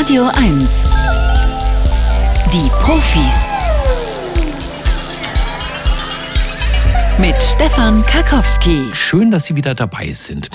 Radio 0.00 0.28
1. 0.28 0.90
Die 2.52 2.70
Profis. 2.80 3.50
mit 7.20 7.42
Stefan 7.42 8.02
Karkowski. 8.06 8.88
Schön, 8.94 9.30
dass 9.30 9.44
Sie 9.44 9.54
wieder 9.54 9.74
dabei 9.74 10.14
sind. 10.14 10.48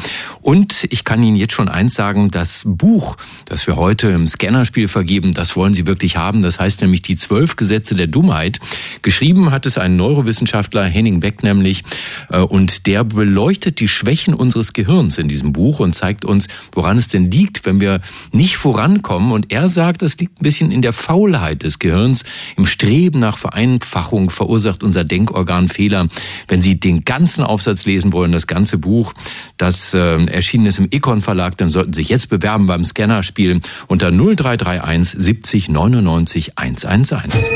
Und 0.45 0.85
ich 0.91 1.03
kann 1.03 1.23
Ihnen 1.23 1.35
jetzt 1.35 1.53
schon 1.53 1.69
eins 1.69 1.95
sagen, 1.95 2.29
das 2.29 2.65
Buch, 2.67 3.17
das 3.45 3.65
wir 3.65 3.77
heute 3.77 4.09
im 4.09 4.27
Scannerspiel 4.27 4.87
vergeben, 4.87 5.33
das 5.33 5.55
wollen 5.55 5.73
Sie 5.73 5.87
wirklich 5.87 6.17
haben. 6.17 6.43
Das 6.43 6.59
heißt 6.59 6.81
nämlich 6.81 7.01
die 7.01 7.15
zwölf 7.15 7.55
Gesetze 7.55 7.95
der 7.95 8.05
Dummheit. 8.05 8.59
Geschrieben 9.01 9.49
hat 9.49 9.65
es 9.65 9.79
ein 9.79 9.95
Neurowissenschaftler, 9.95 10.83
Henning 10.83 11.19
Beck 11.19 11.41
nämlich, 11.41 11.83
äh, 12.29 12.41
und 12.41 12.85
der 12.85 13.03
beleuchtet 13.03 13.79
die 13.79 13.87
Schwächen 13.87 14.35
unseres 14.35 14.73
Gehirns 14.73 15.17
in 15.17 15.27
diesem 15.27 15.51
Buch 15.51 15.79
und 15.79 15.93
zeigt 15.93 16.25
uns, 16.25 16.47
woran 16.73 16.99
es 16.99 17.07
denn 17.07 17.31
liegt, 17.31 17.65
wenn 17.65 17.81
wir 17.81 17.99
nicht 18.31 18.57
vorankommen. 18.57 19.31
Und 19.31 19.51
er 19.51 19.67
sagt, 19.67 20.03
das 20.03 20.15
liegt 20.19 20.39
ein 20.39 20.43
bisschen 20.43 20.71
in 20.71 20.83
der 20.83 20.93
Faulheit 20.93 21.63
des 21.63 21.79
Gehirns. 21.79 22.23
Im 22.55 22.67
Streben 22.67 23.17
nach 23.17 23.39
Vereinfachung 23.39 24.29
verursacht 24.29 24.83
unser 24.83 25.05
Denkorgan 25.05 25.69
Fehler. 25.69 26.07
Wenn 26.47 26.61
Sie 26.61 26.79
den 26.79 27.03
ganzen 27.03 27.43
Aufsatz 27.43 27.87
lesen 27.87 28.13
wollen, 28.13 28.31
das 28.31 28.45
ganze 28.45 28.77
Buch, 28.77 29.15
das 29.57 29.95
äh, 29.95 30.34
erschienen 30.35 30.67
ist 30.67 30.77
im 30.79 30.87
Econ 30.91 31.21
Verlag, 31.21 31.57
dann 31.57 31.69
sollten 31.71 31.93
Sie 31.93 32.01
sich 32.01 32.09
jetzt 32.09 32.29
bewerben 32.29 32.67
beim 32.67 32.83
Scannerspiel 32.83 33.61
unter 33.87 34.11
0331 34.11 35.15
70 35.17 35.69
99 35.69 36.57
111. 36.57 37.51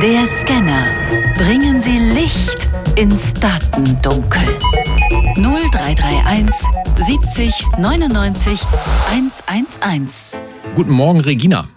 Der 0.00 0.26
Scanner. 0.26 0.86
Bringen 1.36 1.80
Sie 1.80 1.98
Licht 1.98 2.68
ins 2.96 3.34
Datendunkel. 3.34 4.42
0331 5.36 6.54
70 7.06 7.66
99 7.78 8.60
111. 9.10 10.36
Guten 10.74 10.92
Morgen, 10.92 11.20
Regina. 11.20 11.68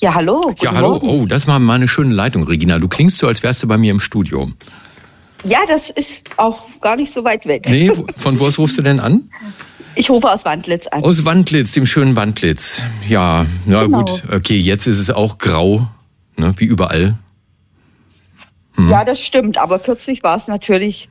Ja, 0.00 0.14
hallo. 0.14 0.54
ja, 0.60 0.72
hallo. 0.72 0.90
Morgen. 0.90 1.08
Oh, 1.08 1.26
das 1.26 1.46
war 1.46 1.58
mal 1.58 1.74
eine 1.74 1.88
schöne 1.88 2.14
Leitung, 2.14 2.44
Regina. 2.44 2.78
Du 2.78 2.86
klingst 2.86 3.18
so, 3.18 3.26
als 3.26 3.42
wärst 3.42 3.62
du 3.62 3.66
bei 3.66 3.78
mir 3.78 3.90
im 3.90 4.00
Studio. 4.00 4.52
Ja, 5.44 5.60
das 5.66 5.90
ist 5.90 6.24
auch 6.36 6.66
gar 6.80 6.96
nicht 6.96 7.12
so 7.12 7.24
weit 7.24 7.46
weg. 7.46 7.66
Nee, 7.68 7.92
von 8.16 8.38
wo 8.40 8.46
aus 8.46 8.58
rufst 8.58 8.78
du 8.78 8.82
denn 8.82 9.00
an? 9.00 9.30
Ich 9.94 10.10
rufe 10.10 10.30
aus 10.30 10.44
Wandlitz 10.44 10.86
an. 10.86 11.02
Aus 11.02 11.24
Wandlitz, 11.24 11.72
dem 11.72 11.86
schönen 11.86 12.14
Wandlitz. 12.14 12.82
Ja, 13.08 13.46
na 13.66 13.84
genau. 13.84 14.04
gut. 14.04 14.22
Okay, 14.30 14.56
jetzt 14.56 14.86
ist 14.86 14.98
es 14.98 15.10
auch 15.10 15.38
grau, 15.38 15.88
ne, 16.36 16.54
wie 16.56 16.64
überall. 16.64 17.18
Hm. 18.74 18.88
Ja, 18.90 19.04
das 19.04 19.20
stimmt. 19.20 19.58
Aber 19.58 19.80
kürzlich 19.80 20.22
war 20.22 20.36
es 20.36 20.46
natürlich 20.46 21.08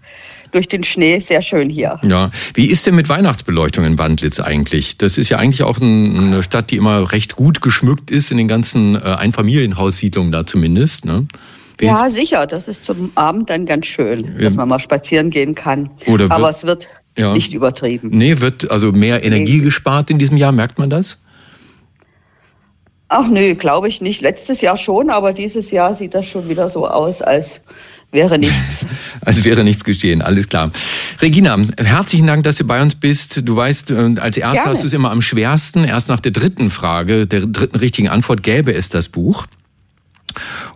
durch 0.52 0.68
den 0.68 0.84
Schnee 0.84 1.20
sehr 1.20 1.42
schön 1.42 1.70
hier. 1.70 2.00
Ja, 2.04 2.32
wie 2.54 2.68
ist 2.68 2.88
denn 2.88 2.96
mit 2.96 3.10
Weihnachtsbeleuchtung 3.10 3.84
in 3.84 3.98
Wandlitz 3.98 4.40
eigentlich? 4.40 4.98
Das 4.98 5.18
ist 5.18 5.30
ja 5.30 5.38
eigentlich 5.38 5.64
auch 5.64 5.82
eine 5.82 6.42
Stadt, 6.44 6.72
die 6.72 6.78
immer 6.78 7.12
recht 7.12 7.36
gut 7.36 7.62
geschmückt 7.62 8.10
ist 8.10 8.32
in 8.32 8.38
den 8.38 8.48
ganzen 8.48 8.96
äh, 8.96 9.00
Einfamilienhaussiedlungen 9.00 10.32
da 10.32 10.46
zumindest. 10.46 11.04
Ne? 11.04 11.28
Ja, 11.82 12.10
sicher. 12.10 12.48
Das 12.48 12.64
ist 12.66 12.84
zum 12.84 13.12
Abend 13.16 13.50
dann 13.50 13.66
ganz 13.66 13.86
schön, 13.86 14.34
ja. 14.38 14.46
dass 14.46 14.56
man 14.56 14.70
mal 14.70 14.80
spazieren 14.80 15.30
gehen 15.30 15.56
kann. 15.56 15.90
Oder 16.08 16.32
Aber 16.32 16.50
es 16.50 16.66
wird 16.66 16.88
ja. 17.18 17.34
nicht 17.34 17.54
übertrieben. 17.54 18.10
Nee, 18.12 18.40
wird 18.40 18.70
also 18.72 18.92
mehr 18.92 19.24
Energie 19.24 19.58
nee. 19.58 19.64
gespart 19.64 20.10
in 20.10 20.18
diesem 20.18 20.38
Jahr, 20.38 20.52
merkt 20.52 20.80
man 20.80 20.90
das? 20.90 21.20
Ach 23.10 23.28
nö, 23.28 23.56
glaube 23.56 23.88
ich 23.88 24.02
nicht. 24.02 24.22
Letztes 24.22 24.62
Jahr 24.62 24.78
schon, 24.78 25.10
aber 25.10 25.34
dieses 25.34 25.72
Jahr 25.72 25.96
sieht 25.96 26.14
das 26.14 26.26
schon 26.26 26.50
wieder 26.50 26.70
so 26.70 26.88
aus, 26.88 27.22
als 27.22 27.62
wäre 28.12 28.38
nichts. 28.38 28.86
als 29.22 29.44
wäre 29.46 29.64
nichts 29.64 29.84
geschehen, 29.84 30.22
alles 30.22 30.50
klar. 30.50 30.72
Regina, 31.22 31.58
herzlichen 31.78 32.28
Dank, 32.28 32.44
dass 32.44 32.58
du 32.58 32.66
bei 32.66 32.82
uns 32.82 32.96
bist. 32.96 33.48
Du 33.48 33.56
weißt, 33.56 33.92
äh, 33.92 34.16
als 34.20 34.38
erstes 34.38 34.66
hast 34.66 34.84
du 34.84 34.88
es 34.88 34.94
immer 34.94 35.12
am 35.12 35.22
schwersten. 35.22 35.86
Erst 35.86 36.10
nach 36.10 36.20
der 36.20 36.32
dritten 36.32 36.70
Frage, 36.70 37.28
der 37.28 37.46
dritten 37.46 37.78
richtigen 37.78 38.10
Antwort 38.10 38.44
gäbe 38.44 38.74
es 38.74 38.90
das 38.90 39.08
Buch. 39.08 39.46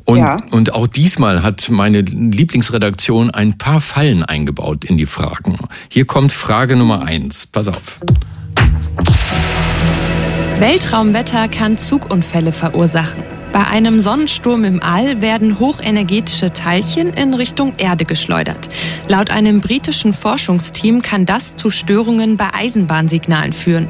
Und, 0.06 0.18
ja. 0.18 0.38
und 0.52 0.74
auch 0.74 0.88
diesmal 0.88 1.44
hat 1.44 1.70
meine 1.70 2.02
Lieblingsredaktion 2.02 3.32
ein 3.32 3.58
paar 3.58 3.82
Fallen 3.82 4.24
eingebaut 4.24 4.84
in 4.84 4.98
die 4.98 5.06
Fragen. 5.06 5.58
Hier 5.90 6.06
kommt 6.06 6.34
Frage 6.34 6.76
Nummer 6.76 7.04
eins. 7.04 7.48
Pass 7.48 7.68
auf. 7.68 8.00
Weltraumwetter 10.60 11.48
kann 11.48 11.78
Zugunfälle 11.78 12.52
verursachen. 12.52 13.24
Bei 13.52 13.68
einem 13.68 14.00
Sonnensturm 14.00 14.64
im 14.64 14.82
All 14.82 15.22
werden 15.22 15.60
hochenergetische 15.60 16.54
Teilchen 16.54 17.12
in 17.12 17.34
Richtung 17.34 17.74
Erde 17.78 18.06
geschleudert. 18.06 18.70
Laut 19.10 19.30
einem 19.30 19.60
britischen 19.60 20.14
Forschungsteam 20.14 21.02
kann 21.02 21.26
das 21.26 21.58
zu 21.58 21.70
Störungen 21.70 22.38
bei 22.38 22.54
Eisenbahnsignalen 22.54 23.52
führen. 23.52 23.90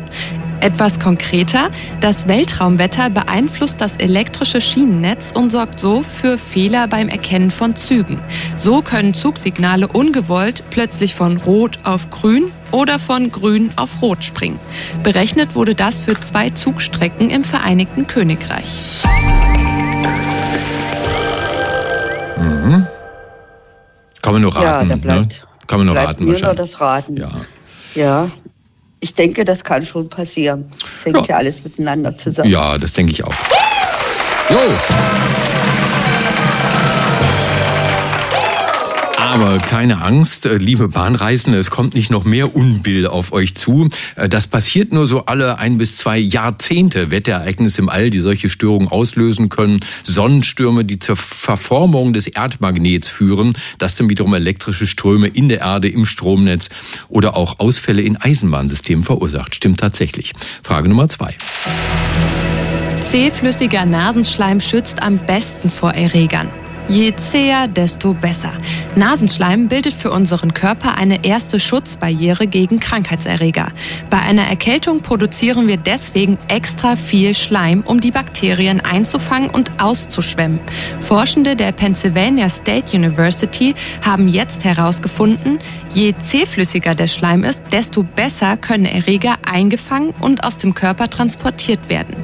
Etwas 0.61 0.99
konkreter, 0.99 1.69
das 2.01 2.27
Weltraumwetter 2.27 3.09
beeinflusst 3.09 3.81
das 3.81 3.95
elektrische 3.97 4.61
Schienennetz 4.61 5.31
und 5.31 5.51
sorgt 5.51 5.79
so 5.79 6.03
für 6.03 6.37
Fehler 6.37 6.87
beim 6.87 7.09
Erkennen 7.09 7.49
von 7.49 7.75
Zügen. 7.75 8.19
So 8.57 8.83
können 8.83 9.15
Zugsignale 9.15 9.87
ungewollt 9.87 10.63
plötzlich 10.69 11.15
von 11.15 11.37
Rot 11.37 11.79
auf 11.83 12.11
Grün 12.11 12.51
oder 12.71 12.99
von 12.99 13.31
Grün 13.31 13.71
auf 13.75 14.03
Rot 14.03 14.23
springen. 14.23 14.59
Berechnet 15.01 15.55
wurde 15.55 15.73
das 15.73 15.99
für 15.99 16.13
zwei 16.13 16.51
Zugstrecken 16.51 17.31
im 17.31 17.43
Vereinigten 17.43 18.05
Königreich. 18.05 19.01
Mhm. 22.37 22.85
Kann 24.21 24.33
man 24.33 24.41
nur 24.43 24.55
raten. 24.55 24.89
Ja, 24.91 24.95
bleibt, 24.95 25.29
ne? 25.29 25.37
Kann 25.65 25.79
man 25.79 25.87
nur 25.87 25.95
raten 25.95 26.27
wahrscheinlich. 26.27 26.41
Nur 26.43 26.53
das 26.53 26.79
Raten. 26.79 27.17
Ja. 27.17 27.31
Ja, 27.93 28.29
ich 29.01 29.15
denke, 29.15 29.43
das 29.43 29.63
kann 29.63 29.85
schon 29.85 30.07
passieren. 30.09 30.71
Das 30.79 31.05
hängt 31.05 31.27
ja, 31.27 31.33
ja 31.33 31.37
alles 31.37 31.63
miteinander 31.63 32.15
zusammen. 32.15 32.49
Ja, 32.49 32.77
das 32.77 32.93
denke 32.93 33.11
ich 33.11 33.23
auch. 33.23 33.33
Jo. 34.49 35.20
Aber 39.31 39.59
keine 39.59 40.01
Angst, 40.01 40.45
äh, 40.45 40.57
liebe 40.57 40.89
Bahnreisende, 40.89 41.57
es 41.57 41.69
kommt 41.69 41.95
nicht 41.95 42.11
noch 42.11 42.25
mehr 42.25 42.53
Unbill 42.53 43.07
auf 43.07 43.31
euch 43.31 43.55
zu. 43.55 43.87
Äh, 44.17 44.27
das 44.27 44.45
passiert 44.45 44.91
nur 44.91 45.07
so 45.07 45.25
alle 45.25 45.57
ein 45.57 45.77
bis 45.77 45.95
zwei 45.95 46.17
Jahrzehnte. 46.17 47.11
Wetterereignisse 47.11 47.81
im 47.81 47.87
All, 47.87 48.09
die 48.09 48.19
solche 48.19 48.49
Störungen 48.49 48.89
auslösen 48.89 49.47
können. 49.47 49.79
Sonnenstürme, 50.03 50.83
die 50.83 50.99
zur 50.99 51.15
Verformung 51.15 52.11
des 52.11 52.27
Erdmagnets 52.27 53.07
führen. 53.07 53.53
Das 53.77 53.95
dann 53.95 54.09
wiederum 54.09 54.33
elektrische 54.33 54.85
Ströme 54.85 55.29
in 55.29 55.47
der 55.47 55.61
Erde, 55.61 55.87
im 55.87 56.03
Stromnetz 56.03 56.67
oder 57.07 57.37
auch 57.37 57.59
Ausfälle 57.59 58.01
in 58.01 58.17
Eisenbahnsystemen 58.17 59.05
verursacht. 59.05 59.55
Stimmt 59.55 59.79
tatsächlich. 59.79 60.33
Frage 60.61 60.89
Nummer 60.89 61.07
zwei. 61.07 61.35
Zähflüssiger 62.99 63.85
Nasenschleim 63.85 64.59
schützt 64.59 65.01
am 65.01 65.19
besten 65.19 65.69
vor 65.69 65.93
Erregern. 65.93 66.49
Je 66.91 67.15
zäher, 67.15 67.69
desto 67.69 68.13
besser. 68.13 68.51
Nasenschleim 68.97 69.69
bildet 69.69 69.93
für 69.93 70.11
unseren 70.11 70.53
Körper 70.53 70.97
eine 70.97 71.23
erste 71.23 71.57
Schutzbarriere 71.57 72.47
gegen 72.47 72.81
Krankheitserreger. 72.81 73.71
Bei 74.09 74.19
einer 74.19 74.41
Erkältung 74.41 75.01
produzieren 75.01 75.69
wir 75.69 75.77
deswegen 75.77 76.37
extra 76.49 76.97
viel 76.97 77.33
Schleim, 77.33 77.81
um 77.85 78.01
die 78.01 78.11
Bakterien 78.11 78.81
einzufangen 78.81 79.49
und 79.49 79.81
auszuschwemmen. 79.81 80.59
Forschende 80.99 81.55
der 81.55 81.71
Pennsylvania 81.71 82.49
State 82.49 82.93
University 82.93 83.73
haben 84.01 84.27
jetzt 84.27 84.65
herausgefunden, 84.65 85.59
je 85.93 86.13
zähflüssiger 86.19 86.93
der 86.93 87.07
Schleim 87.07 87.45
ist, 87.45 87.63
desto 87.71 88.03
besser 88.03 88.57
können 88.57 88.85
Erreger 88.85 89.37
eingefangen 89.49 90.13
und 90.19 90.43
aus 90.43 90.57
dem 90.57 90.73
Körper 90.73 91.09
transportiert 91.09 91.87
werden. 91.87 92.17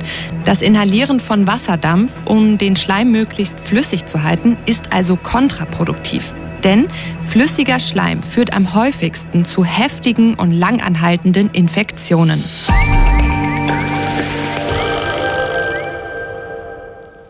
Das 0.44 0.61
Inhalieren 0.61 1.22
von 1.22 1.47
Wasserdampf, 1.47 2.11
um 2.25 2.57
den 2.57 2.75
Schleim 2.75 3.11
möglichst 3.11 3.61
flüssig 3.61 4.06
zu 4.06 4.23
halten, 4.23 4.56
ist 4.66 4.94
also 4.94 5.16
kontraproduktiv. 5.16 6.34
Denn 6.63 6.88
flüssiger 7.22 7.79
Schleim 7.79 8.23
führt 8.23 8.53
am 8.53 8.73
häufigsten 8.73 9.45
zu 9.45 9.63
heftigen 9.63 10.35
und 10.35 10.53
langanhaltenden 10.53 11.50
Infektionen. 11.51 12.44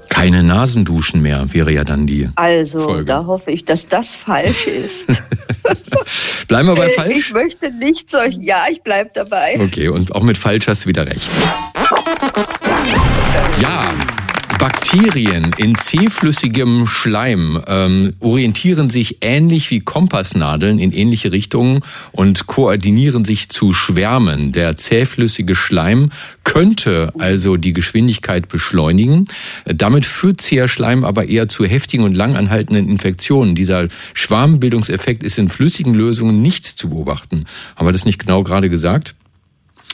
Keine 0.10 0.42
Nasenduschen 0.42 1.22
mehr 1.22 1.46
wäre 1.54 1.72
ja 1.72 1.84
dann 1.84 2.08
die. 2.08 2.28
Also, 2.36 2.80
Folge. 2.80 3.06
da 3.06 3.26
hoffe 3.26 3.52
ich, 3.52 3.66
dass 3.66 3.88
das 3.88 4.16
falsch 4.16 4.66
ist. 4.66 5.22
Bleiben 6.48 6.68
wir 6.70 6.76
bei 6.76 6.90
falsch? 6.90 7.18
Ich 7.18 7.34
möchte 7.34 7.72
nicht 7.72 8.10
solch. 8.10 8.36
Ja, 8.40 8.64
ich 8.72 8.82
bleibe 8.82 9.12
dabei. 9.14 9.60
Okay, 9.60 9.90
und 9.90 10.16
auch 10.16 10.24
mit 10.24 10.38
falsch 10.38 10.68
hast 10.68 10.86
du 10.86 10.90
wieder 10.90 11.06
recht. 11.06 11.30
Ja, 13.62 13.97
Bakterien 14.60 15.52
in 15.58 15.76
zähflüssigem 15.76 16.88
Schleim 16.88 17.62
ähm, 17.68 18.14
orientieren 18.20 18.90
sich 18.90 19.20
ähnlich 19.22 19.70
wie 19.70 19.82
Kompassnadeln 19.82 20.80
in 20.80 20.92
ähnliche 20.92 21.32
Richtungen 21.32 21.82
und 22.12 22.48
koordinieren 22.48 23.24
sich 23.24 23.50
zu 23.50 23.74
Schwärmen. 23.74 24.54
Der 24.54 24.76
zähflüssige 24.76 25.54
Schleim 25.54 26.10
könnte 26.44 27.14
also 27.20 27.58
die 27.58 27.74
Geschwindigkeit 27.74 28.48
beschleunigen. 28.48 29.26
Damit 29.66 30.06
führt 30.06 30.42
zäher 30.42 30.68
Schleim 30.68 31.04
aber 31.04 31.28
eher 31.28 31.48
zu 31.48 31.66
heftigen 31.66 32.04
und 32.04 32.16
langanhaltenden 32.16 32.90
Infektionen. 32.90 33.54
Dieser 33.54 33.90
Schwarmbildungseffekt 34.14 35.24
ist 35.24 35.38
in 35.38 35.50
flüssigen 35.50 35.94
Lösungen 35.94 36.42
nicht 36.42 36.66
zu 36.66 36.90
beobachten. 36.90 37.46
Haben 37.76 37.88
wir 37.88 37.92
das 37.92 38.06
nicht 38.06 38.20
genau 38.20 38.44
gerade 38.44 38.70
gesagt? 38.70 39.16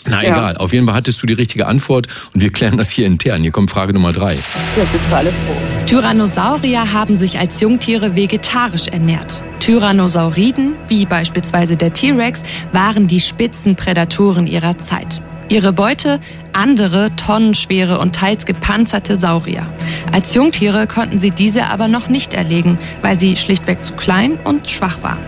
Na 0.07 0.23
ja. 0.23 0.31
egal, 0.31 0.57
auf 0.57 0.73
jeden 0.73 0.85
Fall 0.85 0.95
hattest 0.95 1.21
du 1.21 1.27
die 1.27 1.33
richtige 1.33 1.65
Antwort 1.67 2.07
und 2.33 2.41
wir 2.41 2.51
klären 2.51 2.77
das 2.77 2.89
hier 2.89 3.05
intern. 3.05 3.41
Hier 3.41 3.51
kommt 3.51 3.71
Frage 3.71 3.93
Nummer 3.93 4.11
drei. 4.11 4.35
Ja, 4.35 4.85
sind 4.85 5.09
wir 5.09 5.17
alle 5.17 5.29
froh. 5.29 5.85
Tyrannosaurier 5.85 6.93
haben 6.93 7.15
sich 7.15 7.39
als 7.39 7.61
Jungtiere 7.61 8.15
vegetarisch 8.15 8.87
ernährt. 8.87 9.43
Tyrannosauriden, 9.59 10.75
wie 10.87 11.05
beispielsweise 11.05 11.77
der 11.77 11.93
T-Rex, 11.93 12.43
waren 12.71 13.07
die 13.07 13.19
Spitzenprädatoren 13.19 14.47
ihrer 14.47 14.77
Zeit. 14.77 15.21
Ihre 15.49 15.73
Beute 15.73 16.19
andere 16.53 17.15
tonnenschwere 17.15 17.99
und 17.99 18.15
teils 18.15 18.45
gepanzerte 18.45 19.17
Saurier. 19.17 19.65
Als 20.11 20.33
Jungtiere 20.33 20.87
konnten 20.87 21.19
sie 21.19 21.31
diese 21.31 21.65
aber 21.65 21.87
noch 21.87 22.07
nicht 22.07 22.33
erlegen, 22.33 22.77
weil 23.01 23.19
sie 23.19 23.35
schlichtweg 23.35 23.83
zu 23.83 23.93
klein 23.93 24.37
und 24.43 24.69
schwach 24.69 25.01
waren. 25.01 25.23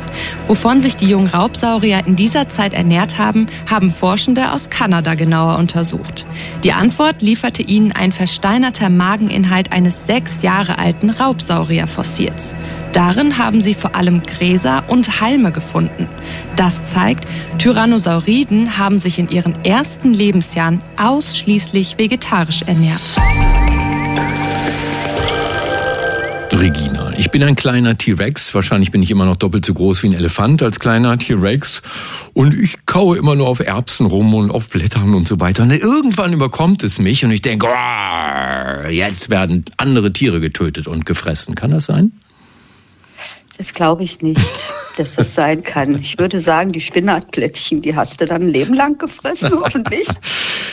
Wovon 0.47 0.81
sich 0.81 0.95
die 0.95 1.07
jungen 1.07 1.27
Raubsaurier 1.27 2.03
in 2.05 2.15
dieser 2.15 2.47
Zeit 2.47 2.73
ernährt 2.73 3.17
haben, 3.17 3.47
haben 3.69 3.91
Forschende 3.91 4.51
aus 4.51 4.69
Kanada 4.69 5.15
genauer 5.15 5.57
untersucht. 5.57 6.25
Die 6.63 6.73
Antwort 6.73 7.21
lieferte 7.21 7.63
ihnen 7.63 7.91
ein 7.91 8.11
versteinerter 8.11 8.89
Mageninhalt 8.89 9.71
eines 9.71 10.05
sechs 10.05 10.41
Jahre 10.41 10.77
alten 10.77 11.09
Raubsaurierfossils. 11.09 12.55
Darin 12.95 13.37
haben 13.37 13.61
sie 13.61 13.73
vor 13.73 13.93
allem 13.93 14.23
Gräser 14.23 14.85
und 14.87 15.19
Halme 15.19 15.51
gefunden. 15.51 16.07
Das 16.55 16.81
zeigt, 16.83 17.25
Tyrannosauriden 17.57 18.77
haben 18.77 18.99
sich 18.99 19.19
in 19.19 19.27
ihren 19.27 19.65
ersten 19.65 20.13
Lebensjahren 20.13 20.81
ausschließlich 20.95 21.97
vegetarisch 21.97 22.61
ernährt. 22.61 23.01
Regina, 26.53 27.11
ich 27.17 27.31
bin 27.31 27.43
ein 27.43 27.57
kleiner 27.57 27.97
T-Rex. 27.97 28.55
Wahrscheinlich 28.55 28.91
bin 28.91 29.03
ich 29.03 29.11
immer 29.11 29.25
noch 29.25 29.35
doppelt 29.35 29.65
so 29.65 29.73
groß 29.73 30.01
wie 30.03 30.07
ein 30.07 30.13
Elefant 30.13 30.63
als 30.63 30.79
kleiner 30.79 31.17
T-Rex. 31.17 31.81
Und 32.33 32.57
ich 32.57 32.85
kaue 32.85 33.17
immer 33.17 33.35
nur 33.35 33.49
auf 33.49 33.59
Erbsen 33.59 34.05
rum 34.05 34.33
und 34.33 34.51
auf 34.51 34.69
Blättern 34.69 35.15
und 35.15 35.27
so 35.27 35.41
weiter. 35.41 35.63
Und 35.63 35.71
irgendwann 35.71 36.31
überkommt 36.31 36.81
es 36.81 36.97
mich 36.97 37.25
und 37.25 37.31
ich 37.31 37.41
denke, 37.41 37.67
jetzt 38.89 39.29
werden 39.29 39.65
andere 39.75 40.13
Tiere 40.13 40.39
getötet 40.39 40.87
und 40.87 41.05
gefressen. 41.05 41.55
Kann 41.55 41.71
das 41.71 41.87
sein? 41.87 42.13
Das 43.57 43.73
glaube 43.73 44.03
ich 44.03 44.21
nicht, 44.21 44.39
dass 44.97 45.15
das 45.15 45.33
sein 45.33 45.63
kann. 45.63 45.95
Ich 45.95 46.17
würde 46.19 46.39
sagen, 46.39 46.71
die 46.71 46.81
Spinatplättchen, 46.81 47.81
die 47.81 47.95
hast 47.95 48.19
du 48.19 48.25
dann 48.25 48.43
ein 48.43 48.49
Leben 48.49 48.73
lang 48.73 48.97
gefressen, 48.97 49.51
hoffentlich. 49.53 50.07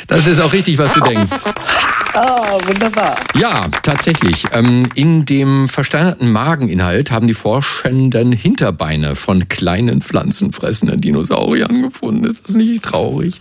Das 0.09 0.27
ist 0.27 0.41
auch 0.41 0.53
richtig, 0.53 0.79
was 0.79 0.93
du 0.93 1.01
denkst. 1.01 1.31
Oh, 2.15 2.61
wunderbar. 2.67 3.17
Ja, 3.39 3.69
tatsächlich. 3.83 4.45
Ähm, 4.53 4.87
in 4.95 5.25
dem 5.25 5.67
versteinerten 5.67 6.31
Mageninhalt 6.31 7.11
haben 7.11 7.27
die 7.27 7.33
Forschenden 7.33 8.33
Hinterbeine 8.33 9.17
von 9.17 9.49
kleinen 9.49 10.03
pflanzenfressenden 10.03 11.01
Dinosauriern 11.01 11.81
gefunden. 11.81 12.25
Ist 12.25 12.47
das 12.47 12.55
nicht 12.55 12.83
traurig? 12.83 13.41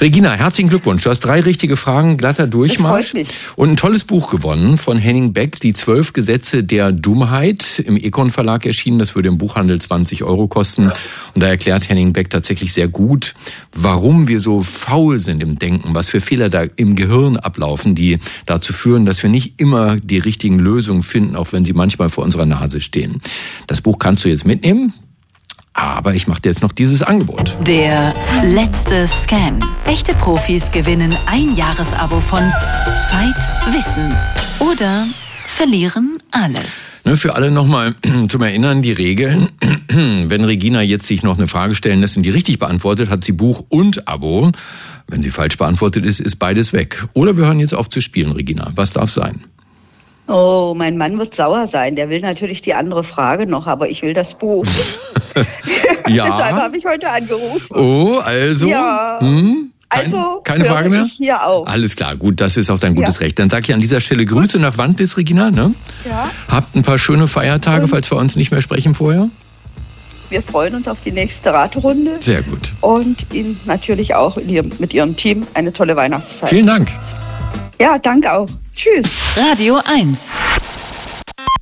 Regina, 0.00 0.32
herzlichen 0.34 0.68
Glückwunsch. 0.68 1.02
Du 1.02 1.10
hast 1.10 1.20
drei 1.20 1.40
richtige 1.40 1.76
Fragen, 1.76 2.18
glatter 2.18 2.46
Durchmarsch. 2.46 3.14
Und 3.56 3.70
ein 3.70 3.76
tolles 3.76 4.04
Buch 4.04 4.30
gewonnen 4.30 4.78
von 4.78 4.96
Henning 4.96 5.32
Beck, 5.32 5.58
Die 5.58 5.72
zwölf 5.72 6.12
Gesetze 6.12 6.62
der 6.62 6.92
Dummheit, 6.92 7.80
im 7.80 7.96
Econ 7.96 8.30
Verlag 8.30 8.64
erschienen. 8.64 9.00
Das 9.00 9.16
würde 9.16 9.28
im 9.28 9.38
Buchhandel 9.38 9.80
20 9.80 10.22
Euro 10.22 10.46
kosten. 10.46 10.92
Und 11.34 11.42
da 11.42 11.48
erklärt 11.48 11.88
Henning 11.88 12.12
Beck 12.12 12.30
tatsächlich 12.30 12.72
sehr 12.72 12.86
gut, 12.86 13.34
warum 13.72 14.28
wir 14.28 14.38
so 14.38 14.62
faul 14.62 15.18
sind 15.18 15.42
im 15.42 15.58
Denken, 15.58 15.96
was 15.96 16.08
für 16.08 16.20
Fehler 16.20 16.48
da 16.48 16.64
im 16.76 16.94
Gehirn 16.94 17.36
ablaufen 17.36 17.87
Sachen, 17.88 17.94
die 17.94 18.18
dazu 18.46 18.72
führen, 18.72 19.06
dass 19.06 19.22
wir 19.22 19.30
nicht 19.30 19.60
immer 19.60 19.96
die 19.96 20.18
richtigen 20.18 20.58
Lösungen 20.58 21.02
finden, 21.02 21.36
auch 21.36 21.52
wenn 21.52 21.64
sie 21.64 21.72
manchmal 21.72 22.10
vor 22.10 22.24
unserer 22.24 22.46
Nase 22.46 22.80
stehen. 22.80 23.20
Das 23.66 23.80
Buch 23.80 23.98
kannst 23.98 24.24
du 24.24 24.28
jetzt 24.28 24.44
mitnehmen. 24.44 24.92
Aber 25.74 26.14
ich 26.14 26.26
mache 26.26 26.42
dir 26.42 26.48
jetzt 26.48 26.62
noch 26.62 26.72
dieses 26.72 27.02
Angebot. 27.02 27.56
Der 27.64 28.12
letzte 28.42 29.06
Scan. 29.06 29.60
Echte 29.86 30.12
Profis 30.14 30.72
gewinnen 30.72 31.16
ein 31.26 31.54
Jahresabo 31.54 32.18
von 32.18 32.40
Zeit, 33.08 33.36
Wissen 33.72 34.16
oder 34.58 35.06
verlieren 35.46 36.18
alles. 36.32 36.87
Ne, 37.08 37.16
für 37.16 37.34
alle 37.34 37.50
nochmal 37.50 37.94
zum 38.28 38.42
Erinnern 38.42 38.82
die 38.82 38.92
Regeln. 38.92 39.48
Wenn 39.88 40.44
Regina 40.44 40.82
jetzt 40.82 41.06
sich 41.06 41.22
noch 41.22 41.38
eine 41.38 41.46
Frage 41.46 41.74
stellen 41.74 42.02
lässt 42.02 42.18
und 42.18 42.22
die 42.22 42.28
richtig 42.28 42.58
beantwortet, 42.58 43.08
hat 43.08 43.24
sie 43.24 43.32
Buch 43.32 43.64
und 43.70 44.06
Abo. 44.06 44.52
Wenn 45.06 45.22
sie 45.22 45.30
falsch 45.30 45.56
beantwortet 45.56 46.04
ist, 46.04 46.20
ist 46.20 46.36
beides 46.36 46.74
weg. 46.74 47.02
Oder 47.14 47.38
wir 47.38 47.46
hören 47.46 47.60
jetzt 47.60 47.74
auf 47.74 47.88
zu 47.88 48.02
spielen, 48.02 48.32
Regina. 48.32 48.72
Was 48.74 48.90
darf 48.90 49.10
sein? 49.10 49.42
Oh, 50.26 50.74
mein 50.76 50.98
Mann 50.98 51.18
wird 51.18 51.34
sauer 51.34 51.66
sein. 51.66 51.96
Der 51.96 52.10
will 52.10 52.20
natürlich 52.20 52.60
die 52.60 52.74
andere 52.74 53.02
Frage 53.02 53.46
noch, 53.46 53.66
aber 53.66 53.88
ich 53.88 54.02
will 54.02 54.12
das 54.12 54.36
Buch. 54.36 54.66
ja. 56.08 56.26
Deshalb 56.26 56.56
habe 56.56 56.76
ich 56.76 56.84
heute 56.84 57.10
angerufen. 57.10 57.74
Oh, 57.74 58.18
also. 58.18 58.68
Ja. 58.68 59.16
Hm? 59.20 59.67
Also 59.90 60.40
keine 60.44 60.64
Frage 60.64 60.90
mehr? 60.90 61.04
hier 61.04 61.44
auch. 61.44 61.66
Alles 61.66 61.96
klar, 61.96 62.16
gut, 62.16 62.40
das 62.40 62.56
ist 62.56 62.68
auch 62.70 62.78
dein 62.78 62.94
gutes 62.94 63.16
ja. 63.16 63.24
Recht. 63.24 63.38
Dann 63.38 63.48
sage 63.48 63.64
ich 63.68 63.74
an 63.74 63.80
dieser 63.80 64.00
Stelle 64.00 64.24
Grüße 64.26 64.58
gut. 64.58 64.60
nach 64.60 64.76
Wandlis, 64.76 65.16
Regina. 65.16 65.50
Ne? 65.50 65.74
Ja. 66.06 66.30
Habt 66.48 66.76
ein 66.76 66.82
paar 66.82 66.98
schöne 66.98 67.26
Feiertage, 67.26 67.84
Und 67.84 67.88
falls 67.88 68.10
wir 68.10 68.18
uns 68.18 68.36
nicht 68.36 68.50
mehr 68.50 68.60
sprechen 68.60 68.94
vorher. 68.94 69.30
Wir 70.30 70.42
freuen 70.42 70.74
uns 70.74 70.88
auf 70.88 71.00
die 71.00 71.12
nächste 71.12 71.54
Raterunde. 71.54 72.18
Sehr 72.20 72.42
gut. 72.42 72.74
Und 72.82 73.32
Ihnen 73.32 73.58
natürlich 73.64 74.14
auch 74.14 74.36
ihrem, 74.36 74.70
mit 74.78 74.92
Ihrem 74.92 75.16
Team 75.16 75.46
eine 75.54 75.72
tolle 75.72 75.96
Weihnachtszeit. 75.96 76.50
Vielen 76.50 76.66
Dank. 76.66 76.90
Ja, 77.80 77.98
danke 77.98 78.32
auch. 78.32 78.48
Tschüss. 78.74 79.10
Radio 79.36 79.80
1. 79.86 80.38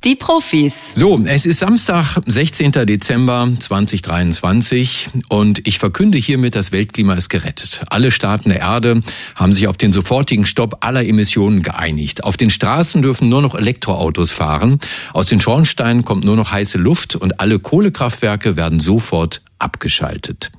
Die 0.07 0.15
Profis. 0.15 0.93
So, 0.95 1.21
es 1.25 1.45
ist 1.45 1.59
Samstag, 1.59 2.21
16. 2.25 2.71
Dezember 2.71 3.51
2023 3.59 5.09
und 5.27 5.67
ich 5.67 5.79
verkünde 5.79 6.17
hiermit, 6.17 6.55
das 6.55 6.71
Weltklima 6.71 7.15
ist 7.15 7.27
gerettet. 7.27 7.81
Alle 7.89 8.11
Staaten 8.11 8.47
der 8.47 8.61
Erde 8.61 9.01
haben 9.35 9.51
sich 9.51 9.67
auf 9.67 9.75
den 9.75 9.91
sofortigen 9.91 10.45
Stopp 10.45 10.77
aller 10.79 11.05
Emissionen 11.05 11.61
geeinigt. 11.61 12.23
Auf 12.23 12.37
den 12.37 12.49
Straßen 12.49 13.01
dürfen 13.01 13.27
nur 13.27 13.41
noch 13.41 13.53
Elektroautos 13.53 14.31
fahren. 14.31 14.79
Aus 15.11 15.25
den 15.25 15.41
Schornsteinen 15.41 16.05
kommt 16.05 16.23
nur 16.23 16.37
noch 16.37 16.53
heiße 16.53 16.77
Luft 16.77 17.17
und 17.17 17.41
alle 17.41 17.59
Kohlekraftwerke 17.59 18.55
werden 18.55 18.79
sofort 18.79 19.41
abgeschaltet. 19.59 20.51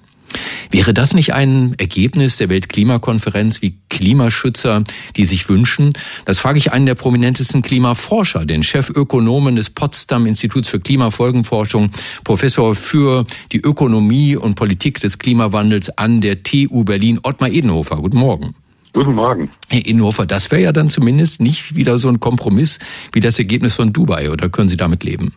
Wäre 0.71 0.93
das 0.93 1.15
nicht 1.15 1.33
ein 1.33 1.75
Ergebnis 1.79 2.37
der 2.37 2.49
Weltklimakonferenz 2.49 3.63
wie 3.63 3.75
Klimaschützer, 3.89 4.85
die 5.17 5.25
sich 5.25 5.49
wünschen? 5.49 5.93
Das 6.25 6.41
frage 6.41 6.59
ich 6.59 6.73
einen 6.73 6.87
der 6.87 6.95
prominentesten 6.95 7.63
Klimaforscher, 7.63 8.45
den 8.45 8.63
Chefökonomen 8.63 9.57
des 9.57 9.71
Potsdam 9.71 10.27
Instituts 10.27 10.69
für 10.69 10.81
Klimafolgenforschung, 10.81 11.91
Professor 12.25 12.75
für 12.75 13.25
die 13.53 13.61
Ökonomie 13.61 14.37
und 14.37 14.55
Politik 14.55 15.01
des 15.01 15.19
Klimawandels 15.19 15.97
an 15.97 16.21
der 16.21 16.43
TU 16.43 16.85
Berlin, 16.85 17.21
Ottmar 17.23 17.51
Edenhofer. 17.51 17.97
Guten 17.97 18.19
Morgen. 18.19 18.55
Guten 18.93 19.15
Morgen. 19.15 19.51
Herr 19.69 19.87
Edenhofer, 19.87 20.27
das 20.27 20.51
wäre 20.51 20.63
ja 20.63 20.73
dann 20.73 20.91
zumindest 20.91 21.41
nicht 21.41 21.77
wieder 21.77 21.99
so 21.99 22.08
ein 22.08 22.20
Kompromiss 22.20 22.79
wie 23.13 23.20
das 23.20 23.39
Ergebnis 23.39 23.75
von 23.75 23.93
Dubai, 23.93 24.31
oder 24.31 24.49
können 24.49 24.69
Sie 24.69 24.77
damit 24.77 25.05
leben? 25.05 25.35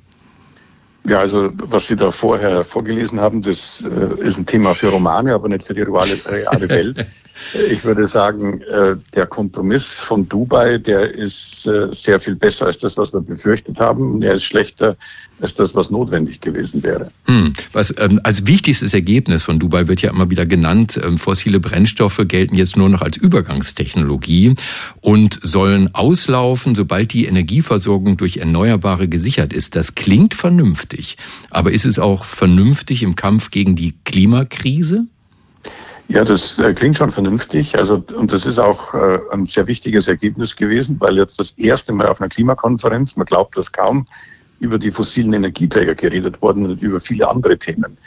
Ja, 1.07 1.19
also 1.19 1.51
was 1.55 1.87
Sie 1.87 1.95
da 1.95 2.11
vorher 2.11 2.63
vorgelesen 2.63 3.19
haben, 3.19 3.41
das 3.41 3.83
äh, 3.83 4.21
ist 4.21 4.37
ein 4.37 4.45
Thema 4.45 4.75
für 4.75 4.89
Romane, 4.89 5.33
aber 5.33 5.49
nicht 5.49 5.63
für 5.63 5.73
die 5.73 5.81
reale, 5.81 6.13
reale 6.27 6.69
Welt. 6.69 7.05
Ich 7.69 7.83
würde 7.83 8.05
sagen, 8.05 8.61
äh, 8.61 8.95
der 9.15 9.25
Kompromiss 9.25 9.99
von 9.99 10.29
Dubai, 10.29 10.77
der 10.77 11.11
ist 11.11 11.65
äh, 11.65 11.91
sehr 11.91 12.19
viel 12.19 12.35
besser 12.35 12.67
als 12.67 12.77
das, 12.77 12.97
was 12.97 13.13
wir 13.13 13.21
befürchtet 13.21 13.79
haben. 13.79 14.21
Der 14.21 14.35
ist 14.35 14.43
schlechter 14.43 14.95
als 15.41 15.55
das, 15.55 15.75
was 15.75 15.89
notwendig 15.89 16.39
gewesen 16.39 16.83
wäre. 16.83 17.11
Hm. 17.25 17.53
Was 17.73 17.93
ähm, 17.97 18.19
als 18.23 18.45
wichtigstes 18.47 18.93
Ergebnis 18.93 19.43
von 19.43 19.59
Dubai 19.59 19.87
wird 19.87 20.01
ja 20.01 20.11
immer 20.11 20.29
wieder 20.29 20.45
genannt, 20.45 20.99
ähm, 21.03 21.17
fossile 21.17 21.59
Brennstoffe 21.59 22.21
gelten 22.27 22.55
jetzt 22.55 22.77
nur 22.77 22.89
noch 22.89 23.01
als 23.01 23.17
Übergangstechnologie 23.17 24.55
und 25.01 25.39
sollen 25.41 25.93
auslaufen, 25.93 26.75
sobald 26.75 27.13
die 27.13 27.25
Energieversorgung 27.25 28.17
durch 28.17 28.37
Erneuerbare 28.37 29.07
gesichert 29.07 29.53
ist. 29.53 29.75
Das 29.75 29.95
klingt 29.95 30.33
vernünftig, 30.33 31.17
aber 31.49 31.71
ist 31.71 31.85
es 31.85 31.99
auch 31.99 32.23
vernünftig 32.23 33.03
im 33.03 33.15
Kampf 33.15 33.51
gegen 33.51 33.75
die 33.75 33.95
Klimakrise? 34.05 35.07
Ja, 36.07 36.25
das 36.25 36.59
äh, 36.59 36.73
klingt 36.73 36.97
schon 36.97 37.11
vernünftig. 37.11 37.77
Also, 37.77 38.03
und 38.15 38.33
das 38.33 38.45
ist 38.45 38.59
auch 38.59 38.93
äh, 38.93 39.19
ein 39.31 39.45
sehr 39.45 39.65
wichtiges 39.67 40.09
Ergebnis 40.09 40.57
gewesen, 40.57 40.97
weil 40.99 41.15
jetzt 41.15 41.39
das 41.39 41.51
erste 41.51 41.93
Mal 41.93 42.07
auf 42.07 42.19
einer 42.19 42.27
Klimakonferenz, 42.27 43.15
man 43.15 43.25
glaubt 43.25 43.55
das 43.55 43.71
kaum, 43.71 44.05
über 44.61 44.79
die 44.79 44.91
fossilen 44.91 45.33
Energieträger 45.33 45.95
geredet 45.95 46.41
worden 46.41 46.65
und 46.65 46.81
über 46.81 46.99
viele 46.99 47.29
andere 47.29 47.57
Themen. 47.57 47.97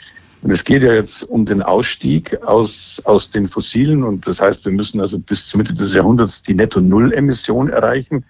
Und 0.41 0.51
es 0.51 0.63
geht 0.63 0.83
ja 0.83 0.93
jetzt 0.93 1.23
um 1.23 1.45
den 1.45 1.61
Ausstieg 1.61 2.41
aus, 2.43 3.01
aus 3.05 3.29
den 3.29 3.47
fossilen. 3.47 4.03
Und 4.03 4.27
das 4.27 4.41
heißt, 4.41 4.63
wir 4.65 4.71
müssen 4.71 5.01
also 5.01 5.19
bis 5.19 5.47
zur 5.47 5.59
Mitte 5.59 5.73
des 5.73 5.95
Jahrhunderts 5.95 6.43
die 6.43 6.53
Netto-Null-Emission 6.53 7.69
erreichen. 7.69 8.23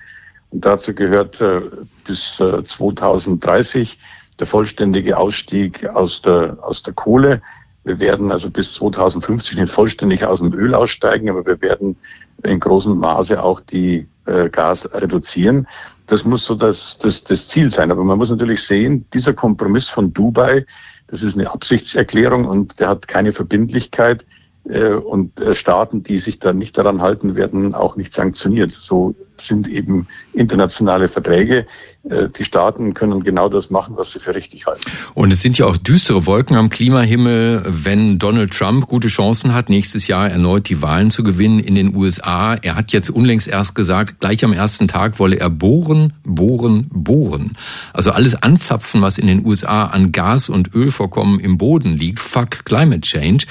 Und 0.52 0.66
dazu 0.66 0.94
gehört 0.94 1.40
äh, 1.42 1.62
bis 2.06 2.40
äh, 2.40 2.64
2030 2.64 4.00
der 4.40 4.48
vollständige 4.48 5.18
Ausstieg 5.18 5.86
aus 5.88 6.22
der, 6.22 6.58
aus 6.62 6.84
der 6.84 6.94
Kohle. 6.94 7.42
Wir 7.84 8.00
werden 8.00 8.32
also 8.32 8.50
bis 8.50 8.74
2050 8.76 9.58
nicht 9.58 9.72
vollständig 9.72 10.24
aus 10.26 10.40
dem 10.40 10.54
Öl 10.54 10.74
aussteigen, 10.74 11.30
aber 11.30 11.46
wir 11.46 11.62
werden 11.62 11.96
in 12.44 12.60
großem 12.60 12.98
Maße 12.98 13.42
auch 13.42 13.60
die 13.60 14.08
äh, 14.26 14.50
Gas 14.50 14.90
reduzieren. 14.94 15.68
Das 16.08 16.26
muss 16.26 16.46
so 16.46 16.56
das, 16.56 16.98
das, 17.00 17.24
das 17.24 17.48
Ziel 17.48 17.70
sein. 17.70 17.92
Aber 17.92 18.04
man 18.04 18.18
muss 18.18 18.30
natürlich 18.30 18.62
sehen, 18.62 19.06
dieser 19.14 19.34
Kompromiss 19.34 19.90
von 19.90 20.14
Dubai, 20.14 20.66
das 21.08 21.24
ist 21.24 21.38
eine 21.38 21.52
Absichtserklärung 21.52 22.46
und 22.46 22.80
der 22.80 22.90
hat 22.90 23.08
keine 23.08 23.32
Verbindlichkeit. 23.32 24.26
Äh, 24.68 24.94
und 24.94 25.40
äh, 25.40 25.54
Staaten, 25.54 26.02
die 26.04 26.18
sich 26.18 26.40
dann 26.40 26.58
nicht 26.58 26.78
daran 26.78 27.02
halten, 27.02 27.36
werden 27.36 27.76
auch 27.76 27.96
nicht 27.96 28.14
sanktioniert. 28.14 28.72
So 28.72 29.16
sind 29.38 29.68
eben 29.68 30.08
internationale 30.34 31.08
Verträge. 31.08 31.68
Äh, 32.10 32.30
die 32.30 32.44
Staaten 32.44 32.94
können 32.94 33.24
genau 33.24 33.50
das 33.50 33.70
machen, 33.70 33.96
was 33.98 34.12
sie 34.12 34.20
für 34.20 34.36
richtig 34.36 34.68
halten. 34.68 34.82
Und 35.16 35.34
es 35.34 35.42
sind 35.42 35.58
ja 35.58 35.66
auch 35.66 35.78
düstere 35.78 36.26
Wolken 36.26 36.56
am 36.56 36.70
Klimahimmel, 36.70 37.64
wenn 37.66 38.20
Donald 38.20 38.54
Trump 38.54 38.88
gute 38.88 39.08
Chancen 39.08 39.54
hat, 39.54 39.70
nächstes 39.70 40.08
Jahr 40.08 40.30
erneut 40.30 40.70
die 40.70 40.82
Wahlen 40.82 41.10
zu 41.10 41.24
gewinnen 41.24 41.60
in 41.60 41.74
den 41.74 41.96
USA. 41.96 42.56
Er 42.56 42.76
hat 42.76 42.92
jetzt 42.92 43.10
unlängst 43.10 43.48
erst 43.48 43.74
gesagt, 43.74 44.20
gleich 44.20 44.44
am 44.44 44.54
ersten 44.54 44.88
Tag 44.88 45.20
wolle 45.20 45.40
er 45.40 45.50
bohren, 45.50 46.14
bohren, 46.24 46.88
bohren. 46.92 47.54
Also 47.92 48.12
alles 48.12 48.42
anzapfen, 48.42 49.02
was 49.02 49.18
in 49.18 49.28
den 49.28 49.46
USA 49.46 49.86
an 49.86 50.12
Gas- 50.12 50.50
und 50.50 50.76
Ölvorkommen 50.76 51.40
im 51.40 51.58
Boden 51.58 51.98
liegt. 51.98 52.20
Fuck 52.20 52.66
Climate 52.66 53.02
Change. 53.02 53.46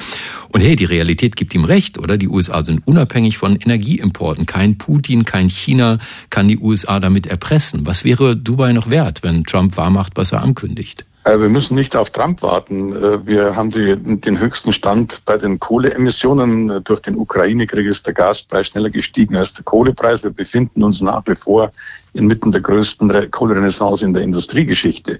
Und 0.54 0.60
hey, 0.60 0.76
die 0.76 0.84
Realität 0.84 1.34
gibt 1.34 1.52
ihm 1.56 1.64
recht, 1.64 1.98
oder? 1.98 2.16
Die 2.16 2.28
USA 2.28 2.64
sind 2.64 2.86
unabhängig 2.86 3.38
von 3.38 3.56
Energieimporten. 3.56 4.46
Kein 4.46 4.78
Putin, 4.78 5.24
kein 5.24 5.48
China 5.48 5.98
kann 6.30 6.46
die 6.46 6.58
USA 6.58 7.00
damit 7.00 7.26
erpressen. 7.26 7.84
Was 7.88 8.04
wäre 8.04 8.36
Dubai 8.44 8.72
noch 8.72 8.90
wert, 8.90 9.22
wenn 9.22 9.44
Trump 9.44 9.76
wahrmacht, 9.76 10.12
was 10.16 10.32
er 10.32 10.42
ankündigt? 10.42 11.04
Äh, 11.24 11.40
wir 11.40 11.48
müssen 11.48 11.74
nicht 11.74 11.96
auf 11.96 12.10
Trump 12.10 12.42
warten. 12.42 12.94
Äh, 12.94 13.26
wir 13.26 13.56
haben 13.56 13.70
die, 13.70 13.96
den 13.96 14.38
höchsten 14.38 14.72
Stand 14.72 15.24
bei 15.24 15.38
den 15.38 15.58
Kohleemissionen. 15.58 16.70
Äh, 16.70 16.80
durch 16.82 17.00
den 17.00 17.16
Ukraine-Krieg 17.16 17.86
ist 17.86 18.06
der 18.06 18.12
Gaspreis 18.12 18.68
schneller 18.68 18.90
gestiegen 18.90 19.34
als 19.36 19.54
der 19.54 19.64
Kohlepreis. 19.64 20.22
Wir 20.22 20.30
befinden 20.30 20.84
uns 20.84 21.00
nach 21.00 21.22
wie 21.26 21.34
vor 21.34 21.72
inmitten 22.12 22.52
der 22.52 22.60
größten 22.60 23.30
Kohlerenaissance 23.30 24.04
in 24.04 24.12
der 24.12 24.22
Industriegeschichte. 24.22 25.18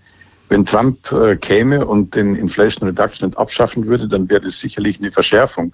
Wenn 0.50 0.66
Trump 0.66 0.98
käme 1.40 1.86
und 1.86 2.14
den 2.14 2.36
Inflation 2.36 2.86
Reduction 2.86 3.34
abschaffen 3.34 3.86
würde, 3.86 4.06
dann 4.06 4.28
wäre 4.28 4.42
das 4.42 4.60
sicherlich 4.60 5.00
eine 5.00 5.10
Verschärfung. 5.10 5.72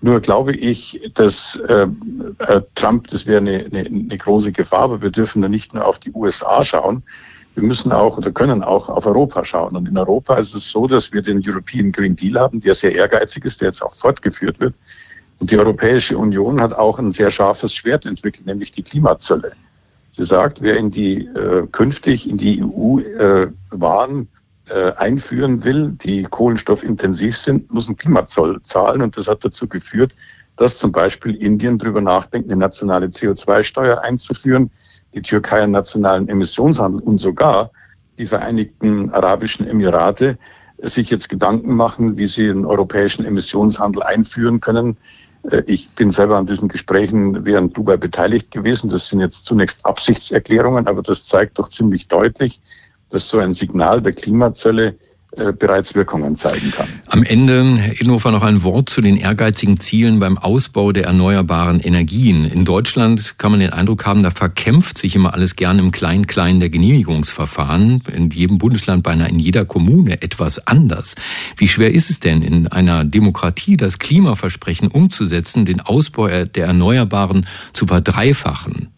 Nur 0.00 0.20
glaube 0.20 0.54
ich, 0.54 1.00
dass 1.14 1.56
äh, 1.56 1.88
äh, 2.38 2.60
Trump, 2.74 3.08
das 3.08 3.26
wäre 3.26 3.38
eine, 3.38 3.64
eine, 3.64 3.86
eine 3.86 4.18
große 4.18 4.52
Gefahr, 4.52 4.82
aber 4.82 5.02
wir 5.02 5.10
dürfen 5.10 5.42
da 5.42 5.48
nicht 5.48 5.74
nur 5.74 5.84
auf 5.84 5.98
die 5.98 6.12
USA 6.12 6.64
schauen, 6.64 7.02
wir 7.54 7.66
müssen 7.66 7.90
auch 7.90 8.16
oder 8.16 8.30
können 8.30 8.62
auch 8.62 8.88
auf 8.88 9.06
Europa 9.06 9.44
schauen. 9.44 9.74
Und 9.74 9.88
in 9.88 9.98
Europa 9.98 10.36
ist 10.36 10.54
es 10.54 10.70
so, 10.70 10.86
dass 10.86 11.12
wir 11.12 11.22
den 11.22 11.42
European 11.44 11.90
Green 11.90 12.14
Deal 12.14 12.38
haben, 12.38 12.60
der 12.60 12.76
sehr 12.76 12.94
ehrgeizig 12.94 13.44
ist, 13.44 13.60
der 13.60 13.68
jetzt 13.68 13.82
auch 13.82 13.94
fortgeführt 13.94 14.60
wird. 14.60 14.74
Und 15.40 15.50
die 15.50 15.58
Europäische 15.58 16.16
Union 16.16 16.60
hat 16.60 16.72
auch 16.72 17.00
ein 17.00 17.10
sehr 17.10 17.30
scharfes 17.30 17.74
Schwert 17.74 18.06
entwickelt, 18.06 18.46
nämlich 18.46 18.70
die 18.70 18.84
Klimazölle. 18.84 19.52
Sie 20.12 20.24
sagt, 20.24 20.62
wer 20.62 20.76
in 20.76 20.92
die 20.92 21.26
äh, 21.26 21.66
künftig 21.72 22.30
in 22.30 22.38
die 22.38 22.62
EU 22.62 23.00
äh, 23.00 23.48
Waren 23.70 24.28
äh, 24.70 24.92
einführen 24.96 25.64
will, 25.64 25.92
die 25.92 26.24
kohlenstoffintensiv 26.24 27.36
sind, 27.36 27.72
muss 27.72 27.88
einen 27.88 27.96
Klimazoll 27.96 28.60
zahlen. 28.62 29.02
Und 29.02 29.16
das 29.16 29.28
hat 29.28 29.44
dazu 29.44 29.68
geführt, 29.68 30.14
dass 30.56 30.78
zum 30.78 30.92
Beispiel 30.92 31.34
Indien 31.36 31.78
darüber 31.78 32.00
nachdenkt, 32.00 32.50
eine 32.50 32.58
nationale 32.58 33.06
CO2-Steuer 33.06 34.02
einzuführen, 34.02 34.70
die 35.14 35.22
Türkei 35.22 35.62
einen 35.62 35.72
nationalen 35.72 36.28
Emissionshandel 36.28 37.00
und 37.00 37.18
sogar 37.18 37.70
die 38.18 38.26
Vereinigten 38.26 39.10
Arabischen 39.10 39.66
Emirate 39.66 40.36
sich 40.82 41.10
jetzt 41.10 41.28
Gedanken 41.28 41.74
machen, 41.74 42.18
wie 42.18 42.26
sie 42.26 42.50
einen 42.50 42.66
europäischen 42.66 43.24
Emissionshandel 43.24 44.02
einführen 44.02 44.60
können, 44.60 44.96
äh, 45.50 45.62
ich 45.66 45.92
bin 45.94 46.10
selber 46.10 46.36
an 46.36 46.46
diesen 46.46 46.68
Gesprächen 46.68 47.44
während 47.44 47.76
Dubai 47.76 47.96
beteiligt 47.96 48.50
gewesen. 48.50 48.90
Das 48.90 49.08
sind 49.08 49.20
jetzt 49.20 49.46
zunächst 49.46 49.84
Absichtserklärungen, 49.86 50.86
aber 50.86 51.02
das 51.02 51.24
zeigt 51.24 51.58
doch 51.58 51.68
ziemlich 51.68 52.08
deutlich, 52.08 52.60
dass 53.10 53.28
so 53.28 53.38
ein 53.38 53.54
Signal 53.54 54.00
der 54.00 54.12
Klimazölle 54.12 54.96
äh, 55.36 55.52
bereits 55.52 55.94
Wirkungen 55.94 56.36
zeigen 56.36 56.70
kann. 56.70 56.88
Am 57.06 57.22
Ende, 57.22 57.76
Herr 57.76 58.00
Inhofer, 58.00 58.30
noch 58.30 58.42
ein 58.42 58.62
Wort 58.62 58.88
zu 58.88 59.02
den 59.02 59.18
ehrgeizigen 59.18 59.78
Zielen 59.78 60.20
beim 60.20 60.38
Ausbau 60.38 60.90
der 60.90 61.04
erneuerbaren 61.04 61.80
Energien. 61.80 62.46
In 62.46 62.64
Deutschland 62.64 63.36
kann 63.36 63.50
man 63.50 63.60
den 63.60 63.70
Eindruck 63.70 64.06
haben, 64.06 64.22
da 64.22 64.30
verkämpft 64.30 64.96
sich 64.96 65.14
immer 65.14 65.34
alles 65.34 65.54
gern 65.54 65.78
im 65.78 65.90
Klein-Klein 65.90 66.60
der 66.60 66.70
Genehmigungsverfahren. 66.70 68.02
In 68.10 68.30
jedem 68.30 68.56
Bundesland, 68.56 69.02
beinahe 69.02 69.28
in 69.28 69.38
jeder 69.38 69.66
Kommune 69.66 70.22
etwas 70.22 70.66
anders. 70.66 71.14
Wie 71.58 71.68
schwer 71.68 71.92
ist 71.92 72.08
es 72.08 72.20
denn, 72.20 72.40
in 72.40 72.66
einer 72.68 73.04
Demokratie 73.04 73.76
das 73.76 73.98
Klimaversprechen 73.98 74.88
umzusetzen, 74.88 75.66
den 75.66 75.82
Ausbau 75.82 76.26
der 76.28 76.66
Erneuerbaren 76.66 77.46
zu 77.74 77.86
verdreifachen? 77.86 78.88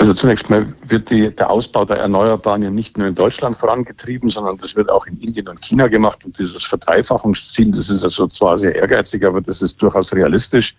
Also 0.00 0.14
zunächst 0.14 0.48
mal 0.48 0.66
wird 0.88 1.10
die, 1.10 1.30
der 1.30 1.50
Ausbau 1.50 1.84
der 1.84 1.98
Erneuerbaren 1.98 2.62
ja 2.62 2.70
nicht 2.70 2.96
nur 2.96 3.06
in 3.06 3.14
Deutschland 3.14 3.54
vorangetrieben, 3.54 4.30
sondern 4.30 4.56
das 4.56 4.74
wird 4.74 4.88
auch 4.88 5.06
in 5.06 5.18
Indien 5.18 5.46
und 5.46 5.60
China 5.60 5.88
gemacht. 5.88 6.24
Und 6.24 6.38
dieses 6.38 6.64
Verdreifachungsziel, 6.64 7.70
das 7.70 7.90
ist 7.90 8.02
also 8.02 8.26
zwar 8.28 8.56
sehr 8.56 8.74
ehrgeizig, 8.74 9.26
aber 9.26 9.42
das 9.42 9.60
ist 9.60 9.76
durchaus 9.82 10.14
realistisch. 10.14 10.74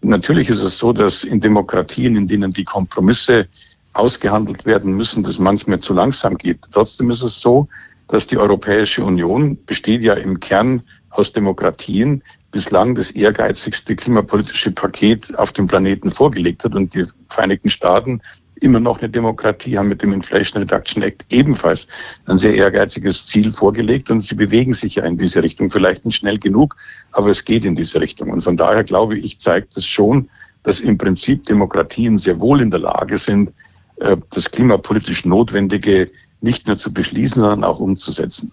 Natürlich 0.00 0.50
ist 0.50 0.64
es 0.64 0.78
so, 0.78 0.92
dass 0.92 1.22
in 1.22 1.40
Demokratien, 1.40 2.16
in 2.16 2.26
denen 2.26 2.52
die 2.52 2.64
Kompromisse 2.64 3.46
ausgehandelt 3.92 4.66
werden 4.66 4.94
müssen, 4.94 5.22
das 5.22 5.38
manchmal 5.38 5.78
zu 5.78 5.94
langsam 5.94 6.36
geht. 6.36 6.58
Trotzdem 6.72 7.08
ist 7.12 7.22
es 7.22 7.40
so, 7.40 7.68
dass 8.08 8.26
die 8.26 8.36
Europäische 8.36 9.04
Union 9.04 9.56
besteht 9.66 10.02
ja 10.02 10.14
im 10.14 10.40
Kern 10.40 10.82
aus 11.10 11.32
Demokratien, 11.32 12.20
bislang 12.50 12.96
das 12.96 13.12
ehrgeizigste 13.12 13.94
klimapolitische 13.94 14.72
Paket 14.72 15.38
auf 15.38 15.52
dem 15.52 15.68
Planeten 15.68 16.10
vorgelegt 16.10 16.64
hat. 16.64 16.74
Und 16.74 16.96
die 16.96 17.04
Vereinigten 17.28 17.70
Staaten 17.70 18.20
immer 18.60 18.80
noch 18.80 19.00
eine 19.00 19.08
Demokratie, 19.08 19.76
haben 19.76 19.88
mit 19.88 20.02
dem 20.02 20.12
Inflation 20.12 20.62
Reduction 20.62 21.02
Act 21.02 21.24
ebenfalls 21.30 21.86
ein 22.26 22.38
sehr 22.38 22.54
ehrgeiziges 22.54 23.26
Ziel 23.26 23.52
vorgelegt 23.52 24.10
und 24.10 24.22
sie 24.22 24.34
bewegen 24.34 24.74
sich 24.74 24.96
ja 24.96 25.04
in 25.04 25.18
diese 25.18 25.42
Richtung. 25.42 25.70
Vielleicht 25.70 26.06
nicht 26.06 26.16
schnell 26.16 26.38
genug, 26.38 26.76
aber 27.12 27.28
es 27.28 27.44
geht 27.44 27.64
in 27.64 27.76
diese 27.76 28.00
Richtung. 28.00 28.30
Und 28.30 28.42
von 28.42 28.56
daher 28.56 28.84
glaube 28.84 29.18
ich, 29.18 29.38
zeigt 29.38 29.76
es 29.76 29.86
schon, 29.86 30.28
dass 30.62 30.80
im 30.80 30.98
Prinzip 30.98 31.44
Demokratien 31.44 32.18
sehr 32.18 32.40
wohl 32.40 32.60
in 32.60 32.70
der 32.70 32.80
Lage 32.80 33.18
sind, 33.18 33.52
äh, 33.96 34.16
das 34.30 34.50
klimapolitisch 34.50 35.24
Notwendige 35.24 36.10
nicht 36.40 36.66
nur 36.66 36.76
zu 36.76 36.92
beschließen, 36.92 37.40
sondern 37.40 37.64
auch 37.64 37.80
umzusetzen. 37.80 38.52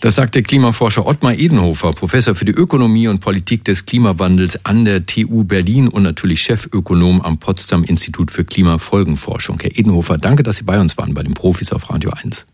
Das 0.00 0.14
sagt 0.14 0.34
der 0.34 0.42
Klimaforscher 0.42 1.04
Ottmar 1.04 1.34
Edenhofer, 1.34 1.92
Professor 1.92 2.34
für 2.34 2.46
die 2.46 2.52
Ökonomie 2.52 3.06
und 3.08 3.20
Politik 3.20 3.64
des 3.64 3.84
Klimawandels 3.84 4.64
an 4.64 4.86
der 4.86 5.04
TU 5.04 5.44
Berlin 5.44 5.88
und 5.88 6.04
natürlich 6.04 6.40
Chefökonom 6.40 7.20
am 7.20 7.36
Potsdam 7.36 7.84
Institut 7.84 8.30
für 8.30 8.46
Klimafolgenforschung. 8.46 9.60
Herr 9.60 9.78
Edenhofer, 9.78 10.16
danke, 10.16 10.42
dass 10.42 10.56
Sie 10.56 10.64
bei 10.64 10.80
uns 10.80 10.96
waren 10.96 11.12
bei 11.12 11.22
den 11.22 11.34
Profis 11.34 11.70
auf 11.70 11.90
Radio 11.90 12.12
1. 12.12 12.46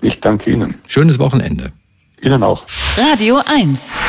Ich 0.00 0.20
danke 0.20 0.50
Ihnen. 0.50 0.76
Schönes 0.86 1.18
Wochenende. 1.18 1.72
Ihnen 2.22 2.42
auch. 2.42 2.62
Radio 2.96 3.38
1. 3.44 4.00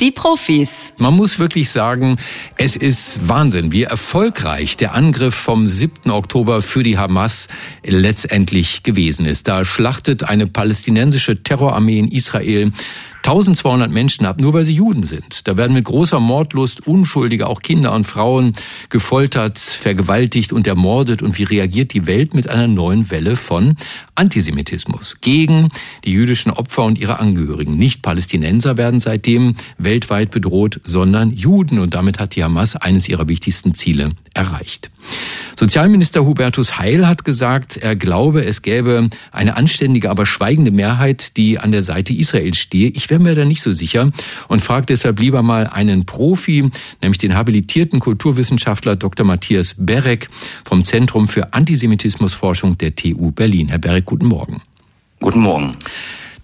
Die 0.00 0.12
Profis. 0.12 0.92
Man 0.98 1.14
muss 1.14 1.40
wirklich 1.40 1.70
sagen, 1.70 2.18
es 2.56 2.76
ist 2.76 3.28
Wahnsinn, 3.28 3.72
wie 3.72 3.82
erfolgreich 3.82 4.76
der 4.76 4.94
Angriff 4.94 5.34
vom 5.34 5.66
7. 5.66 6.12
Oktober 6.12 6.62
für 6.62 6.84
die 6.84 6.96
Hamas 6.96 7.48
letztendlich 7.82 8.84
gewesen 8.84 9.26
ist. 9.26 9.48
Da 9.48 9.64
schlachtet 9.64 10.22
eine 10.22 10.46
palästinensische 10.46 11.42
Terrorarmee 11.42 11.98
in 11.98 12.08
Israel 12.12 12.70
1200 13.18 13.90
Menschen 13.90 14.24
ab, 14.24 14.40
nur 14.40 14.54
weil 14.54 14.64
sie 14.64 14.74
Juden 14.74 15.02
sind. 15.02 15.46
Da 15.46 15.56
werden 15.56 15.74
mit 15.74 15.84
großer 15.84 16.18
Mordlust 16.20 16.86
Unschuldige, 16.86 17.46
auch 17.46 17.60
Kinder 17.60 17.92
und 17.94 18.04
Frauen, 18.04 18.54
gefoltert, 18.88 19.58
vergewaltigt 19.58 20.52
und 20.52 20.66
ermordet. 20.66 21.22
Und 21.22 21.38
wie 21.38 21.42
reagiert 21.42 21.92
die 21.92 22.06
Welt 22.06 22.34
mit 22.34 22.48
einer 22.48 22.68
neuen 22.68 23.10
Welle 23.10 23.36
von 23.36 23.76
Antisemitismus 24.14 25.16
gegen 25.20 25.70
die 26.04 26.12
jüdischen 26.12 26.50
Opfer 26.50 26.84
und 26.84 26.98
ihre 26.98 27.18
Angehörigen? 27.18 27.76
Nicht 27.76 28.02
Palästinenser 28.02 28.76
werden 28.76 29.00
seitdem 29.00 29.56
weltweit 29.76 30.30
bedroht, 30.30 30.80
sondern 30.84 31.30
Juden. 31.30 31.78
Und 31.78 31.94
damit 31.94 32.18
hat 32.18 32.34
die 32.34 32.44
Hamas 32.44 32.76
eines 32.76 33.08
ihrer 33.08 33.28
wichtigsten 33.28 33.74
Ziele 33.74 34.12
erreicht. 34.34 34.90
Sozialminister 35.58 36.24
Hubertus 36.24 36.78
Heil 36.78 37.08
hat 37.08 37.24
gesagt, 37.24 37.78
er 37.78 37.96
glaube, 37.96 38.44
es 38.44 38.62
gäbe 38.62 39.10
eine 39.32 39.56
anständige, 39.56 40.08
aber 40.08 40.24
schweigende 40.24 40.70
Mehrheit, 40.70 41.36
die 41.36 41.58
an 41.58 41.72
der 41.72 41.82
Seite 41.82 42.12
Israels 42.12 42.58
stehe. 42.58 42.90
Ich 42.90 43.10
wäre 43.10 43.20
mir 43.20 43.34
da 43.34 43.44
nicht 43.44 43.62
so 43.62 43.72
sicher 43.72 44.12
und 44.46 44.62
frage 44.62 44.86
deshalb 44.86 45.18
lieber 45.18 45.42
mal 45.42 45.66
einen 45.66 46.06
Profi, 46.06 46.70
nämlich 47.02 47.18
den 47.18 47.34
habilitierten 47.34 47.98
Kulturwissenschaftler 47.98 48.94
Dr. 48.94 49.26
Matthias 49.26 49.74
Berek 49.76 50.28
vom 50.64 50.84
Zentrum 50.84 51.26
für 51.26 51.52
Antisemitismusforschung 51.52 52.78
der 52.78 52.94
TU 52.94 53.32
Berlin. 53.32 53.68
Herr 53.68 53.78
Berek, 53.78 54.04
guten 54.04 54.26
Morgen. 54.26 54.62
Guten 55.20 55.40
Morgen. 55.40 55.76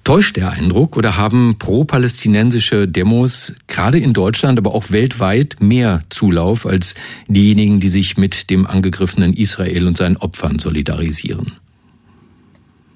Täuscht 0.04 0.36
der 0.36 0.50
Eindruck 0.50 0.98
oder 0.98 1.16
haben 1.16 1.56
pro-palästinensische 1.58 2.86
Demos 2.86 3.54
gerade 3.68 3.98
in 3.98 4.12
Deutschland, 4.12 4.58
aber 4.58 4.74
auch 4.74 4.90
weltweit 4.90 5.56
mehr 5.60 6.02
Zulauf 6.10 6.66
als 6.66 6.94
diejenigen, 7.26 7.80
die 7.80 7.88
sich 7.88 8.18
mit 8.18 8.50
dem 8.50 8.66
angegriffenen 8.66 9.32
Israel 9.32 9.86
und 9.86 9.96
seinen 9.96 10.18
Opfern 10.18 10.58
solidarisieren? 10.58 11.52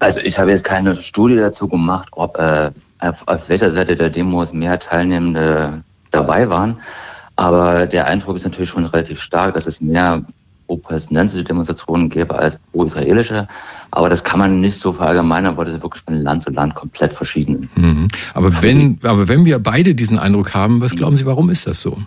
Also 0.01 0.21
ich 0.21 0.39
habe 0.39 0.51
jetzt 0.51 0.65
keine 0.65 0.95
Studie 0.95 1.37
dazu 1.37 1.67
gemacht, 1.67 2.09
ob 2.13 2.39
äh, 2.39 2.71
auf, 2.99 3.27
auf 3.27 3.49
welcher 3.49 3.71
Seite 3.71 3.97
der 3.97 4.11
Demos 4.11 4.53
mehr 4.53 4.79
Teilnehmende 4.79 5.83
dabei 6.11 6.51
waren. 6.51 6.79
Aber 7.37 7.87
der 7.87 8.07
Eindruck 8.07 8.37
ist 8.37 8.45
natürlich 8.45 8.69
schon 8.69 8.85
relativ 8.85 9.23
stark, 9.23 9.55
dass 9.55 9.67
es 9.67 9.81
mehr 9.81 10.25
pro-palästinensische 10.69 11.43
Demonstrationen 11.43 12.09
gäbe 12.09 12.39
als 12.39 12.59
pro-israelische. 12.71 13.49
Aber 13.91 14.09
das 14.09 14.23
kann 14.23 14.39
man 14.39 14.61
nicht 14.61 14.77
so 14.77 14.93
verallgemeinern, 14.93 15.57
weil 15.57 15.65
das 15.65 15.83
wirklich 15.83 16.05
von 16.05 16.23
Land 16.23 16.45
zu 16.45 16.51
Land 16.51 16.77
komplett 16.77 17.13
verschieden 17.13 17.65
ist. 17.65 17.77
Mhm. 17.77 18.09
Aber, 18.35 18.63
wenn, 18.63 18.99
aber 19.03 19.27
wenn 19.27 19.45
wir 19.45 19.59
beide 19.59 19.95
diesen 19.95 20.19
Eindruck 20.19 20.55
haben, 20.55 20.81
was 20.81 20.95
glauben 20.95 21.17
Sie, 21.17 21.27
warum 21.27 21.51
ist 21.51 21.67
das 21.67 21.83
so? 21.83 21.99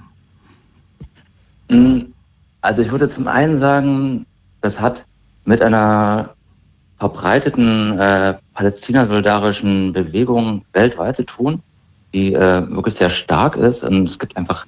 Hm, 1.69 2.13
also 2.61 2.81
ich 2.81 2.91
würde 2.91 3.09
zum 3.09 3.27
einen 3.27 3.59
sagen, 3.59 4.25
das 4.61 4.79
hat 4.79 5.05
mit 5.43 5.61
einer 5.61 6.29
verbreiteten 6.99 7.97
äh, 7.97 8.35
palästina-solidarischen 8.53 9.91
Bewegung 9.91 10.63
weltweit 10.73 11.17
zu 11.17 11.23
tun, 11.25 11.63
die 12.13 12.33
äh, 12.33 12.69
wirklich 12.69 12.93
sehr 12.93 13.09
stark 13.09 13.55
ist. 13.55 13.83
Und 13.83 14.07
es 14.07 14.19
gibt 14.19 14.37
einfach 14.37 14.67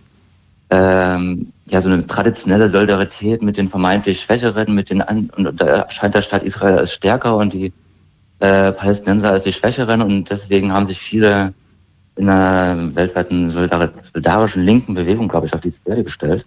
ähm, 0.73 1.53
ja 1.67 1.81
so 1.81 1.89
eine 1.89 2.05
traditionelle 2.07 2.67
Solidarität 2.69 3.43
mit 3.43 3.57
den 3.57 3.69
vermeintlich 3.69 4.21
Schwächeren, 4.21 4.73
mit 4.73 4.89
den 4.89 5.01
An 5.01 5.29
und 5.37 5.61
da 5.61 5.65
erscheint 5.65 6.15
der 6.15 6.23
Staat 6.23 6.43
Israel 6.43 6.79
als 6.79 6.93
stärker 6.93 7.37
und 7.37 7.53
die 7.53 7.71
äh, 8.39 8.71
Palästinenser 8.71 9.29
als 9.31 9.43
die 9.43 9.53
Schwächeren 9.53 10.01
und 10.01 10.29
deswegen 10.31 10.73
haben 10.73 10.87
sich 10.87 10.97
viele 10.97 11.53
in 12.15 12.29
einer 12.29 12.95
weltweiten 12.95 13.51
solidarischen 13.51 14.63
linken 14.63 14.93
Bewegung, 14.93 15.27
glaube 15.27 15.47
ich, 15.47 15.53
auf 15.53 15.61
diese 15.61 15.79
Erde 15.85 16.03
gestellt. 16.03 16.45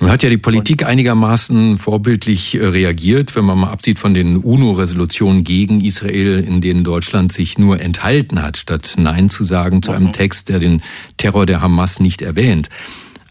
Nun 0.00 0.10
hat 0.10 0.22
ja 0.22 0.28
die 0.28 0.38
Politik 0.38 0.84
einigermaßen 0.84 1.78
vorbildlich 1.78 2.54
äh, 2.54 2.64
reagiert, 2.64 3.34
wenn 3.34 3.44
man 3.44 3.58
mal 3.58 3.70
absieht 3.70 3.98
von 3.98 4.14
den 4.14 4.36
UNO-Resolutionen 4.38 5.44
gegen 5.44 5.80
Israel, 5.80 6.38
in 6.40 6.60
denen 6.60 6.84
Deutschland 6.84 7.32
sich 7.32 7.58
nur 7.58 7.80
enthalten 7.80 8.42
hat, 8.42 8.56
statt 8.56 8.94
Nein 8.96 9.30
zu 9.30 9.44
sagen 9.44 9.82
zu 9.82 9.92
einem 9.92 10.06
mhm. 10.06 10.12
Text, 10.12 10.48
der 10.48 10.58
den 10.58 10.82
Terror 11.16 11.46
der 11.46 11.62
Hamas 11.62 12.00
nicht 12.00 12.22
erwähnt. 12.22 12.68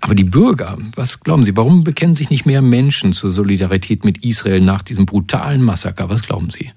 Aber 0.02 0.16
die 0.16 0.24
Bürger, 0.24 0.78
was 0.96 1.22
glauben 1.22 1.44
Sie, 1.44 1.58
warum 1.58 1.84
bekennen 1.84 2.16
sich 2.16 2.30
nicht 2.30 2.46
mehr 2.46 2.62
Menschen 2.62 3.14
zur 3.14 3.32
Solidarität 3.32 4.06
mit 4.06 4.24
Israel 4.24 4.62
nach 4.62 4.84
diesem 4.84 5.06
brutalen 5.06 5.64
Massaker? 5.64 6.10
Was 6.10 6.22
glauben 6.22 6.50
Sie? 6.50 6.72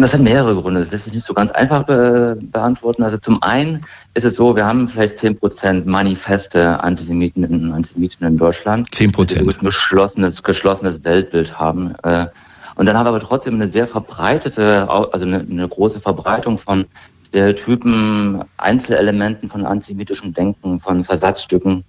Das 0.00 0.14
hat 0.14 0.20
mehrere 0.20 0.54
Gründe. 0.54 0.80
Das 0.80 0.90
lässt 0.90 1.04
sich 1.04 1.12
nicht 1.12 1.24
so 1.24 1.34
ganz 1.34 1.50
einfach 1.50 1.84
be 1.84 2.38
beantworten. 2.40 3.02
Also 3.02 3.18
zum 3.18 3.42
einen 3.42 3.82
ist 4.14 4.24
es 4.24 4.36
so, 4.36 4.56
wir 4.56 4.64
haben 4.64 4.88
vielleicht 4.88 5.18
10 5.18 5.38
Prozent 5.38 5.86
manifeste 5.86 6.82
Antisemiten 6.82 7.44
in, 7.44 7.72
Antisemiten 7.72 8.26
in 8.26 8.38
Deutschland. 8.38 8.94
10 8.94 9.12
Prozent. 9.12 9.48
Ein 9.48 9.64
geschlossenes, 9.64 10.42
geschlossenes 10.42 11.04
Weltbild 11.04 11.58
haben. 11.58 11.94
Äh, 12.04 12.26
und 12.74 12.86
dann 12.86 12.96
haben 12.96 13.04
wir 13.04 13.10
aber 13.10 13.20
trotzdem 13.20 13.54
eine 13.54 13.68
sehr 13.68 13.86
verbreitete, 13.86 14.88
also 14.88 15.26
eine, 15.26 15.40
eine 15.40 15.68
große 15.68 16.00
Verbreitung 16.00 16.58
von 16.58 16.86
Stereotypen, 17.32 18.44
Einzelelementen 18.58 19.48
von 19.48 19.64
antisemitischem 19.64 20.34
Denken, 20.34 20.78
von 20.78 21.02
Versatzstücken, 21.02 21.82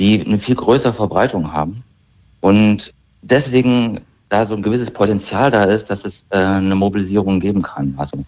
die 0.00 0.26
eine 0.26 0.40
viel 0.40 0.56
größere 0.56 0.92
Verbreitung 0.92 1.52
haben. 1.52 1.84
Und 2.40 2.92
deswegen 3.22 4.00
da 4.28 4.44
so 4.44 4.56
ein 4.56 4.62
gewisses 4.62 4.90
Potenzial 4.90 5.52
da 5.52 5.62
ist, 5.64 5.88
dass 5.88 6.04
es 6.04 6.26
äh, 6.30 6.38
eine 6.38 6.74
Mobilisierung 6.74 7.38
geben 7.38 7.62
kann. 7.62 7.94
Also 7.96 8.24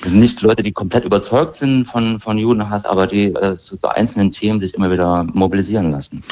es 0.00 0.10
sind 0.10 0.20
nicht 0.20 0.40
Leute, 0.40 0.62
die 0.62 0.70
komplett 0.70 1.04
überzeugt 1.04 1.56
sind 1.56 1.86
von, 1.86 2.20
von 2.20 2.38
Judenhass, 2.38 2.84
aber 2.84 3.08
die 3.08 3.34
äh, 3.34 3.56
zu 3.56 3.76
so 3.82 3.88
einzelnen 3.88 4.30
Themen 4.30 4.60
sich 4.60 4.74
immer 4.74 4.92
wieder 4.92 5.24
mobilisieren 5.24 5.90
lassen. 5.90 6.22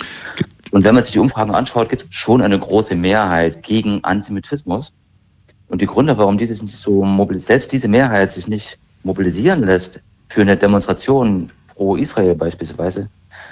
Und 0.71 0.85
wenn 0.85 0.95
man 0.95 1.03
sich 1.03 1.15
die 1.15 1.19
Umfragen 1.19 1.53
anschaut, 1.53 1.89
gibt 1.89 2.03
es 2.05 2.09
schon 2.15 2.41
eine 2.41 2.61
große 2.61 2.95
Mehrheit 2.95 3.65
gegen 3.65 4.05
Antisemitismus. 4.05 4.93
Und 5.67 5.81
die 5.81 5.87
Gründe, 5.87 6.17
warum 6.19 6.39
diese 6.39 6.55
sich 6.55 6.63
nicht 6.63 6.77
so 6.77 7.05
mobilisieren, 7.05 7.49
selbst 7.49 7.73
diese 7.73 7.89
Mehrheit 7.89 8.31
sich 8.31 8.47
nicht 8.47 8.79
mobilisieren 9.07 9.65
lässt 9.65 10.01
für 10.29 10.43
eine 10.43 10.57
Demonstration 10.57 11.51
pro 11.75 11.97
Israel 11.97 12.35
beispielsweise, 12.35 13.09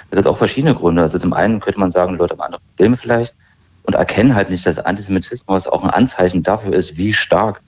da 0.09 0.17
gibt 0.17 0.21
es 0.21 0.27
auch 0.27 0.37
verschiedene 0.37 0.75
Gründe. 0.75 1.01
Also 1.01 1.17
zum 1.17 1.33
einen 1.33 1.59
könnte 1.59 1.79
man 1.79 1.91
sagen, 1.91 2.15
Leute 2.15 2.33
haben 2.33 2.41
andere 2.41 2.61
Probleme 2.61 2.97
vielleicht 2.97 3.33
und 3.83 3.95
erkennen 3.95 4.35
halt 4.35 4.49
nicht, 4.49 4.65
dass 4.65 4.77
Antisemitismus 4.79 5.67
auch 5.67 5.83
ein 5.83 5.89
Anzeichen 5.89 6.43
dafür 6.43 6.73
ist, 6.73 6.97
wie 6.97 7.13
stark 7.13 7.61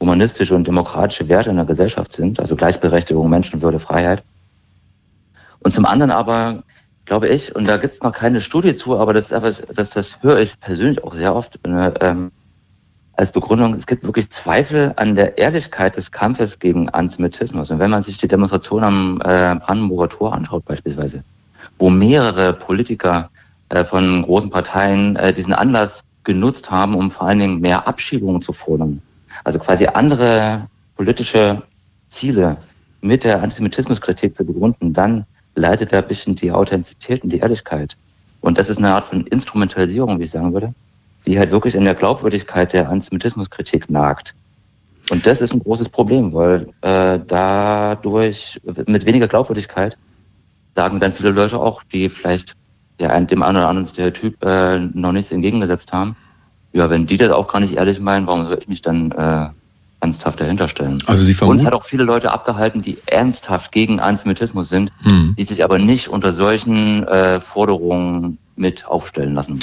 humanistische 0.00 0.54
und 0.54 0.66
demokratische 0.66 1.28
Werte 1.28 1.50
in 1.50 1.56
der 1.56 1.64
Gesellschaft 1.64 2.12
sind, 2.12 2.40
also 2.40 2.56
Gleichberechtigung, 2.56 3.28
Menschenwürde, 3.28 3.78
Freiheit. 3.78 4.22
Und 5.60 5.74
zum 5.74 5.84
anderen 5.84 6.10
aber 6.10 6.62
glaube 7.04 7.28
ich, 7.28 7.54
und 7.54 7.66
da 7.66 7.76
gibt 7.76 7.94
es 7.94 8.02
noch 8.02 8.12
keine 8.12 8.40
Studie 8.40 8.74
zu, 8.74 8.98
aber 8.98 9.12
das, 9.12 9.28
das, 9.28 9.90
das 9.90 10.22
höre 10.22 10.38
ich 10.38 10.58
persönlich 10.60 11.02
auch 11.02 11.14
sehr 11.14 11.34
oft 11.34 11.58
äh, 11.66 11.92
ähm, 12.00 12.30
als 13.20 13.32
Begründung, 13.32 13.74
es 13.74 13.86
gibt 13.86 14.04
wirklich 14.04 14.30
Zweifel 14.30 14.94
an 14.96 15.14
der 15.14 15.36
Ehrlichkeit 15.36 15.94
des 15.94 16.10
Kampfes 16.10 16.58
gegen 16.58 16.88
Antisemitismus. 16.88 17.70
Und 17.70 17.78
wenn 17.78 17.90
man 17.90 18.02
sich 18.02 18.16
die 18.16 18.28
Demonstration 18.28 18.82
am 18.82 19.20
äh, 19.20 19.56
Brandenburger 19.56 20.08
Tor 20.08 20.32
anschaut 20.32 20.64
beispielsweise, 20.64 21.22
wo 21.78 21.90
mehrere 21.90 22.54
Politiker 22.54 23.28
äh, 23.68 23.84
von 23.84 24.22
großen 24.22 24.48
Parteien 24.48 25.16
äh, 25.16 25.34
diesen 25.34 25.52
Anlass 25.52 26.02
genutzt 26.24 26.70
haben, 26.70 26.94
um 26.94 27.10
vor 27.10 27.26
allen 27.26 27.40
Dingen 27.40 27.60
mehr 27.60 27.86
Abschiebungen 27.86 28.40
zu 28.40 28.54
fordern. 28.54 29.02
Also 29.44 29.58
quasi 29.58 29.84
andere 29.84 30.66
politische 30.96 31.62
Ziele 32.08 32.56
mit 33.02 33.24
der 33.24 33.42
Antisemitismuskritik 33.42 34.34
zu 34.34 34.46
begründen, 34.46 34.94
dann 34.94 35.26
leitet 35.56 35.92
er 35.92 36.00
ein 36.00 36.08
bisschen 36.08 36.36
die 36.36 36.52
Authentizität 36.52 37.22
und 37.22 37.28
die 37.28 37.40
Ehrlichkeit. 37.40 37.98
Und 38.40 38.56
das 38.56 38.70
ist 38.70 38.78
eine 38.78 38.94
Art 38.94 39.04
von 39.04 39.26
Instrumentalisierung, 39.26 40.18
wie 40.18 40.24
ich 40.24 40.30
sagen 40.30 40.54
würde, 40.54 40.72
die 41.26 41.38
halt 41.38 41.50
wirklich 41.50 41.74
in 41.74 41.84
der 41.84 41.94
Glaubwürdigkeit 41.94 42.72
der 42.72 42.88
Antisemitismuskritik 42.88 43.90
nagt. 43.90 44.34
Und 45.10 45.26
das 45.26 45.40
ist 45.40 45.52
ein 45.52 45.60
großes 45.60 45.88
Problem, 45.88 46.32
weil 46.32 46.68
äh, 46.82 47.18
dadurch 47.26 48.60
mit 48.86 49.04
weniger 49.06 49.28
Glaubwürdigkeit 49.28 49.98
sagen 50.74 51.00
dann 51.00 51.12
viele 51.12 51.30
Leute 51.30 51.58
auch, 51.58 51.82
die 51.82 52.08
vielleicht 52.08 52.54
der 53.00 53.18
dem 53.22 53.42
einen 53.42 53.56
oder 53.56 53.68
anderen 53.68 53.88
Stereotyp 53.88 54.42
äh, 54.44 54.78
noch 54.78 55.12
nichts 55.12 55.32
entgegengesetzt 55.32 55.92
haben. 55.92 56.16
Ja, 56.72 56.90
wenn 56.90 57.06
die 57.06 57.16
das 57.16 57.30
auch 57.30 57.48
gar 57.48 57.60
nicht 57.60 57.74
ehrlich 57.74 57.98
meinen, 57.98 58.26
warum 58.26 58.46
soll 58.46 58.58
ich 58.60 58.68
mich 58.68 58.82
dann 58.82 59.10
äh, 59.12 59.48
ernsthaft 60.00 60.40
dahinter 60.40 60.68
stellen? 60.68 61.02
Also 61.06 61.24
Sie 61.24 61.34
vermuten... 61.34 61.60
Uns 61.60 61.66
hat 61.66 61.74
auch 61.74 61.84
viele 61.84 62.04
Leute 62.04 62.30
abgehalten, 62.30 62.82
die 62.82 62.98
ernsthaft 63.06 63.72
gegen 63.72 63.98
Antisemitismus 63.98 64.68
sind, 64.68 64.92
hm. 65.02 65.34
die 65.36 65.44
sich 65.44 65.64
aber 65.64 65.78
nicht 65.78 66.08
unter 66.08 66.32
solchen 66.32 67.06
äh, 67.08 67.40
Forderungen 67.40 68.38
mit 68.60 68.86
aufstellen 68.86 69.34
lassen. 69.34 69.58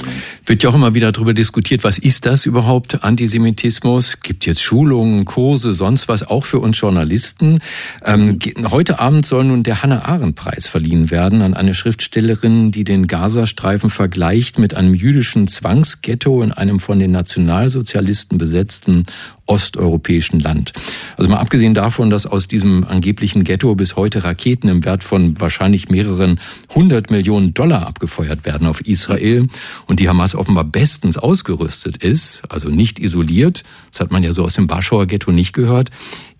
Wird 0.46 0.64
ja 0.64 0.70
auch 0.70 0.76
immer 0.76 0.94
wieder 0.94 1.12
darüber 1.12 1.34
diskutiert, 1.34 1.84
was 1.84 1.98
ist 1.98 2.26
das 2.26 2.46
überhaupt, 2.46 3.04
Antisemitismus? 3.04 4.20
Gibt 4.22 4.46
jetzt 4.46 4.62
Schulungen, 4.62 5.26
Kurse, 5.26 5.74
sonst 5.74 6.10
was, 6.10 6.24
auch 6.24 6.46
für 6.46 6.60
uns 6.60 6.80
Journalisten. 6.80 7.60
Ähm, 8.04 8.40
heute 8.72 9.00
Abend 9.00 9.26
soll 9.26 9.46
nun 9.46 9.64
der 9.64 9.84
Hannah-Arendt-Preis 9.84 10.68
verliehen 10.68 11.12
werden 11.12 11.42
an 11.42 11.54
eine 11.54 11.74
Schriftstellerin, 11.74 12.72
die 12.72 12.84
den 12.84 13.08
Gazastreifen 13.08 13.90
vergleicht 13.90 14.60
mit 14.60 14.74
einem 14.74 14.94
jüdischen 14.94 15.48
Zwangsghetto 15.48 16.42
in 16.42 16.52
einem 16.52 16.80
von 16.80 17.00
den 17.00 17.12
Nationalsozialisten 17.12 18.38
besetzten 18.38 19.06
osteuropäischen 19.48 20.40
Land. 20.40 20.74
Also 21.18 21.30
mal 21.30 21.38
abgesehen 21.38 21.74
davon, 21.74 22.10
dass 22.10 22.26
aus 22.26 22.48
diesem 22.48 22.84
angeblichen 22.84 23.44
Ghetto 23.44 23.74
bis 23.76 23.96
heute 23.96 24.24
Raketen 24.24 24.70
im 24.70 24.86
Wert 24.86 25.04
von 25.04 25.40
wahrscheinlich 25.40 25.90
mehreren 25.90 26.40
hundert 26.76 27.10
Millionen 27.10 27.54
Dollar 27.54 27.88
abgefeuert 27.88 28.46
werden 28.46 28.68
auf 28.68 28.82
Israel 28.82 29.48
und 29.88 30.00
die 30.00 30.10
Hamas 30.10 30.36
offenbar 30.36 30.66
bestens 30.66 31.18
ausgerüstet 31.18 31.98
ist, 31.98 32.44
also 32.50 32.70
nicht 32.70 33.00
isoliert, 33.00 33.64
das 33.92 34.02
hat 34.02 34.12
man 34.12 34.24
ja 34.24 34.32
so 34.32 34.44
aus 34.44 34.54
dem 34.54 34.70
Warschauer 34.70 35.08
Ghetto 35.08 35.32
nicht 35.32 35.54
gehört. 35.54 35.90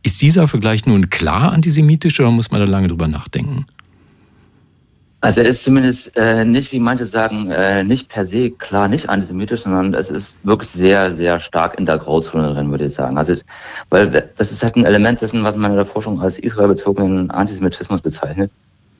Ist 0.04 0.22
dieser 0.22 0.48
Vergleich 0.48 0.86
nun 0.86 1.10
klar 1.10 1.52
antisemitisch 1.52 2.20
oder 2.20 2.32
muss 2.32 2.52
man 2.52 2.62
da 2.62 2.68
lange 2.68 2.88
drüber 2.88 3.08
nachdenken? 3.08 3.66
Also 5.28 5.42
er 5.42 5.48
ist 5.48 5.66
zumindest 5.66 6.16
äh, 6.16 6.46
nicht, 6.46 6.72
wie 6.72 6.80
manche 6.80 7.04
sagen, 7.04 7.52
äh, 7.52 7.84
nicht 7.84 8.08
per 8.08 8.26
se 8.26 8.50
klar 8.50 8.88
nicht 8.88 9.10
antisemitisch, 9.10 9.64
sondern 9.64 9.94
es 9.94 10.10
ist 10.10 10.38
wirklich 10.46 10.70
sehr, 10.70 11.12
sehr 11.12 11.42
stark 11.42 11.78
in 11.78 11.86
der 11.86 11.98
Grauzone 11.98 12.54
drin, 12.54 12.72
würde 12.72 12.86
ich 12.86 12.94
sagen. 12.94 13.18
Also, 13.18 13.36
weil 13.90 14.32
das 14.38 14.54
ist 14.54 14.64
halt 14.64 14.78
ein 14.78 14.86
Element 14.86 15.22
dessen, 15.22 15.44
was 15.44 15.58
man 15.58 15.72
in 15.72 15.76
der 15.76 15.86
Forschung 15.86 16.22
als 16.22 16.40
israelbezogenen 16.40 17.30
Antisemitismus 17.30 18.00
bezeichnet. 18.00 18.52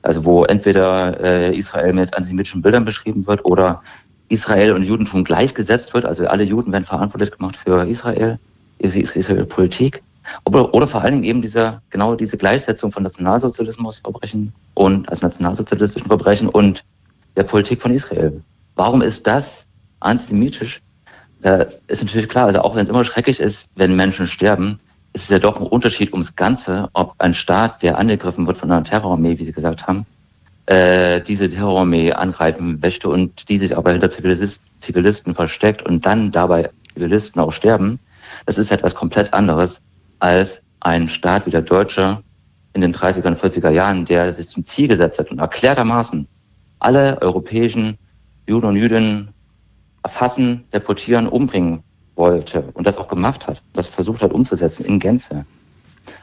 Also 0.02 0.22
wo 0.26 0.44
entweder 0.44 1.18
äh, 1.18 1.56
Israel 1.56 1.94
mit 1.94 2.12
antisemitischen 2.12 2.60
Bildern 2.60 2.84
beschrieben 2.84 3.26
wird 3.26 3.42
oder 3.46 3.82
Israel 4.28 4.74
und 4.74 4.82
Judentum 4.82 5.24
gleichgesetzt 5.24 5.94
wird. 5.94 6.04
Also 6.04 6.26
alle 6.26 6.44
Juden 6.44 6.72
werden 6.72 6.84
verantwortlich 6.84 7.30
gemacht 7.30 7.56
für 7.56 7.88
Israel, 7.88 8.38
Israel-Politik. 8.80 10.02
Oder, 10.44 10.72
oder 10.74 10.86
vor 10.86 11.02
allen 11.02 11.14
Dingen 11.14 11.24
eben 11.24 11.42
diese, 11.42 11.80
genau 11.90 12.14
diese 12.14 12.36
Gleichsetzung 12.36 12.92
von 12.92 13.02
Nationalsozialismusverbrechen 13.02 14.52
und 14.74 15.08
als 15.08 15.22
nationalsozialistischen 15.22 16.08
Verbrechen 16.08 16.48
und 16.48 16.84
der 17.36 17.44
Politik 17.44 17.82
von 17.82 17.92
Israel. 17.92 18.42
Warum 18.74 19.02
ist 19.02 19.26
das 19.26 19.66
antisemitisch? 20.00 20.80
Äh, 21.42 21.66
ist 21.86 22.02
natürlich 22.02 22.28
klar, 22.28 22.46
also 22.46 22.60
auch 22.60 22.74
wenn 22.74 22.84
es 22.84 22.88
immer 22.88 23.04
schrecklich 23.04 23.40
ist, 23.40 23.68
wenn 23.76 23.94
Menschen 23.94 24.26
sterben, 24.26 24.80
ist 25.12 25.24
es 25.24 25.28
ja 25.30 25.38
doch 25.38 25.60
ein 25.60 25.66
Unterschied 25.66 26.12
ums 26.12 26.36
Ganze, 26.36 26.88
ob 26.92 27.14
ein 27.18 27.34
Staat, 27.34 27.82
der 27.82 27.98
angegriffen 27.98 28.46
wird 28.46 28.58
von 28.58 28.70
einer 28.70 28.84
Terrorarmee, 28.84 29.38
wie 29.38 29.44
Sie 29.44 29.52
gesagt 29.52 29.86
haben, 29.86 30.06
äh, 30.66 31.20
diese 31.20 31.48
Terrorarmee 31.48 32.12
angreifen 32.12 32.78
möchte 32.80 33.08
und 33.08 33.48
die 33.48 33.58
sich 33.58 33.76
aber 33.76 33.92
hinter 33.92 34.10
Zivilist, 34.10 34.60
Zivilisten 34.80 35.34
versteckt 35.34 35.82
und 35.82 36.04
dann 36.04 36.30
dabei 36.30 36.70
Zivilisten 36.94 37.40
auch 37.40 37.52
sterben. 37.52 37.98
Das 38.46 38.58
ist 38.58 38.70
etwas 38.70 38.94
komplett 38.94 39.32
anderes, 39.32 39.80
als 40.18 40.62
ein 40.80 41.08
Staat 41.08 41.46
wie 41.46 41.50
der 41.50 41.62
Deutsche 41.62 42.22
in 42.74 42.80
den 42.80 42.94
30er 42.94 43.26
und 43.26 43.38
40er 43.38 43.70
Jahren, 43.70 44.04
der 44.04 44.32
sich 44.32 44.48
zum 44.48 44.64
Ziel 44.64 44.88
gesetzt 44.88 45.18
hat 45.18 45.30
und 45.30 45.38
erklärtermaßen 45.38 46.26
alle 46.78 47.20
europäischen 47.20 47.98
Juden 48.46 48.66
und 48.66 48.76
Jüdinnen 48.76 49.28
erfassen, 50.02 50.64
deportieren, 50.72 51.26
umbringen 51.26 51.82
wollte 52.14 52.62
und 52.74 52.86
das 52.86 52.96
auch 52.96 53.08
gemacht 53.08 53.46
hat, 53.46 53.62
das 53.74 53.86
versucht 53.86 54.22
hat 54.22 54.32
umzusetzen 54.32 54.84
in 54.84 54.98
Gänze. 54.98 55.44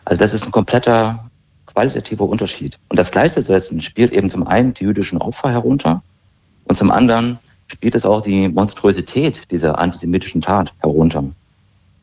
Also 0.06 0.20
das 0.20 0.34
ist 0.34 0.46
ein 0.46 0.52
kompletter 0.52 1.30
qualitativer 1.68 2.26
Unterschied. 2.26 2.78
Und 2.90 2.98
das 2.98 3.12
gleichzusetzen 3.12 3.82
spielt 3.82 4.12
eben 4.12 4.30
zum 4.30 4.48
einen 4.48 4.74
die 4.74 4.84
jüdischen 4.84 5.20
Opfer 5.20 5.52
herunter 5.52 6.02
und 6.66 6.78
zum 6.78 6.92
anderen 6.92 7.38
spielt 7.68 7.96
es 7.96 8.06
auch 8.06 8.22
die 8.22 8.48
Monstrosität 8.48 9.52
dieser 9.52 9.78
antisemitischen 9.78 10.42
Tat 10.42 10.74
herunter. 10.80 11.24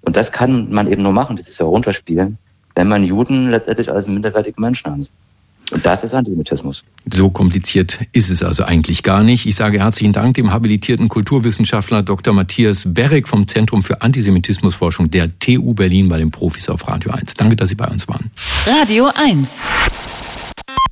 Und 0.02 0.16
das 0.16 0.32
kann 0.32 0.70
man 0.70 0.90
eben 0.90 1.02
nur 1.02 1.12
machen, 1.12 1.36
dieses 1.36 1.58
Herunterspielen, 1.58 2.38
wenn 2.74 2.88
man 2.88 3.04
Juden 3.04 3.50
letztendlich 3.50 3.90
als 3.90 4.08
minderwertige 4.08 4.60
Menschen 4.60 4.88
ansieht. 4.88 5.12
Und 5.70 5.86
das 5.86 6.04
ist 6.04 6.12
Antisemitismus. 6.12 6.84
So 7.10 7.30
kompliziert 7.30 8.00
ist 8.12 8.30
es 8.30 8.42
also 8.42 8.64
eigentlich 8.64 9.02
gar 9.02 9.22
nicht. 9.22 9.46
Ich 9.46 9.56
sage 9.56 9.78
herzlichen 9.78 10.12
Dank 10.12 10.34
dem 10.34 10.52
habilitierten 10.52 11.08
Kulturwissenschaftler 11.08 12.02
Dr. 12.02 12.34
Matthias 12.34 12.92
Berek 12.92 13.26
vom 13.26 13.48
Zentrum 13.48 13.82
für 13.82 14.02
Antisemitismusforschung 14.02 15.10
der 15.10 15.38
TU 15.38 15.72
Berlin 15.72 16.08
bei 16.08 16.18
den 16.18 16.30
Profis 16.30 16.68
auf 16.68 16.86
Radio 16.88 17.12
1. 17.12 17.34
Danke, 17.34 17.56
dass 17.56 17.70
Sie 17.70 17.74
bei 17.74 17.88
uns 17.88 18.06
waren. 18.06 18.30
Radio 18.66 19.10
1. 19.14 19.70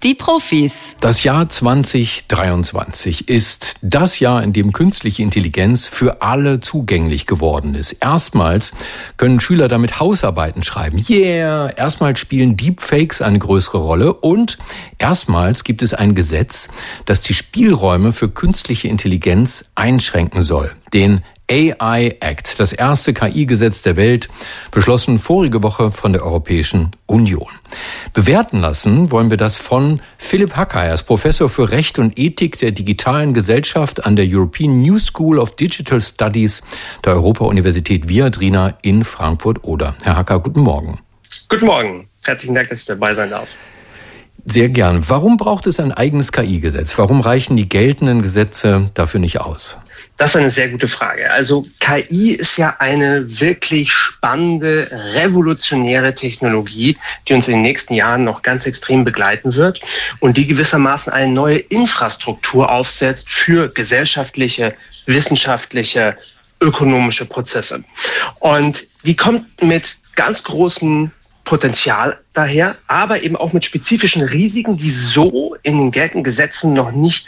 Die 0.03 0.15
Profis. 0.15 0.97
Das 1.01 1.25
Jahr 1.25 1.51
2023 1.51 3.29
ist 3.29 3.75
das 3.83 4.19
Jahr, 4.19 4.43
in 4.43 4.55
dem 4.55 4.73
künstliche 4.73 5.23
Intelligenz 5.23 5.87
für 5.87 6.23
alle 6.23 6.61
zugänglich 6.61 7.27
geworden 7.27 7.75
ist. 7.75 7.93
Erstmals 8.01 8.73
können 9.19 9.41
Schüler 9.41 9.69
damit 9.69 10.01
Hausarbeiten 10.01 10.63
schreiben. 10.63 11.05
Yeah! 11.07 11.69
Erstmals 11.77 12.19
spielen 12.19 12.57
Deepfakes 12.57 13.21
eine 13.21 13.39
größere 13.39 13.77
Rolle 13.77 14.15
und 14.15 14.57
erstmals 14.97 15.65
gibt 15.65 15.83
es 15.83 15.93
ein 15.93 16.15
Gesetz, 16.15 16.71
das 17.05 17.21
die 17.21 17.35
Spielräume 17.35 18.15
für 18.15 18.31
künstliche 18.31 18.89
Intelligenz 18.89 19.67
einschränken 19.75 20.41
soll. 20.41 20.73
Den 20.95 21.25
AI 21.51 22.17
Act, 22.21 22.61
das 22.61 22.73
erste 22.73 23.13
KI-Gesetz 23.13 23.83
der 23.83 23.97
Welt, 23.97 24.29
beschlossen 24.71 25.19
vorige 25.19 25.65
Woche 25.65 25.91
von 25.91 26.13
der 26.13 26.25
Europäischen 26.25 26.93
Union. 27.07 27.49
Bewerten 28.13 28.61
lassen 28.61 29.11
wollen 29.11 29.31
wir 29.31 29.37
das 29.37 29.59
von 29.59 30.01
Philipp 30.17 30.55
Hacker. 30.55 30.85
Er 30.85 30.95
ist 30.95 31.03
Professor 31.03 31.51
für 31.51 31.73
Recht 31.73 31.99
und 31.99 32.19
Ethik 32.19 32.59
der 32.61 32.71
digitalen 32.71 33.35
Gesellschaft 33.35 34.07
an 34.07 34.15
der 34.15 34.27
European 34.29 34.81
New 34.81 35.01
School 35.01 35.41
of 35.41 35.57
Digital 35.57 36.01
Studies 36.01 36.63
der 37.05 37.15
Europa-Universität 37.15 38.09
Viadrina 38.09 38.79
in 38.83 39.03
Frankfurt-Oder. 39.03 39.97
Herr 40.03 40.17
Hacker, 40.17 40.39
guten 40.39 40.61
Morgen. 40.61 41.01
Guten 41.49 41.67
Morgen. 41.67 42.09
Herzlichen 42.25 42.55
Dank, 42.55 42.69
dass 42.69 42.81
ich 42.81 42.87
dabei 42.87 43.13
sein 43.15 43.31
darf. 43.31 43.57
Sehr 44.45 44.69
gern. 44.69 45.09
Warum 45.09 45.37
braucht 45.37 45.67
es 45.67 45.81
ein 45.81 45.91
eigenes 45.93 46.31
KI-Gesetz? 46.31 46.97
Warum 46.97 47.21
reichen 47.21 47.57
die 47.57 47.69
geltenden 47.69 48.23
Gesetze 48.23 48.91
dafür 48.95 49.19
nicht 49.19 49.41
aus? 49.41 49.79
Das 50.21 50.35
ist 50.35 50.37
eine 50.37 50.51
sehr 50.51 50.69
gute 50.69 50.87
Frage. 50.87 51.33
Also 51.33 51.65
KI 51.81 52.33
ist 52.33 52.59
ja 52.59 52.77
eine 52.79 53.41
wirklich 53.41 53.91
spannende, 53.91 54.87
revolutionäre 55.15 56.15
Technologie, 56.15 56.99
die 57.27 57.33
uns 57.33 57.49
in 57.49 57.55
den 57.55 57.63
nächsten 57.63 57.95
Jahren 57.95 58.25
noch 58.25 58.43
ganz 58.43 58.67
extrem 58.67 59.03
begleiten 59.03 59.55
wird 59.55 59.81
und 60.19 60.37
die 60.37 60.47
gewissermaßen 60.47 61.11
eine 61.11 61.33
neue 61.33 61.57
Infrastruktur 61.57 62.71
aufsetzt 62.71 63.31
für 63.31 63.71
gesellschaftliche, 63.71 64.75
wissenschaftliche, 65.07 66.19
ökonomische 66.61 67.25
Prozesse. 67.25 67.83
Und 68.41 68.89
die 69.07 69.17
kommt 69.17 69.63
mit 69.63 69.97
ganz 70.17 70.45
großen 70.45 71.11
Potenzial 71.45 72.21
daher, 72.35 72.77
aber 72.89 73.23
eben 73.23 73.37
auch 73.37 73.55
mit 73.55 73.65
spezifischen 73.65 74.21
Risiken, 74.21 74.77
die 74.77 74.91
so 74.91 75.57
in 75.63 75.79
den 75.79 75.91
geltenden 75.91 76.25
Gesetzen 76.25 76.75
noch 76.75 76.93
nicht 76.93 77.27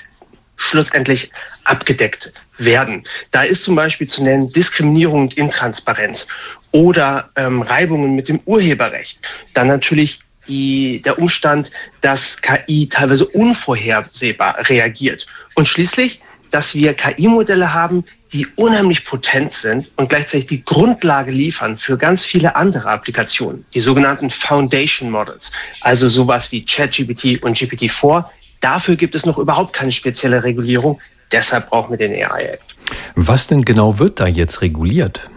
schlussendlich 0.57 1.33
abgedeckt 1.65 2.35
werden. 2.59 3.03
Da 3.31 3.43
ist 3.43 3.65
zum 3.65 3.75
Beispiel 3.75 4.07
zu 4.07 4.23
nennen 4.23 4.53
Diskriminierung 4.53 5.23
und 5.23 5.35
Intransparenz 5.35 6.29
oder 6.71 7.31
ähm, 7.37 7.63
Reibungen 7.63 8.15
mit 8.15 8.29
dem 8.29 8.41
Urheberrecht. 8.45 9.21
Dann 9.55 9.69
natürlich 9.69 10.21
die, 10.49 11.01
der 11.03 11.19
Umstand, 11.19 11.71
dass 12.01 12.41
KI 12.41 12.89
teilweise 12.89 13.27
unvorhersehbar 13.27 14.69
reagiert. 14.69 15.27
Und 15.55 15.69
schließlich, 15.69 16.21
dass 16.51 16.75
wir 16.75 16.95
KI-Modelle 16.95 17.73
haben, 17.73 18.05
die 18.33 18.47
unheimlich 18.57 19.05
potent 19.05 19.53
sind 19.53 19.91
und 19.97 20.09
gleichzeitig 20.09 20.47
die 20.47 20.65
Grundlage 20.65 21.31
liefern 21.31 21.77
für 21.77 21.99
ganz 21.99 22.25
viele 22.25 22.57
andere 22.57 22.89
Applikationen, 22.89 23.65
die 23.75 23.81
sogenannten 23.81 24.31
Foundation 24.31 25.11
Models, 25.11 25.53
also 25.81 26.09
sowas 26.09 26.51
wie 26.53 26.65
ChatGPT 26.65 27.43
und 27.43 27.57
GPT-4. 27.57 28.25
Dafür 28.61 28.97
gibt 28.97 29.15
es 29.15 29.27
noch 29.27 29.39
überhaupt 29.39 29.73
keine 29.75 29.93
spezielle 29.93 30.45
Regulierung. 30.45 31.01
Deshalb 31.33 31.69
brauchen 31.69 31.91
wir 31.91 32.09
den 32.09 32.13
AI 32.13 32.45
Act. 32.45 32.63
Was 33.15 33.47
denn 33.47 33.65
genau 33.65 33.99
wird 33.99 34.21
da 34.21 34.27
jetzt 34.27 34.61
reguliert? 34.61 35.31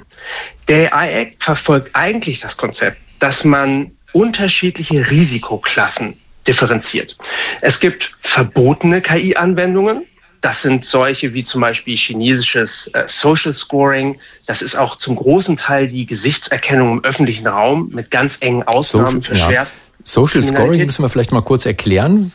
Der 0.68 0.94
AI 0.94 1.22
Act 1.22 1.44
verfolgt 1.44 1.92
eigentlich 1.94 2.40
das 2.40 2.58
Konzept, 2.58 2.98
dass 3.20 3.44
man 3.44 3.92
unterschiedliche 4.14 5.10
Risikoklassen 5.10 6.20
differenziert. 6.48 7.18
Es 7.62 7.80
gibt 7.80 8.16
verbotene 8.20 9.02
KI-Anwendungen. 9.02 10.06
Das 10.42 10.62
sind 10.62 10.86
solche 10.86 11.34
wie 11.34 11.44
zum 11.44 11.62
Beispiel 11.62 11.98
chinesisches 11.98 12.88
äh, 12.94 13.04
Social 13.08 13.54
Scoring. 13.54 14.20
Das 14.46 14.62
ist 14.62 14.76
auch 14.76 14.96
zum 14.96 15.16
großen 15.16 15.58
Teil 15.58 15.88
die 15.88 16.06
Gesichtserkennung 16.06 16.92
im 16.92 17.04
öffentlichen 17.04 17.48
Raum 17.48 17.90
mit 17.92 18.12
ganz 18.12 18.38
engen 18.42 18.62
Ausnahmen 18.64 19.22
Social, 19.22 19.48
für. 19.48 19.54
Ja. 19.54 19.66
Social 20.04 20.44
Scoring 20.44 20.86
müssen 20.86 21.02
wir 21.02 21.10
vielleicht 21.10 21.32
mal 21.32 21.42
kurz 21.42 21.66
erklären. 21.66 22.32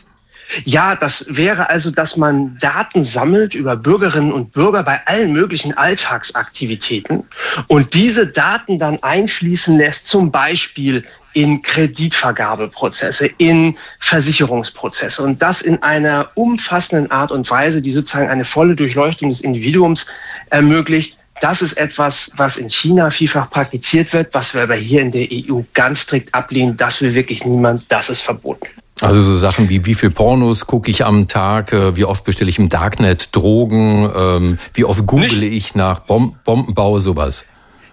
Ja, 0.65 0.95
das 0.95 1.37
wäre 1.37 1.69
also, 1.69 1.91
dass 1.91 2.17
man 2.17 2.57
Daten 2.59 3.03
sammelt 3.03 3.55
über 3.55 3.75
Bürgerinnen 3.75 4.31
und 4.31 4.51
Bürger 4.51 4.83
bei 4.83 4.99
allen 5.05 5.33
möglichen 5.33 5.77
Alltagsaktivitäten 5.77 7.23
und 7.67 7.93
diese 7.93 8.27
Daten 8.27 8.77
dann 8.77 9.01
einfließen 9.01 9.77
lässt, 9.77 10.07
zum 10.07 10.31
Beispiel 10.31 11.03
in 11.33 11.61
Kreditvergabeprozesse, 11.61 13.29
in 13.37 13.77
Versicherungsprozesse 13.99 15.23
und 15.23 15.41
das 15.41 15.61
in 15.61 15.81
einer 15.81 16.29
umfassenden 16.35 17.09
Art 17.11 17.31
und 17.31 17.49
Weise, 17.49 17.81
die 17.81 17.91
sozusagen 17.91 18.29
eine 18.29 18.45
volle 18.45 18.75
Durchleuchtung 18.75 19.29
des 19.29 19.41
Individuums 19.41 20.07
ermöglicht. 20.49 21.17
Das 21.39 21.61
ist 21.61 21.73
etwas, 21.73 22.31
was 22.35 22.57
in 22.57 22.69
China 22.69 23.09
vielfach 23.09 23.49
praktiziert 23.49 24.13
wird, 24.13 24.33
was 24.33 24.53
wir 24.53 24.63
aber 24.63 24.75
hier 24.75 25.01
in 25.01 25.11
der 25.11 25.27
EU 25.31 25.61
ganz 25.73 26.01
strikt 26.01 26.35
ablehnen. 26.35 26.77
Das 26.77 27.01
will 27.01 27.15
wirklich 27.15 27.45
niemand, 27.45 27.89
das 27.89 28.09
ist 28.09 28.21
verboten. 28.21 28.67
Also 28.99 29.23
so 29.23 29.37
Sachen 29.37 29.69
wie 29.69 29.85
wie 29.85 29.95
viel 29.95 30.11
Pornos 30.11 30.67
gucke 30.67 30.91
ich 30.91 31.05
am 31.05 31.27
Tag, 31.27 31.73
äh, 31.73 31.95
wie 31.95 32.05
oft 32.05 32.23
bestelle 32.23 32.49
ich 32.49 32.59
im 32.59 32.69
Darknet 32.69 33.35
Drogen, 33.35 34.09
ähm, 34.15 34.59
wie 34.73 34.85
oft 34.85 35.05
google 35.07 35.43
ich 35.43 35.73
nach 35.73 35.99
Bom 35.99 36.35
Bombenbau, 36.43 36.99
sowas. 36.99 37.45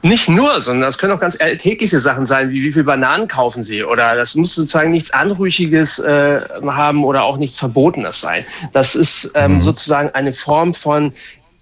Nicht 0.02 0.28
nur, 0.28 0.60
sondern 0.60 0.82
das 0.82 0.98
können 0.98 1.12
auch 1.12 1.20
ganz 1.20 1.40
alltägliche 1.40 1.98
Sachen 1.98 2.24
sein, 2.24 2.50
wie 2.50 2.62
wie 2.62 2.72
viel 2.72 2.84
Bananen 2.84 3.26
kaufen 3.26 3.64
Sie. 3.64 3.82
Oder 3.82 4.14
das 4.14 4.36
muss 4.36 4.54
sozusagen 4.54 4.92
nichts 4.92 5.10
Anrüchiges 5.10 5.98
äh, 5.98 6.40
haben 6.66 7.04
oder 7.04 7.24
auch 7.24 7.36
nichts 7.36 7.58
Verbotenes 7.58 8.20
sein. 8.20 8.44
Das 8.72 8.94
ist 8.94 9.32
ähm, 9.34 9.54
mhm. 9.54 9.60
sozusagen 9.60 10.10
eine 10.10 10.32
Form 10.32 10.72
von 10.72 11.12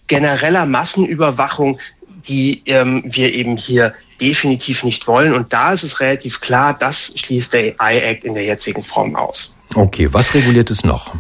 genereller 0.09 0.66
Massenüberwachung, 0.66 1.79
die 2.28 2.62
ähm, 2.66 3.02
wir 3.04 3.32
eben 3.32 3.56
hier 3.56 3.94
definitiv 4.20 4.82
nicht 4.84 5.06
wollen. 5.06 5.34
Und 5.34 5.52
da 5.52 5.72
ist 5.72 5.82
es 5.82 6.00
relativ 6.00 6.40
klar, 6.40 6.76
das 6.78 7.12
schließt 7.16 7.52
der 7.52 7.74
AI 7.78 7.98
Act 7.98 8.24
in 8.24 8.34
der 8.34 8.44
jetzigen 8.44 8.82
Form 8.82 9.14
aus. 9.14 9.58
Okay, 9.74 10.08
was 10.12 10.34
reguliert 10.34 10.70
es 10.70 10.84
noch? 10.84 11.14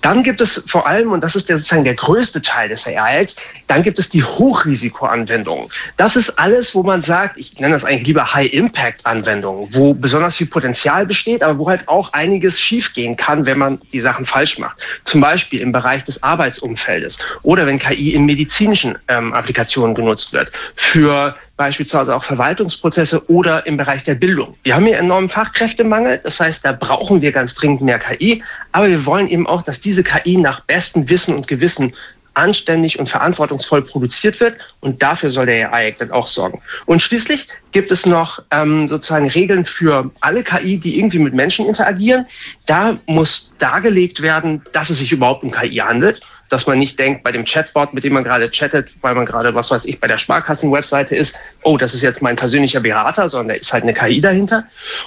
Dann 0.00 0.22
gibt 0.22 0.40
es 0.40 0.64
vor 0.66 0.86
allem, 0.86 1.12
und 1.12 1.22
das 1.22 1.36
ist 1.36 1.48
der, 1.48 1.58
sozusagen 1.58 1.84
der 1.84 1.94
größte 1.94 2.42
Teil 2.42 2.68
des 2.68 2.86
AIs, 2.86 3.36
dann 3.66 3.82
gibt 3.82 3.98
es 3.98 4.08
die 4.08 4.22
Hochrisikoanwendungen. 4.22 5.68
Das 5.96 6.16
ist 6.16 6.38
alles, 6.38 6.74
wo 6.74 6.82
man 6.82 7.02
sagt, 7.02 7.38
ich 7.38 7.58
nenne 7.58 7.74
das 7.74 7.84
eigentlich 7.84 8.08
lieber 8.08 8.34
High-Impact-Anwendungen, 8.34 9.68
wo 9.72 9.94
besonders 9.94 10.36
viel 10.36 10.46
Potenzial 10.46 11.06
besteht, 11.06 11.42
aber 11.42 11.58
wo 11.58 11.68
halt 11.68 11.88
auch 11.88 12.12
einiges 12.12 12.60
schiefgehen 12.60 13.16
kann, 13.16 13.46
wenn 13.46 13.58
man 13.58 13.80
die 13.92 14.00
Sachen 14.00 14.24
falsch 14.24 14.58
macht. 14.58 14.76
Zum 15.04 15.20
Beispiel 15.20 15.60
im 15.60 15.72
Bereich 15.72 16.04
des 16.04 16.22
Arbeitsumfeldes 16.22 17.18
oder 17.42 17.66
wenn 17.66 17.78
KI 17.78 18.14
in 18.14 18.26
medizinischen 18.26 18.98
ähm, 19.08 19.32
Applikationen 19.32 19.94
genutzt 19.94 20.32
wird, 20.32 20.50
für 20.74 21.34
beispielsweise 21.62 22.16
auch 22.16 22.24
Verwaltungsprozesse 22.24 23.30
oder 23.30 23.64
im 23.68 23.76
Bereich 23.76 24.02
der 24.02 24.16
Bildung. 24.16 24.56
Wir 24.64 24.74
haben 24.74 24.84
hier 24.84 24.98
enormen 24.98 25.28
Fachkräftemangel, 25.28 26.18
das 26.24 26.40
heißt, 26.40 26.64
da 26.64 26.72
brauchen 26.72 27.22
wir 27.22 27.30
ganz 27.30 27.54
dringend 27.54 27.82
mehr 27.82 28.00
KI, 28.00 28.42
aber 28.72 28.88
wir 28.88 29.06
wollen 29.06 29.28
eben 29.28 29.46
auch, 29.46 29.62
dass 29.62 29.78
diese 29.78 30.02
KI 30.02 30.38
nach 30.38 30.62
bestem 30.62 31.08
Wissen 31.08 31.36
und 31.36 31.46
Gewissen 31.46 31.92
anständig 32.34 32.98
und 32.98 33.08
verantwortungsvoll 33.08 33.82
produziert 33.82 34.40
wird. 34.40 34.56
Und 34.80 35.02
dafür 35.02 35.30
soll 35.30 35.46
der 35.46 35.72
AI 35.72 35.88
Act 35.88 36.00
dann 36.00 36.10
auch 36.10 36.26
sorgen. 36.26 36.60
Und 36.86 37.00
schließlich 37.00 37.46
gibt 37.70 37.92
es 37.92 38.06
noch 38.06 38.42
ähm, 38.50 38.88
sozusagen 38.88 39.28
Regeln 39.28 39.64
für 39.64 40.10
alle 40.20 40.42
KI, 40.42 40.78
die 40.78 40.98
irgendwie 40.98 41.18
mit 41.20 41.34
Menschen 41.34 41.66
interagieren. 41.66 42.26
Da 42.66 42.96
muss 43.06 43.52
dargelegt 43.58 44.22
werden, 44.22 44.62
dass 44.72 44.90
es 44.90 44.98
sich 44.98 45.12
überhaupt 45.12 45.44
um 45.44 45.50
KI 45.52 45.76
handelt 45.76 46.22
dass 46.52 46.66
man 46.66 46.78
nicht 46.78 46.98
denkt, 46.98 47.22
bei 47.22 47.32
dem 47.32 47.46
Chatbot, 47.46 47.94
mit 47.94 48.04
dem 48.04 48.12
man 48.12 48.24
gerade 48.24 48.50
chattet, 48.50 48.92
weil 49.00 49.14
man 49.14 49.24
gerade, 49.24 49.54
was 49.54 49.70
weiß 49.70 49.86
ich, 49.86 49.98
bei 49.98 50.06
der 50.06 50.18
Sparkassen-Webseite 50.18 51.16
ist, 51.16 51.36
oh, 51.62 51.78
das 51.78 51.94
ist 51.94 52.02
jetzt 52.02 52.20
mein 52.20 52.36
persönlicher 52.36 52.80
Berater, 52.80 53.30
sondern 53.30 53.48
da 53.48 53.54
ist 53.54 53.72
halt 53.72 53.84
eine 53.84 53.94
KI 53.94 54.20
dahinter. 54.20 54.64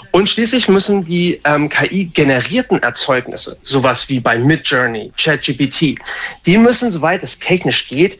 Und 0.10 0.28
schließlich 0.28 0.68
müssen 0.70 1.06
die 1.06 1.40
ähm, 1.44 1.70
KI-generierten 1.70 2.82
Erzeugnisse, 2.82 3.58
sowas 3.62 4.10
wie 4.10 4.20
bei 4.20 4.40
Midjourney, 4.40 5.12
ChatGPT, 5.18 6.00
die 6.48 6.58
müssen, 6.58 6.92
soweit 6.92 7.22
es 7.22 7.38
technisch 7.38 7.88
geht, 7.88 8.18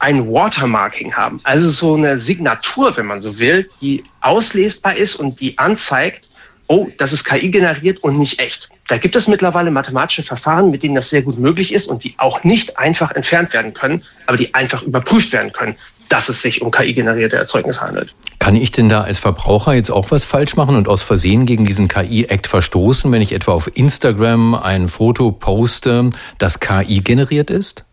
ein 0.00 0.28
Watermarking 0.28 1.14
haben, 1.14 1.40
also 1.44 1.70
so 1.70 1.94
eine 1.94 2.18
Signatur, 2.18 2.96
wenn 2.96 3.06
man 3.06 3.20
so 3.20 3.38
will, 3.38 3.70
die 3.80 4.02
auslesbar 4.22 4.96
ist 4.96 5.14
und 5.14 5.40
die 5.40 5.56
anzeigt, 5.56 6.28
oh, 6.68 6.88
das 6.98 7.12
ist 7.12 7.24
KI 7.24 7.50
generiert 7.50 7.98
und 8.02 8.18
nicht 8.18 8.40
echt. 8.40 8.68
Da 8.88 8.98
gibt 8.98 9.16
es 9.16 9.26
mittlerweile 9.26 9.70
mathematische 9.70 10.22
Verfahren, 10.22 10.70
mit 10.70 10.82
denen 10.82 10.94
das 10.94 11.10
sehr 11.10 11.22
gut 11.22 11.38
möglich 11.38 11.72
ist 11.72 11.86
und 11.86 12.04
die 12.04 12.14
auch 12.18 12.44
nicht 12.44 12.78
einfach 12.78 13.10
entfernt 13.12 13.52
werden 13.52 13.74
können, 13.74 14.04
aber 14.26 14.36
die 14.36 14.54
einfach 14.54 14.82
überprüft 14.82 15.32
werden 15.32 15.52
können, 15.52 15.76
dass 16.08 16.28
es 16.28 16.42
sich 16.42 16.62
um 16.62 16.70
KI-generierte 16.70 17.36
Erzeugnisse 17.36 17.80
handelt. 17.80 18.14
Kann 18.38 18.54
ich 18.54 18.70
denn 18.70 18.88
da 18.88 19.00
als 19.00 19.18
Verbraucher 19.18 19.74
jetzt 19.74 19.90
auch 19.90 20.10
was 20.10 20.24
falsch 20.24 20.56
machen 20.56 20.76
und 20.76 20.88
aus 20.88 21.02
Versehen 21.02 21.46
gegen 21.46 21.64
diesen 21.64 21.88
KI-Act 21.88 22.46
verstoßen, 22.46 23.10
wenn 23.10 23.22
ich 23.22 23.32
etwa 23.32 23.52
auf 23.52 23.70
Instagram 23.74 24.54
ein 24.54 24.88
Foto 24.88 25.32
poste, 25.32 26.10
das 26.38 26.60
KI 26.60 27.00
generiert 27.00 27.50
ist 27.50 27.84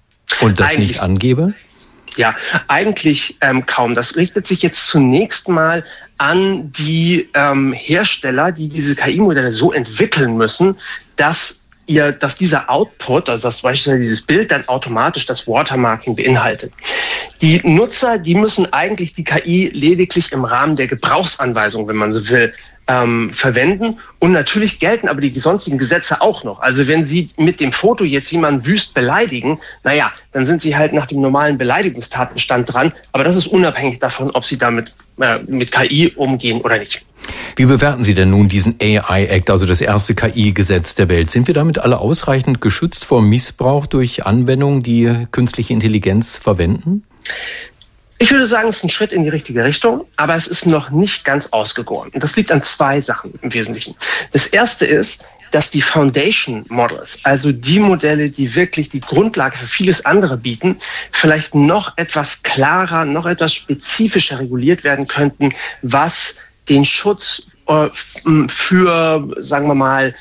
und 0.42 0.60
das 0.60 0.72
Eigentlich, 0.72 0.88
nicht 0.90 1.02
angebe? 1.02 1.54
Ja, 2.18 2.36
eigentlich 2.68 3.38
ähm, 3.42 3.66
kaum. 3.66 3.96
Das 3.96 4.16
richtet 4.16 4.46
sich 4.46 4.62
jetzt 4.62 4.88
zunächst 4.88 5.50
mal 5.50 5.84
an 6.18 6.72
die 6.72 7.30
ähm, 7.34 7.74
Hersteller, 7.74 8.52
die 8.52 8.68
diese 8.68 8.96
KI-Modelle 8.96 9.52
so 9.52 9.72
entwickeln 9.72 10.38
müssen, 10.38 10.78
dass 11.16 11.64
ihr, 11.86 12.12
dass 12.12 12.36
dieser 12.36 12.70
Output, 12.70 13.30
also 13.30 13.48
das 13.48 13.62
beispielsweise 13.62 14.00
dieses 14.00 14.22
Bild 14.22 14.52
dann 14.52 14.68
automatisch 14.68 15.26
das 15.26 15.48
Watermarking 15.48 16.16
beinhaltet. 16.16 16.72
Die 17.42 17.62
Nutzer, 17.64 18.18
die 18.18 18.36
müssen 18.36 18.72
eigentlich 18.72 19.14
die 19.14 19.24
KI 19.24 19.70
lediglich 19.74 20.32
im 20.32 20.46
Rahmen 20.46 20.76
der 20.76 20.88
Gebrauchsanweisung, 20.88 21.88
wenn 21.88 21.98
man 21.98 22.14
so 22.14 22.30
will, 22.30 22.54
ähm, 22.88 23.32
verwenden. 23.34 23.98
Und 24.20 24.34
natürlich 24.34 24.80
gelten 24.80 25.08
aber 25.08 25.22
die 25.22 25.40
sonstigen 25.40 25.78
Gesetze 25.78 26.22
auch 26.22 26.44
noch. 26.44 26.60
Also 26.60 26.88
wenn 26.88 27.04
Sie 27.04 27.30
mit 27.38 27.60
dem 27.60 27.72
Foto 27.72 28.04
jetzt 28.04 28.32
jemanden 28.32 28.66
wüst 28.66 28.94
beleidigen, 28.94 29.60
naja, 29.84 30.12
dann 30.32 30.46
sind 30.46 30.62
Sie 30.62 30.76
halt 30.76 30.94
nach 30.94 31.06
dem 31.06 31.22
normalen 31.22 31.58
Beleidigungstatbestand 31.58 32.74
dran. 32.74 32.92
Aber 33.14 33.24
das 33.24 33.36
ist 33.36 33.48
unabhängig 33.48 34.00
davon, 34.00 34.32
ob 34.32 34.46
Sie 34.46 34.58
damit 34.58 34.94
äh, 35.20 35.40
mit 35.48 35.72
KI 35.72 36.14
umgehen 36.16 36.62
oder 36.62 36.80
nicht. 36.80 37.06
Wie 37.56 37.66
bewerten 37.66 38.04
Sie 38.04 38.16
denn 38.16 38.32
nun 38.32 38.50
diesen 38.50 38.76
AI-Act, 38.82 39.50
also 39.50 39.66
das 39.66 39.80
erste 39.80 40.16
KI-Gesetz 40.16 40.96
der 40.96 41.08
Welt? 41.10 41.30
Sind 41.30 41.48
wir 41.48 41.54
damit 41.54 41.80
alle 41.80 42.00
ausreichend 42.00 42.62
geschützt 42.62 43.06
vor 43.06 43.22
Missbrauch 43.22 43.86
durch 43.86 44.26
Anwendungen, 44.26 44.84
die 44.84 45.28
künstliche 45.32 45.74
Intelligenz 45.74 46.38
verwenden? 46.38 47.04
Ich 48.24 48.32
würde 48.32 48.46
sagen, 48.46 48.70
es 48.70 48.78
ist 48.78 48.84
ein 48.86 48.90
Schritt 48.90 49.12
in 49.12 49.24
die 49.24 49.30
richtige 49.30 49.66
Richtung, 49.66 50.06
aber 50.16 50.34
es 50.34 50.48
ist 50.48 50.66
noch 50.66 50.92
nicht 50.92 51.26
ganz 51.26 51.48
ausgegoren. 51.48 52.10
Und 52.14 52.24
das 52.24 52.38
liegt 52.38 52.54
an 52.54 52.62
zwei 52.62 53.02
Sachen 53.02 53.38
im 53.42 53.54
Wesentlichen. 53.54 53.96
Das 54.32 54.48
erste 54.48 54.86
ist, 54.86 55.26
dass 55.52 55.72
die 55.72 55.82
Foundation 55.82 56.64
Models, 56.70 57.20
also 57.24 57.52
die 57.52 57.82
Modelle, 57.82 58.30
die 58.30 58.56
wirklich 58.56 58.88
die 58.88 59.02
Grundlage 59.02 59.58
für 59.58 59.68
vieles 59.68 60.06
andere 60.06 60.38
bieten, 60.38 60.78
vielleicht 61.12 61.54
noch 61.54 61.92
etwas 61.98 62.42
klarer, 62.44 63.04
noch 63.04 63.26
etwas 63.26 63.56
spezifischer 63.56 64.40
reguliert 64.40 64.86
werden 64.86 65.06
könnten, 65.06 65.50
was 65.82 66.38
den 66.70 66.86
Schutz 66.86 67.42
äh, 67.68 67.90
für, 68.48 69.28
sagen 69.40 69.68
wir 69.68 69.76
mal, 69.76 70.16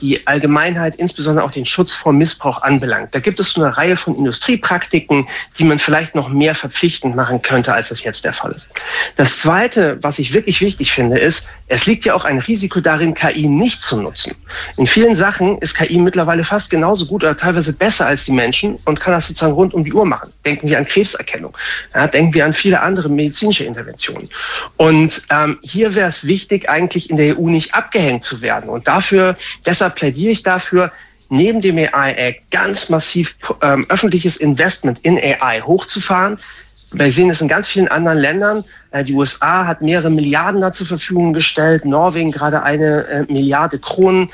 die 0.00 0.26
Allgemeinheit, 0.26 0.96
insbesondere 0.96 1.44
auch 1.44 1.50
den 1.50 1.64
Schutz 1.64 1.92
vor 1.92 2.12
Missbrauch 2.12 2.62
anbelangt. 2.62 3.14
Da 3.14 3.20
gibt 3.20 3.38
es 3.40 3.50
so 3.50 3.62
eine 3.62 3.76
Reihe 3.76 3.96
von 3.96 4.16
Industriepraktiken, 4.16 5.28
die 5.58 5.64
man 5.64 5.78
vielleicht 5.78 6.14
noch 6.14 6.28
mehr 6.28 6.54
verpflichtend 6.54 7.14
machen 7.14 7.42
könnte, 7.42 7.72
als 7.72 7.90
das 7.90 8.02
jetzt 8.02 8.24
der 8.24 8.32
Fall 8.32 8.52
ist. 8.52 8.70
Das 9.16 9.38
Zweite, 9.38 9.98
was 10.02 10.18
ich 10.18 10.32
wirklich 10.32 10.60
wichtig 10.60 10.92
finde, 10.92 11.18
ist, 11.18 11.48
es 11.68 11.86
liegt 11.86 12.04
ja 12.04 12.14
auch 12.14 12.24
ein 12.24 12.38
Risiko 12.38 12.80
darin, 12.80 13.14
KI 13.14 13.46
nicht 13.48 13.82
zu 13.82 14.00
nutzen. 14.00 14.34
In 14.76 14.86
vielen 14.86 15.14
Sachen 15.14 15.58
ist 15.58 15.74
KI 15.76 15.98
mittlerweile 15.98 16.42
fast 16.42 16.70
genauso 16.70 17.06
gut 17.06 17.22
oder 17.22 17.36
teilweise 17.36 17.72
besser 17.72 18.06
als 18.06 18.24
die 18.24 18.32
Menschen 18.32 18.76
und 18.86 18.98
kann 18.98 19.12
das 19.12 19.28
sozusagen 19.28 19.52
rund 19.52 19.72
um 19.74 19.84
die 19.84 19.92
Uhr 19.92 20.04
machen. 20.04 20.32
Denken 20.44 20.68
wir 20.68 20.78
an 20.78 20.84
Krebserkennung, 20.84 21.56
ja, 21.94 22.06
denken 22.06 22.34
wir 22.34 22.44
an 22.44 22.52
viele 22.52 22.80
andere 22.80 23.08
medizinische 23.08 23.64
Interventionen. 23.64 24.28
Und 24.76 25.22
ähm, 25.30 25.58
hier 25.62 25.94
wäre 25.94 26.08
es 26.08 26.26
wichtig, 26.26 26.68
eigentlich 26.68 27.10
in 27.10 27.16
der 27.16 27.38
EU 27.38 27.48
nicht 27.48 27.74
abgehängt 27.74 28.24
zu 28.24 28.40
werden. 28.40 28.68
Und 28.68 28.88
dafür 28.88 29.36
Deshalb 29.66 29.96
plädiere 29.96 30.32
ich 30.32 30.42
dafür, 30.42 30.90
neben 31.30 31.60
dem 31.60 31.78
AI 31.78 32.12
Act 32.12 32.50
ganz 32.50 32.90
massiv 32.90 33.36
ähm, 33.62 33.86
öffentliches 33.88 34.36
Investment 34.36 34.98
in 35.02 35.18
AI 35.18 35.60
hochzufahren. 35.60 36.38
Wir 36.92 37.12
sehen 37.12 37.30
es 37.30 37.40
in 37.40 37.48
ganz 37.48 37.68
vielen 37.68 37.88
anderen 37.88 38.18
Ländern. 38.18 38.64
Äh, 38.90 39.04
die 39.04 39.14
USA 39.14 39.66
hat 39.66 39.80
mehrere 39.80 40.10
Milliarden 40.10 40.60
da 40.60 40.72
zur 40.72 40.88
Verfügung 40.88 41.32
gestellt, 41.32 41.84
Norwegen 41.84 42.32
gerade 42.32 42.62
eine 42.62 43.06
äh, 43.06 43.32
Milliarde 43.32 43.78
Kronen. 43.78 44.28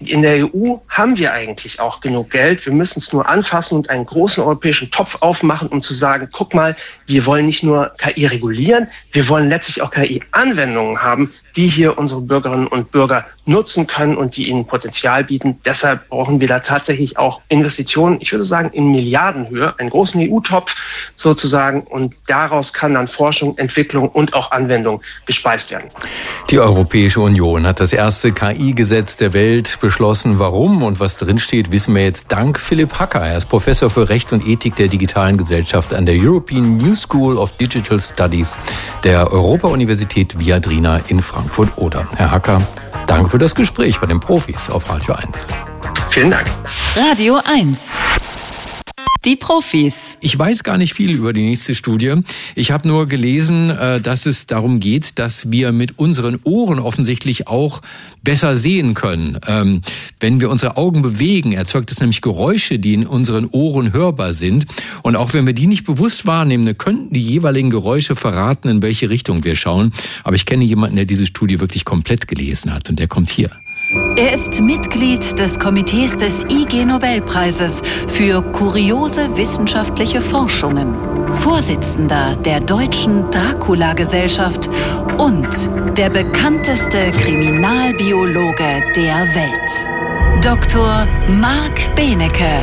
In 0.00 0.22
der 0.22 0.44
EU 0.44 0.76
haben 0.88 1.16
wir 1.16 1.32
eigentlich 1.32 1.80
auch 1.80 2.00
genug 2.00 2.30
Geld. 2.30 2.66
Wir 2.66 2.72
müssen 2.72 2.98
es 2.98 3.12
nur 3.12 3.26
anfassen 3.28 3.76
und 3.76 3.90
einen 3.90 4.04
großen 4.04 4.42
europäischen 4.42 4.90
Topf 4.90 5.22
aufmachen, 5.22 5.68
um 5.68 5.80
zu 5.80 5.94
sagen, 5.94 6.28
guck 6.32 6.52
mal, 6.52 6.76
wir 7.06 7.24
wollen 7.26 7.46
nicht 7.46 7.62
nur 7.62 7.92
KI 7.96 8.26
regulieren, 8.26 8.88
wir 9.12 9.28
wollen 9.28 9.48
letztlich 9.48 9.80
auch 9.82 9.92
KI-Anwendungen 9.92 11.00
haben, 11.00 11.30
die 11.56 11.68
hier 11.68 11.96
unsere 11.96 12.22
Bürgerinnen 12.22 12.66
und 12.66 12.90
Bürger 12.90 13.24
nutzen 13.46 13.86
können 13.86 14.16
und 14.16 14.36
die 14.36 14.48
ihnen 14.48 14.66
Potenzial 14.66 15.24
bieten. 15.24 15.58
Deshalb 15.64 16.08
brauchen 16.08 16.40
wir 16.40 16.48
da 16.48 16.60
tatsächlich 16.60 17.18
auch 17.18 17.40
Investitionen, 17.48 18.18
ich 18.20 18.32
würde 18.32 18.44
sagen 18.44 18.70
in 18.72 18.90
Milliardenhöhe, 18.90 19.74
einen 19.78 19.90
großen 19.90 20.20
EU-Topf 20.20 21.12
sozusagen 21.16 21.82
und 21.82 22.14
daraus 22.26 22.72
kann 22.72 22.94
dann 22.94 23.08
Forschung, 23.08 23.56
Entwicklung 23.58 24.08
und 24.08 24.34
auch 24.34 24.50
Anwendung 24.50 25.02
gespeist 25.26 25.70
werden. 25.70 25.88
Die 26.50 26.58
Europäische 26.58 27.20
Union 27.20 27.66
hat 27.66 27.80
das 27.80 27.92
erste 27.92 28.32
KI-Gesetz 28.32 29.16
der 29.16 29.32
Welt 29.32 29.78
beschlossen. 29.80 30.38
Warum 30.38 30.82
und 30.82 31.00
was 31.00 31.18
drinsteht, 31.18 31.70
wissen 31.70 31.94
wir 31.94 32.04
jetzt 32.04 32.32
dank 32.32 32.58
Philipp 32.58 32.98
Hacker. 32.98 33.20
Er 33.20 33.36
ist 33.36 33.48
Professor 33.48 33.90
für 33.90 34.08
Recht 34.08 34.32
und 34.32 34.46
Ethik 34.46 34.76
der 34.76 34.88
digitalen 34.88 35.36
Gesellschaft 35.36 35.92
an 35.92 36.06
der 36.06 36.16
European 36.16 36.76
New 36.76 36.94
School 36.94 37.36
of 37.36 37.52
Digital 37.56 38.00
Studies 38.00 38.58
der 39.02 39.30
Europa-Universität 39.32 40.38
Viadrina 40.38 41.00
in 41.08 41.20
Frankfurt-Oder. 41.20 42.08
Herr 42.16 42.30
Hacker, 42.30 42.62
danke 43.06 43.30
für 43.30 43.38
das 43.38 43.54
Gespräch 43.54 44.00
bei 44.00 44.06
den 44.06 44.20
Profis 44.20 44.70
auf 44.70 44.88
Radio 44.88 45.14
1. 45.14 45.48
Vielen 46.10 46.30
Dank. 46.30 46.46
Radio 46.96 47.40
1. 47.44 48.00
Die 49.24 49.36
Profis. 49.36 50.18
Ich 50.20 50.38
weiß 50.38 50.64
gar 50.64 50.76
nicht 50.76 50.92
viel 50.92 51.10
über 51.14 51.32
die 51.32 51.46
nächste 51.46 51.74
Studie. 51.74 52.16
Ich 52.54 52.70
habe 52.70 52.86
nur 52.86 53.06
gelesen, 53.06 53.70
äh, 53.70 53.98
dass 53.98 54.26
es 54.26 54.46
darum 54.46 54.80
geht, 54.80 55.18
dass 55.18 55.50
wir 55.50 55.72
mit 55.72 55.98
unseren 55.98 56.38
Ohren 56.44 56.78
offensichtlich 56.78 57.48
auch 57.48 57.80
besser 58.22 58.58
sehen 58.58 58.92
können. 58.92 59.38
Ähm, 59.46 59.80
wenn 60.20 60.42
wir 60.42 60.50
unsere 60.50 60.76
Augen 60.76 61.00
bewegen, 61.00 61.52
erzeugt 61.52 61.90
es 61.90 62.00
nämlich 62.00 62.20
Geräusche, 62.20 62.78
die 62.78 62.92
in 62.92 63.06
unseren 63.06 63.46
Ohren 63.46 63.94
hörbar 63.94 64.34
sind. 64.34 64.66
Und 65.02 65.16
auch 65.16 65.32
wenn 65.32 65.46
wir 65.46 65.54
die 65.54 65.68
nicht 65.68 65.84
bewusst 65.84 66.26
wahrnehmen, 66.26 66.76
könnten 66.76 67.14
die 67.14 67.22
jeweiligen 67.22 67.70
Geräusche 67.70 68.16
verraten, 68.16 68.68
in 68.68 68.82
welche 68.82 69.08
Richtung 69.08 69.42
wir 69.42 69.56
schauen. 69.56 69.94
Aber 70.22 70.36
ich 70.36 70.44
kenne 70.44 70.64
jemanden, 70.64 70.96
der 70.96 71.06
diese 71.06 71.24
Studie 71.24 71.60
wirklich 71.60 71.86
komplett 71.86 72.28
gelesen 72.28 72.74
hat 72.74 72.90
und 72.90 72.98
der 72.98 73.08
kommt 73.08 73.30
hier. 73.30 73.50
Er 74.16 74.32
ist 74.32 74.60
Mitglied 74.60 75.38
des 75.38 75.58
Komitees 75.58 76.16
des 76.16 76.44
IG 76.44 76.84
Nobelpreises 76.84 77.82
für 78.08 78.42
kuriose 78.42 79.36
wissenschaftliche 79.36 80.20
Forschungen, 80.20 80.94
Vorsitzender 81.34 82.36
der 82.36 82.60
Deutschen 82.60 83.30
Dracula-Gesellschaft 83.30 84.68
und 85.18 85.48
der 85.96 86.10
bekannteste 86.10 87.10
Kriminalbiologe 87.12 88.82
der 88.96 89.34
Welt. 89.34 90.44
Dr. 90.44 91.06
Marc 91.40 91.94
Benecke, 91.94 92.62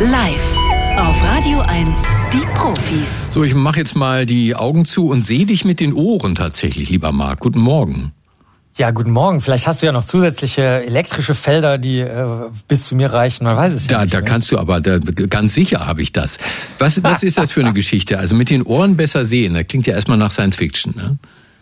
live 0.00 0.56
auf 0.96 1.22
Radio 1.22 1.60
1, 1.60 1.88
die 2.32 2.46
Profis. 2.54 3.30
So, 3.32 3.42
ich 3.42 3.54
mache 3.54 3.78
jetzt 3.78 3.96
mal 3.96 4.26
die 4.26 4.54
Augen 4.54 4.84
zu 4.84 5.08
und 5.08 5.22
sehe 5.22 5.46
dich 5.46 5.64
mit 5.64 5.80
den 5.80 5.92
Ohren 5.92 6.34
tatsächlich, 6.34 6.90
lieber 6.90 7.12
Marc. 7.12 7.40
Guten 7.40 7.60
Morgen. 7.60 8.12
Ja, 8.80 8.92
guten 8.92 9.10
Morgen. 9.10 9.42
Vielleicht 9.42 9.66
hast 9.66 9.82
du 9.82 9.86
ja 9.86 9.92
noch 9.92 10.06
zusätzliche 10.06 10.62
elektrische 10.62 11.34
Felder, 11.34 11.76
die 11.76 12.00
äh, 12.00 12.26
bis 12.66 12.84
zu 12.86 12.94
mir 12.94 13.12
reichen. 13.12 13.44
Man 13.44 13.54
weiß 13.54 13.74
es 13.74 13.86
da, 13.88 13.96
ja 13.96 14.02
nicht. 14.04 14.14
Da 14.14 14.20
ne? 14.20 14.24
kannst 14.24 14.50
du 14.50 14.56
aber, 14.56 14.80
da, 14.80 14.98
ganz 14.98 15.52
sicher 15.52 15.86
habe 15.86 16.00
ich 16.00 16.12
das. 16.12 16.38
Was, 16.78 17.02
was 17.02 17.22
ist 17.22 17.36
das 17.36 17.52
für 17.52 17.60
eine 17.60 17.72
Geschichte? 17.74 18.18
Also 18.18 18.34
mit 18.34 18.48
den 18.48 18.62
Ohren 18.62 18.96
besser 18.96 19.26
sehen, 19.26 19.52
das 19.52 19.66
klingt 19.66 19.86
ja 19.86 19.92
erstmal 19.92 20.16
nach 20.16 20.30
Science 20.30 20.56
Fiction. 20.56 20.94
Ne? 20.96 21.18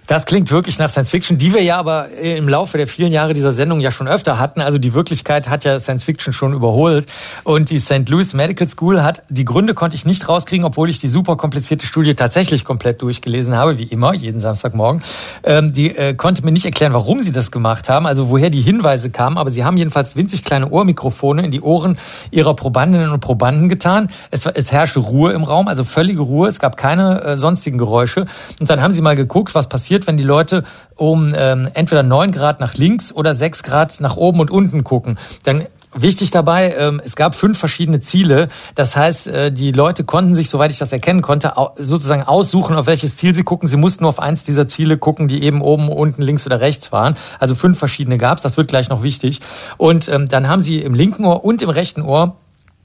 Das 0.09 0.25
klingt 0.25 0.51
wirklich 0.51 0.79
nach 0.79 0.89
Science 0.89 1.11
Fiction, 1.11 1.37
die 1.37 1.53
wir 1.53 1.63
ja 1.63 1.77
aber 1.77 2.09
im 2.13 2.49
Laufe 2.49 2.79
der 2.79 2.87
vielen 2.87 3.13
Jahre 3.13 3.35
dieser 3.35 3.53
Sendung 3.53 3.79
ja 3.79 3.91
schon 3.91 4.09
öfter 4.09 4.39
hatten. 4.39 4.63
Also 4.63 4.79
die 4.79 4.95
Wirklichkeit 4.95 5.51
hat 5.51 5.65
ja 5.65 5.79
Science 5.79 6.03
Fiction 6.03 6.33
schon 6.33 6.55
überholt. 6.55 7.07
Und 7.45 7.69
die 7.69 7.79
St. 7.79 8.09
Louis 8.09 8.33
Medical 8.33 8.67
School 8.69 9.03
hat, 9.03 9.23
die 9.29 9.45
Gründe 9.45 9.75
konnte 9.75 9.97
ich 9.97 10.07
nicht 10.07 10.27
rauskriegen, 10.27 10.65
obwohl 10.65 10.89
ich 10.89 10.99
die 10.99 11.09
super 11.09 11.37
komplizierte 11.37 11.87
Studie 11.87 12.15
tatsächlich 12.15 12.65
komplett 12.65 13.03
durchgelesen 13.03 13.55
habe, 13.55 13.77
wie 13.77 13.83
immer, 13.83 14.15
jeden 14.15 14.41
Samstagmorgen. 14.41 15.03
Ähm, 15.45 15.75
die 15.75 15.95
äh, 15.95 16.15
konnte 16.15 16.43
mir 16.43 16.53
nicht 16.53 16.65
erklären, 16.65 16.95
warum 16.95 17.21
sie 17.21 17.31
das 17.31 17.51
gemacht 17.51 17.91
haben, 17.91 18.07
also 18.07 18.31
woher 18.31 18.49
die 18.49 18.63
Hinweise 18.63 19.11
kamen. 19.11 19.37
Aber 19.37 19.51
sie 19.51 19.63
haben 19.63 19.77
jedenfalls 19.77 20.17
winzig 20.17 20.43
kleine 20.43 20.71
Ohrmikrofone 20.71 21.45
in 21.45 21.51
die 21.51 21.61
Ohren 21.61 21.99
ihrer 22.31 22.57
Probandinnen 22.57 23.11
und 23.11 23.21
Probanden 23.21 23.69
getan. 23.69 24.09
Es, 24.31 24.47
es 24.47 24.73
herrschte 24.73 25.01
Ruhe 25.01 25.35
im 25.35 25.45
Raum, 25.45 25.69
also 25.69 25.85
völlige 25.85 26.23
Ruhe. 26.23 26.49
Es 26.49 26.61
gab 26.61 26.79
keine 26.79 27.21
äh, 27.21 27.37
sonstigen 27.37 27.77
Geräusche. 27.77 28.25
Und 28.59 28.71
dann 28.71 28.81
haben 28.81 28.95
sie 28.95 29.03
mal 29.03 29.15
geguckt, 29.15 29.55
was 29.55 29.69
passiert, 29.69 29.98
passiert, 29.99 30.07
wenn 30.07 30.17
die 30.17 30.25
Leute 30.25 30.65
um 30.97 31.33
ähm, 31.37 31.69
entweder 31.75 32.03
neun 32.03 32.33
Grad 32.33 32.61
nach 32.61 32.75
links 32.75 33.13
oder 33.13 33.35
sechs 33.35 33.63
Grad 33.63 34.01
nach 34.01 34.17
oben 34.17 34.41
und 34.41 34.51
unten 34.51 34.85
gucken. 34.85 35.19
Dann 35.45 35.67
Wichtig 35.95 36.31
dabei, 36.31 36.77
ähm, 36.79 37.01
es 37.03 37.17
gab 37.17 37.35
fünf 37.35 37.59
verschiedene 37.59 38.01
Ziele. 38.01 38.49
Das 38.75 38.95
heißt, 38.95 39.27
äh, 39.27 39.51
die 39.51 39.73
Leute 39.73 40.05
konnten 40.05 40.35
sich, 40.35 40.51
soweit 40.51 40.71
ich 40.71 40.79
das 40.79 40.93
erkennen 40.93 41.23
konnte, 41.23 41.55
sozusagen 41.79 42.23
aussuchen, 42.23 42.77
auf 42.77 42.87
welches 42.87 43.17
Ziel 43.17 43.35
sie 43.35 43.43
gucken. 43.43 43.71
Sie 43.71 43.79
mussten 43.79 44.05
nur 44.05 44.11
auf 44.11 44.21
eins 44.21 44.45
dieser 44.45 44.69
Ziele 44.69 44.99
gucken, 44.99 45.29
die 45.29 45.43
eben 45.43 45.63
oben, 45.63 45.89
unten, 45.89 46.21
links 46.21 46.45
oder 46.45 46.61
rechts 46.61 46.93
waren. 46.93 47.17
Also 47.41 47.55
fünf 47.55 47.79
verschiedene 47.79 48.19
gab 48.19 48.37
es. 48.37 48.43
Das 48.43 48.59
wird 48.59 48.69
gleich 48.69 48.91
noch 48.91 49.03
wichtig. 49.03 49.41
Und 49.79 50.09
ähm, 50.09 50.29
dann 50.29 50.47
haben 50.47 50.61
sie 50.61 50.77
im 50.77 50.93
linken 50.93 51.25
Ohr 51.25 51.43
und 51.43 51.63
im 51.63 51.71
rechten 51.71 52.03
Ohr 52.03 52.37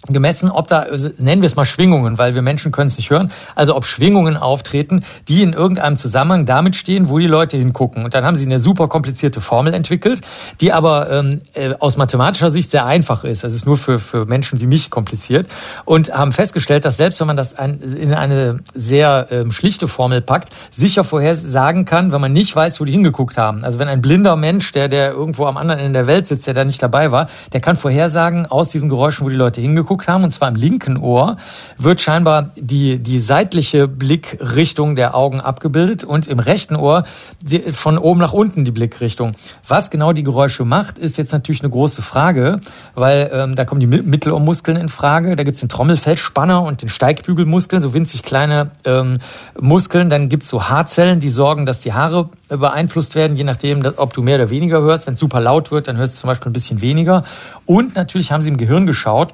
gemessen, 0.10 0.52
ob 0.52 0.68
da, 0.68 0.86
nennen 1.18 1.42
wir 1.42 1.48
es 1.48 1.56
mal 1.56 1.66
Schwingungen, 1.66 2.18
weil 2.18 2.36
wir 2.36 2.42
Menschen 2.42 2.74
können 2.74 2.88
es 2.88 2.98
nicht 2.98 3.10
hören, 3.10 3.32
also 3.56 3.76
ob 3.76 3.86
Schwingungen 3.86 4.36
auftreten, 4.36 5.06
die 5.30 5.42
in 5.42 5.54
irgendeinem 5.54 5.98
Zusammenhang 5.98 6.46
damit 6.46 6.76
stehen, 6.76 7.10
wo 7.10 7.20
die 7.20 7.28
Leute 7.28 7.56
hingucken. 7.56 8.04
Und 8.04 8.14
dann 8.14 8.26
haben 8.26 8.36
sie 8.36 8.46
eine 8.46 8.60
super 8.60 8.90
komplizierte 8.90 9.40
Formel 9.40 9.74
entwickelt, 9.74 10.20
die 10.60 10.74
aber 10.74 11.10
ähm, 11.10 11.42
äh, 11.54 11.76
aus 11.80 11.96
mathematischer 11.96 12.52
Sicht 12.52 12.72
sehr 12.72 12.86
einfach 12.86 13.24
ist. 13.24 13.46
Das 13.46 13.54
ist 13.54 13.66
nur 13.66 13.78
für, 13.78 13.98
für 13.98 14.26
Menschen 14.26 14.60
wie 14.60 14.66
mich 14.66 14.90
kompliziert. 14.90 15.48
Und 15.86 16.14
haben 16.14 16.34
festgestellt, 16.34 16.84
dass 16.84 16.98
selbst 16.98 17.22
wenn 17.22 17.28
man 17.28 17.38
das 17.38 17.58
ein, 17.58 17.80
in 17.80 18.14
eine 18.14 18.60
sehr 18.74 19.28
ähm, 19.32 19.52
schlichte 19.54 19.88
Formel 19.88 20.20
packt, 20.20 20.50
sicher 20.72 21.06
vorhersagen 21.06 21.86
kann, 21.86 22.12
wenn 22.12 22.20
man 22.20 22.34
nicht 22.34 22.54
weiß, 22.54 22.82
wo 22.82 22.86
die 22.86 22.92
hingeguckt 22.92 23.38
haben. 23.38 23.64
Also 23.64 23.80
wenn 23.80 23.88
ein 23.88 24.02
blinder 24.02 24.36
Mensch, 24.36 24.74
der, 24.74 24.90
der 24.90 25.12
irgendwo 25.12 25.46
am 25.46 25.56
anderen 25.56 25.80
Ende 25.80 25.94
der 25.94 26.08
Welt 26.08 26.28
sitzt, 26.28 26.46
der 26.46 26.54
da 26.54 26.66
nicht 26.66 26.84
dabei 26.84 27.12
war, 27.12 27.30
der 27.54 27.62
kann 27.62 27.78
vorhersagen 27.78 28.48
aus 28.48 28.68
diesen 28.68 28.90
Geräuschen, 28.90 29.26
wo 29.26 29.30
die 29.30 29.36
Leute 29.36 29.62
hingeguckt 29.62 29.93
angeguckt 29.94 30.08
haben, 30.08 30.24
und 30.24 30.32
zwar 30.32 30.50
im 30.50 30.56
linken 30.56 30.98
Ohr, 30.98 31.38
wird 31.78 32.02
scheinbar 32.02 32.52
die, 32.56 33.00
die 33.00 33.20
seitliche 33.20 33.88
Blickrichtung 33.88 34.96
der 34.96 35.16
Augen 35.16 35.40
abgebildet 35.40 36.04
und 36.04 36.28
im 36.28 36.40
rechten 36.40 36.76
Ohr 36.76 37.06
die, 37.42 37.60
von 37.72 37.98
oben 37.98 38.20
nach 38.20 38.34
unten 38.34 38.66
die 38.66 38.72
Blickrichtung. 38.72 39.36
Was 39.68 39.90
genau 39.90 40.14
die 40.14 40.24
Geräusche 40.24 40.66
macht, 40.66 40.98
ist 40.98 41.18
jetzt 41.18 41.32
natürlich 41.32 41.62
eine 41.62 41.70
große 41.70 42.02
Frage, 42.02 42.60
weil 42.96 43.30
ähm, 43.34 43.56
da 43.56 43.66
kommen 43.66 43.80
die 43.80 43.88
Mittelohrmuskeln 43.88 44.78
in 44.78 44.90
Frage. 44.90 45.36
Da 45.36 45.44
gibt's 45.44 45.60
den 45.60 45.70
Trommelfeldspanner 45.70 46.62
und 46.64 46.82
den 46.82 46.90
Steigbügelmuskeln, 46.90 47.82
so 47.82 47.94
winzig 47.94 48.24
kleine 48.24 48.72
ähm, 48.86 49.20
Muskeln. 49.60 50.10
Dann 50.10 50.30
gibt's 50.30 50.50
so 50.50 50.70
Haarzellen, 50.70 51.20
die 51.20 51.30
sorgen, 51.30 51.66
dass 51.66 51.80
die 51.80 51.94
Haare 51.94 52.30
beeinflusst 52.50 53.16
werden, 53.16 53.38
je 53.38 53.44
nachdem, 53.44 53.84
ob 53.98 54.14
du 54.14 54.22
mehr 54.22 54.36
oder 54.36 54.50
weniger 54.50 54.82
hörst. 54.82 55.08
Wenn 55.08 55.16
es 55.16 55.20
super 55.20 55.40
laut 55.40 55.72
wird, 55.72 55.88
dann 55.88 55.98
hörst 55.98 56.16
du 56.16 56.22
zum 56.22 56.28
Beispiel 56.30 56.50
ein 56.50 56.54
bisschen 56.54 56.82
weniger. 56.82 57.24
Und 57.66 57.96
natürlich 57.96 58.32
haben 58.32 58.42
sie 58.42 58.50
im 58.50 58.58
Gehirn 58.58 58.86
geschaut, 58.86 59.34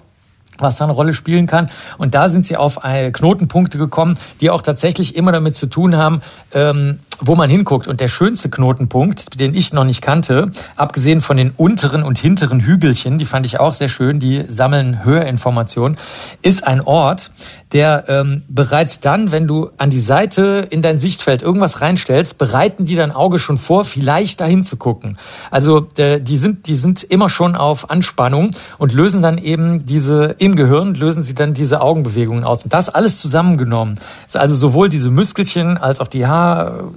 was 0.62 0.78
da 0.78 0.86
eine 0.86 0.94
Rolle 0.94 1.14
spielen 1.14 1.48
kann. 1.48 1.70
Und 1.98 2.16
da 2.16 2.30
sind 2.30 2.46
sie 2.46 2.58
auf 2.58 2.80
Knotenpunkte 2.82 3.78
gekommen, 3.78 4.18
die 4.42 4.50
auch 4.50 4.62
tatsächlich 4.62 5.16
immer 5.16 5.32
damit 5.32 5.56
zu 5.56 5.68
tun 5.68 5.96
haben, 5.96 6.22
ähm, 6.54 7.00
wo 7.22 7.36
man 7.36 7.50
hinguckt. 7.50 7.88
Und 7.88 8.00
der 8.00 8.08
schönste 8.08 8.50
Knotenpunkt, 8.50 9.40
den 9.40 9.54
ich 9.54 9.74
noch 9.74 9.84
nicht 9.84 10.02
kannte, 10.02 10.52
abgesehen 10.76 11.22
von 11.22 11.38
den 11.38 11.52
unteren 11.56 12.04
und 12.04 12.18
hinteren 12.18 12.60
Hügelchen, 12.60 13.18
die 13.18 13.26
fand 13.26 13.46
ich 13.46 13.60
auch 13.60 13.74
sehr 13.74 13.90
schön, 13.90 14.20
die 14.20 14.46
sammeln 14.48 15.04
Hörinformationen, 15.04 15.98
ist 16.42 16.66
ein 16.66 16.82
Ort, 16.82 17.32
der 17.72 18.06
ähm, 18.08 18.42
bereits 18.50 19.00
dann, 19.00 19.32
wenn 19.32 19.48
du 19.48 19.70
an 19.78 19.90
die 19.90 20.00
Seite 20.00 20.68
in 20.70 20.82
dein 20.82 20.98
Sichtfeld 20.98 21.44
irgendwas 21.44 21.82
reinstellst, 21.82 22.38
bereiten 22.38 22.86
die 22.86 22.96
dein 22.96 23.12
Auge 23.12 23.38
schon 23.38 23.58
vor, 23.58 23.86
vielleicht 23.86 24.42
dahin 24.42 24.64
zu 24.64 24.78
gucken. 24.78 25.18
Also 25.52 25.88
äh, 25.98 26.20
die 26.20 26.38
sind, 26.38 26.68
die 26.68 26.76
sind 26.76 27.04
immer 27.04 27.30
schon 27.30 27.56
auf 27.56 27.92
Anspannung 27.92 28.52
und 28.80 28.94
lösen 28.94 29.22
dann 29.22 29.38
eben 29.38 29.86
diese 29.86 30.36
im 30.40 30.56
Gehirn 30.56 30.96
lösen 30.96 31.22
sie 31.22 31.36
dann 31.36 31.54
diese 31.54 31.82
Augenbewegungen 31.82 32.44
aus. 32.44 32.64
Und 32.64 32.74
das 32.74 32.90
alles 32.90 33.20
zusammengenommen. 33.20 34.00
Also 34.34 34.56
sowohl 34.56 34.90
diese 34.90 35.12
Muskelchen 35.12 35.78
als 35.78 36.00
auch 36.00 36.08
die 36.08 36.26
Haar 36.26 36.90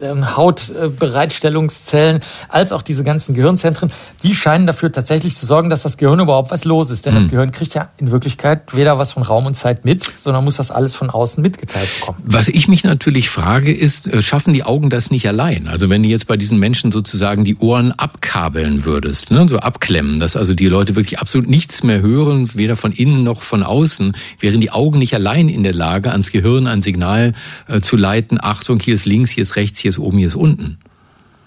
Hautbereitstellungszellen 0.00 2.22
als 2.48 2.72
auch 2.72 2.82
diese 2.82 3.04
ganzen 3.04 3.34
Gehirnzentren, 3.34 3.92
die 4.22 4.34
scheinen 4.34 4.66
dafür 4.66 4.92
tatsächlich 4.92 5.36
zu 5.36 5.46
sorgen, 5.46 5.70
dass 5.70 5.82
das 5.82 5.96
Gehirn 5.96 6.20
überhaupt 6.20 6.50
was 6.50 6.64
los 6.64 6.90
ist. 6.90 7.06
Denn 7.06 7.14
hm. 7.14 7.22
das 7.22 7.30
Gehirn 7.30 7.52
kriegt 7.52 7.74
ja 7.74 7.90
in 7.98 8.10
Wirklichkeit 8.10 8.74
weder 8.74 8.98
was 8.98 9.12
von 9.12 9.22
Raum 9.22 9.46
und 9.46 9.56
Zeit 9.56 9.84
mit, 9.84 10.10
sondern 10.18 10.44
muss 10.44 10.56
das 10.56 10.70
alles 10.70 10.94
von 10.94 11.10
außen 11.10 11.42
mitgeteilt 11.42 11.88
bekommen. 12.00 12.22
Was 12.24 12.48
ich 12.48 12.68
mich 12.68 12.84
natürlich 12.84 13.30
frage, 13.30 13.72
ist, 13.72 14.08
äh, 14.08 14.22
schaffen 14.22 14.52
die 14.52 14.64
Augen 14.64 14.90
das 14.90 15.10
nicht 15.10 15.26
allein? 15.28 15.68
Also 15.68 15.90
wenn 15.90 16.02
du 16.02 16.08
jetzt 16.08 16.26
bei 16.26 16.36
diesen 16.36 16.58
Menschen 16.58 16.92
sozusagen 16.92 17.44
die 17.44 17.56
Ohren 17.56 17.92
abkabeln 17.92 18.84
würdest, 18.84 19.30
ne, 19.30 19.48
so 19.48 19.58
abklemmen, 19.58 20.20
dass 20.20 20.36
also 20.36 20.54
die 20.54 20.66
Leute 20.66 20.96
wirklich 20.96 21.18
absolut 21.18 21.48
nichts 21.48 21.82
mehr 21.82 22.00
hören, 22.00 22.54
weder 22.54 22.76
von 22.76 22.92
innen 22.92 23.22
noch 23.22 23.42
von 23.42 23.62
außen, 23.62 24.16
wären 24.40 24.60
die 24.60 24.70
Augen 24.70 24.98
nicht 24.98 25.14
allein 25.14 25.48
in 25.48 25.62
der 25.62 25.74
Lage, 25.74 26.10
ans 26.10 26.32
Gehirn 26.32 26.66
ein 26.66 26.82
Signal 26.82 27.32
äh, 27.66 27.80
zu 27.80 27.96
leiten, 27.96 28.38
Achtung, 28.40 28.80
hier 28.80 28.94
ist 28.94 29.06
links, 29.06 29.30
hier 29.30 29.42
ist 29.42 29.56
rechts, 29.56 29.57
hier 29.80 29.90
ist 29.90 29.98
oben, 29.98 30.18
hier 30.18 30.28
ist 30.28 30.36
unten 30.36 30.78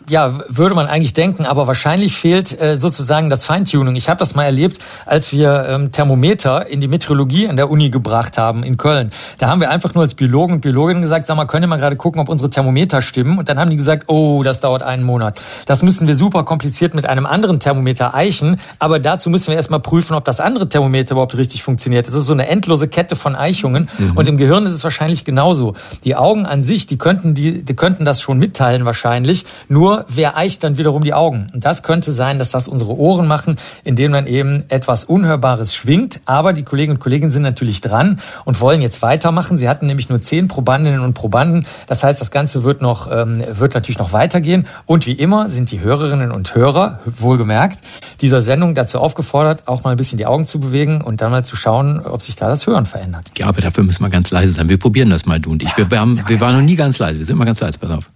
ja, 0.09 0.41
würde 0.47 0.75
man 0.75 0.87
eigentlich 0.87 1.13
denken, 1.13 1.45
aber 1.45 1.67
wahrscheinlich 1.67 2.15
fehlt 2.15 2.59
äh, 2.59 2.77
sozusagen 2.77 3.29
das 3.29 3.43
Feintuning. 3.43 3.95
Ich 3.95 4.09
habe 4.09 4.19
das 4.19 4.35
mal 4.35 4.43
erlebt, 4.43 4.79
als 5.05 5.31
wir 5.31 5.65
ähm, 5.69 5.91
Thermometer 5.91 6.67
in 6.67 6.81
die 6.81 6.87
Meteorologie 6.87 7.47
an 7.47 7.57
der 7.57 7.69
Uni 7.69 7.89
gebracht 7.89 8.37
haben 8.37 8.63
in 8.63 8.77
Köln. 8.77 9.11
Da 9.37 9.47
haben 9.47 9.61
wir 9.61 9.69
einfach 9.69 9.93
nur 9.93 10.03
als 10.03 10.13
Biologen 10.13 10.55
und 10.55 10.61
Biologinnen 10.61 11.01
gesagt, 11.01 11.27
sag 11.27 11.35
mal, 11.37 11.45
können 11.45 11.63
wir 11.63 11.67
mal 11.67 11.77
gerade 11.77 11.95
gucken, 11.95 12.21
ob 12.21 12.29
unsere 12.29 12.49
Thermometer 12.49 13.01
stimmen? 13.01 13.37
Und 13.37 13.49
dann 13.49 13.59
haben 13.59 13.69
die 13.69 13.77
gesagt, 13.77 14.05
oh, 14.07 14.43
das 14.43 14.59
dauert 14.59 14.83
einen 14.83 15.03
Monat. 15.03 15.39
Das 15.65 15.81
müssen 15.83 16.07
wir 16.07 16.15
super 16.15 16.43
kompliziert 16.43 16.93
mit 16.93 17.05
einem 17.05 17.25
anderen 17.25 17.59
Thermometer 17.59 18.13
eichen, 18.13 18.59
aber 18.79 18.99
dazu 18.99 19.29
müssen 19.29 19.47
wir 19.47 19.55
erstmal 19.55 19.79
prüfen, 19.79 20.15
ob 20.15 20.25
das 20.25 20.39
andere 20.39 20.67
Thermometer 20.69 21.11
überhaupt 21.11 21.37
richtig 21.37 21.63
funktioniert. 21.63 22.07
Das 22.07 22.13
ist 22.13 22.25
so 22.25 22.33
eine 22.33 22.47
endlose 22.47 22.87
Kette 22.87 23.15
von 23.15 23.35
Eichungen 23.35 23.89
mhm. 23.97 24.17
und 24.17 24.27
im 24.27 24.37
Gehirn 24.37 24.65
ist 24.65 24.73
es 24.73 24.83
wahrscheinlich 24.83 25.25
genauso. 25.25 25.75
Die 26.03 26.15
Augen 26.15 26.45
an 26.45 26.63
sich, 26.63 26.87
die 26.87 26.97
könnten 26.97 27.33
die, 27.33 27.63
die 27.63 27.75
könnten 27.75 28.05
das 28.05 28.21
schon 28.21 28.39
mitteilen 28.39 28.85
wahrscheinlich, 28.85 29.45
nur 29.67 29.90
wer 30.07 30.37
eicht 30.37 30.63
dann 30.63 30.77
wiederum 30.77 31.03
die 31.03 31.13
Augen? 31.13 31.47
Und 31.53 31.65
das 31.65 31.83
könnte 31.83 32.13
sein, 32.13 32.39
dass 32.39 32.49
das 32.49 32.67
unsere 32.67 32.97
Ohren 32.97 33.27
machen, 33.27 33.57
indem 33.83 34.11
man 34.11 34.27
eben 34.27 34.63
etwas 34.69 35.03
Unhörbares 35.03 35.75
schwingt. 35.75 36.21
Aber 36.25 36.53
die 36.53 36.63
Kolleginnen 36.63 36.97
und 36.97 37.01
Kollegen 37.01 37.31
sind 37.31 37.43
natürlich 37.43 37.81
dran 37.81 38.19
und 38.45 38.59
wollen 38.59 38.81
jetzt 38.81 39.01
weitermachen. 39.01 39.57
Sie 39.57 39.69
hatten 39.69 39.87
nämlich 39.87 40.09
nur 40.09 40.21
zehn 40.21 40.47
Probandinnen 40.47 41.01
und 41.01 41.13
Probanden. 41.13 41.65
Das 41.87 42.03
heißt, 42.03 42.19
das 42.19 42.31
Ganze 42.31 42.63
wird 42.63 42.81
noch, 42.81 43.11
ähm, 43.11 43.43
wird 43.51 43.73
natürlich 43.73 43.99
noch 43.99 44.13
weitergehen. 44.13 44.67
Und 44.85 45.05
wie 45.07 45.13
immer 45.13 45.49
sind 45.49 45.71
die 45.71 45.79
Hörerinnen 45.79 46.31
und 46.31 46.55
Hörer, 46.55 46.99
wohlgemerkt, 47.05 47.79
dieser 48.21 48.41
Sendung 48.41 48.75
dazu 48.75 48.99
aufgefordert, 48.99 49.67
auch 49.67 49.83
mal 49.83 49.91
ein 49.91 49.97
bisschen 49.97 50.17
die 50.17 50.25
Augen 50.25 50.47
zu 50.47 50.59
bewegen 50.59 51.01
und 51.01 51.21
dann 51.21 51.31
mal 51.31 51.45
zu 51.45 51.55
schauen, 51.55 51.99
ob 52.05 52.21
sich 52.21 52.35
da 52.35 52.47
das 52.47 52.67
Hören 52.67 52.85
verändert. 52.85 53.25
Ja, 53.37 53.47
aber 53.47 53.61
dafür 53.61 53.83
müssen 53.83 54.03
wir 54.03 54.09
ganz 54.09 54.31
leise 54.31 54.53
sein. 54.53 54.69
Wir 54.69 54.77
probieren 54.77 55.09
das 55.09 55.25
mal, 55.25 55.39
du 55.39 55.51
und 55.51 55.63
ich. 55.63 55.75
Wir, 55.77 55.89
wir, 55.89 55.99
haben, 55.99 56.19
wir 56.27 56.41
waren 56.41 56.55
noch 56.55 56.61
nie 56.61 56.75
ganz 56.75 56.99
leise. 56.99 57.19
Wir 57.19 57.25
sind 57.25 57.37
mal 57.37 57.45
ganz 57.45 57.59
leise. 57.59 57.77
Pass 57.79 57.89
auf. 57.89 58.09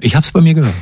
Ich 0.00 0.14
habe 0.14 0.24
es 0.24 0.32
bei 0.32 0.40
mir 0.40 0.54
gehört. 0.54 0.74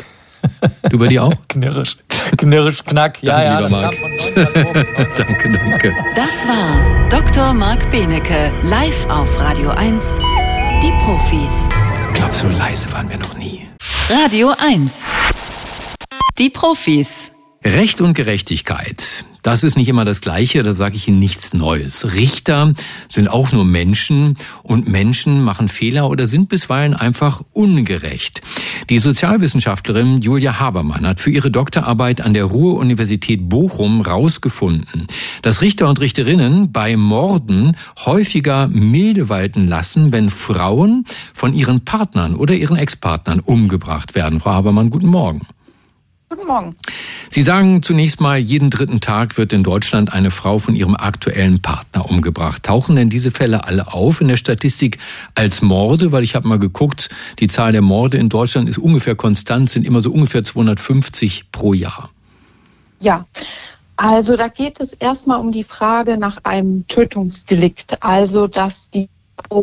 Du 0.91 0.99
bei 0.99 1.09
dir 1.09 1.25
auch? 1.25 1.35
Knirrisch, 1.49 1.97
knirrisch, 2.37 2.85
knack. 2.85 3.21
Ja, 3.23 3.39
danke, 3.39 3.47
ja, 3.47 3.59
lieber 3.59 3.71
Marc. 3.71 5.17
danke, 5.17 5.49
danke. 5.51 5.97
Das 6.15 6.47
war 6.47 7.09
Dr. 7.09 7.53
Marc 7.53 7.91
Benecke, 7.91 8.53
live 8.63 9.09
auf 9.09 9.41
Radio 9.41 9.71
1. 9.71 10.05
Die 10.83 10.93
Profis. 11.05 11.69
Glaubst 12.15 12.43
du, 12.43 12.49
leise 12.49 12.91
waren 12.93 13.11
wir 13.11 13.19
noch 13.19 13.37
nie? 13.37 13.69
Radio 14.09 14.55
1. 14.59 15.13
Die 16.39 16.51
Profis. 16.51 17.33
Recht 17.65 18.01
und 18.01 18.15
Gerechtigkeit. 18.15 19.25
Das 19.49 19.63
ist 19.63 19.79
nicht 19.79 19.89
immer 19.89 20.05
das 20.05 20.21
Gleiche, 20.21 20.63
da 20.63 20.75
sage 20.75 20.97
ich 20.97 21.09
Ihnen 21.09 21.21
nichts 21.21 21.55
Neues. 21.55 22.13
Richter 22.13 22.75
sind 23.09 23.29
auch 23.29 23.51
nur 23.51 23.65
Menschen 23.65 24.37
und 24.63 24.87
Menschen 24.87 25.43
machen 25.43 25.69
Fehler 25.69 26.11
oder 26.11 26.27
sind 26.27 26.51
bisweilen 26.51 26.93
einfach 26.93 27.41
ungerecht. 27.55 28.43
Die 28.91 28.99
Sozialwissenschaftlerin 28.99 30.21
Julia 30.21 30.61
Habermann 30.61 31.07
hat 31.07 31.21
für 31.21 31.31
ihre 31.31 31.51
Doktorarbeit 31.51 32.21
an 32.21 32.35
der 32.35 32.45
Ruhr-Universität 32.45 33.49
Bochum 33.49 34.03
rausgefunden, 34.03 35.07
dass 35.41 35.63
Richter 35.63 35.89
und 35.89 35.99
Richterinnen 35.99 36.71
bei 36.71 36.99
Morden 36.99 37.75
häufiger 38.05 38.69
milde 38.69 39.31
walten 39.31 39.67
lassen, 39.67 40.13
wenn 40.13 40.29
Frauen 40.29 41.07
von 41.33 41.55
ihren 41.55 41.87
Partnern 41.87 42.35
oder 42.35 42.55
ihren 42.55 42.77
Ex-Partnern 42.77 43.41
umgebracht 43.41 44.15
werden. 44.15 44.41
Frau 44.41 44.51
Habermann, 44.51 44.91
guten 44.91 45.09
Morgen. 45.09 45.47
Guten 46.31 46.47
Morgen. 46.47 46.77
Sie 47.31 47.41
sagen 47.41 47.83
zunächst 47.83 48.21
mal, 48.21 48.39
jeden 48.39 48.69
dritten 48.69 49.01
Tag 49.01 49.39
wird 49.39 49.53
in 49.53 49.63
Deutschland 49.63 50.13
eine 50.13 50.31
Frau 50.31 50.59
von 50.59 50.75
ihrem 50.75 50.95
aktuellen 50.95 51.61
Partner 51.63 52.09
umgebracht. 52.11 52.65
Tauchen 52.65 52.97
denn 52.97 53.09
diese 53.09 53.31
Fälle 53.31 53.65
alle 53.65 53.95
auf 53.95 54.21
in 54.21 54.29
der 54.29 54.37
Statistik 54.37 54.99
als 55.35 55.63
Morde? 55.63 56.13
Weil 56.13 56.25
ich 56.25 56.35
habe 56.35 56.47
mal 56.47 56.59
geguckt, 56.59 57.09
die 57.39 57.47
Zahl 57.47 57.73
der 57.73 57.81
Morde 57.81 58.19
in 58.19 58.29
Deutschland 58.29 58.69
ist 58.69 58.79
ungefähr 58.79 59.15
konstant, 59.15 59.71
sind 59.71 59.87
immer 59.87 60.03
so 60.03 60.11
ungefähr 60.11 60.43
250 60.43 61.51
pro 61.51 61.73
Jahr. 61.73 62.11
Ja, 63.01 63.27
also 63.97 64.37
da 64.37 64.49
geht 64.49 64.81
es 64.81 64.93
erstmal 64.93 65.41
um 65.41 65.51
die 65.51 65.65
Frage 65.65 66.19
nach 66.19 66.39
einem 66.45 66.87
Tötungsdelikt, 66.89 68.03
also 68.03 68.47
dass 68.47 68.91
die 68.91 69.09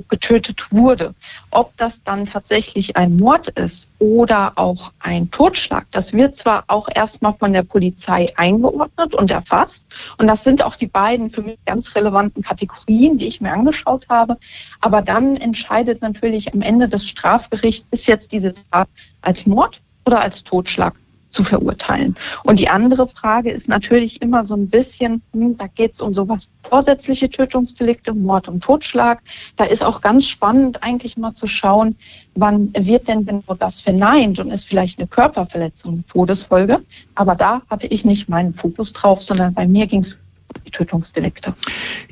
getötet 0.10 0.72
wurde. 0.72 1.14
Ob 1.52 1.76
das 1.78 2.04
dann 2.04 2.26
tatsächlich 2.26 2.98
ein 2.98 3.18
Mord 3.18 3.50
ist 3.50 3.90
oder 4.00 4.54
auch 4.56 4.92
ein 5.00 5.30
Totschlag, 5.32 5.86
das 5.92 6.14
wird 6.14 6.38
zwar 6.38 6.64
auch 6.68 6.90
erstmal 6.94 7.34
von 7.34 7.54
der 7.54 7.64
Polizei 7.64 8.28
eingeordnet 8.36 9.16
und 9.16 9.32
erfasst. 9.32 9.86
Und 10.18 10.28
das 10.28 10.44
sind 10.44 10.64
auch 10.64 10.76
die 10.76 10.88
beiden 10.88 11.30
für 11.30 11.42
mich 11.42 11.58
ganz 11.66 11.96
relevanten 11.96 12.44
Kategorien, 12.44 13.18
die 13.18 13.28
ich 13.28 13.42
mir 13.42 13.54
angeschaut 13.54 14.08
habe. 14.10 14.38
Aber 14.82 15.02
dann 15.02 15.38
entscheidet 15.38 16.02
natürlich 16.02 16.54
am 16.54 16.62
Ende 16.62 16.88
das 16.88 17.08
Strafgericht, 17.08 17.86
ist 17.92 18.08
jetzt 18.08 18.32
diese 18.32 18.54
Tat 18.72 18.88
als 19.22 19.46
Mord 19.46 19.82
oder 20.06 20.22
als 20.22 20.44
Totschlag 20.44 20.94
zu 21.30 21.44
verurteilen. 21.44 22.16
Und 22.44 22.60
die 22.60 22.70
andere 22.70 23.08
Frage 23.08 23.52
ist 23.52 23.68
natürlich 23.68 24.22
immer 24.22 24.44
so 24.44 24.56
ein 24.56 24.70
bisschen, 24.70 25.22
hm, 25.34 25.58
da 25.58 25.68
geht 25.68 25.94
es 25.94 26.02
um 26.02 26.14
sowas 26.14 26.48
vorsätzliche 26.64 27.30
Tötungsdelikte, 27.30 28.14
Mord 28.14 28.48
und 28.48 28.64
Totschlag. 28.64 29.22
Da 29.58 29.66
ist 29.66 29.84
auch 29.84 30.02
ganz 30.02 30.28
spannend 30.28 30.82
eigentlich 30.82 31.18
mal 31.18 31.34
zu 31.34 31.48
schauen, 31.48 31.96
wann 32.36 32.74
wird 32.74 33.08
denn 33.08 33.26
genau 33.26 33.56
das 33.60 33.82
verneint 33.82 34.40
und 34.40 34.52
ist 34.52 34.68
vielleicht 34.68 35.00
eine 35.00 35.08
Körperverletzung 35.08 35.94
eine 35.94 36.08
Todesfolge. 36.08 36.82
Aber 37.16 37.36
da 37.36 37.62
hatte 37.70 37.88
ich 37.88 38.06
nicht 38.06 38.30
meinen 38.30 38.54
Fokus 38.54 38.94
drauf, 38.94 39.22
sondern 39.22 39.54
bei 39.54 39.68
mir 39.68 39.88
ging 39.88 40.02
es 40.02 40.20
die 40.66 40.72
Tötungsdelikte. 40.72 41.54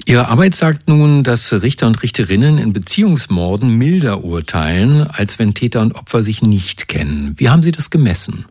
Ihre 0.05 0.27
Arbeit 0.27 0.55
sagt 0.55 0.89
nun, 0.89 1.23
dass 1.23 1.53
Richter 1.53 1.87
und 1.87 2.03
Richterinnen 2.03 2.57
in 2.57 2.73
Beziehungsmorden 2.73 3.69
milder 3.69 4.23
urteilen, 4.23 5.07
als 5.07 5.39
wenn 5.39 5.53
Täter 5.53 5.81
und 5.81 5.95
Opfer 5.95 6.23
sich 6.23 6.41
nicht 6.41 6.87
kennen. 6.87 7.35
Wie 7.37 7.49
haben 7.49 7.63
Sie 7.63 7.71
das 7.71 7.89
gemessen? 7.89 8.45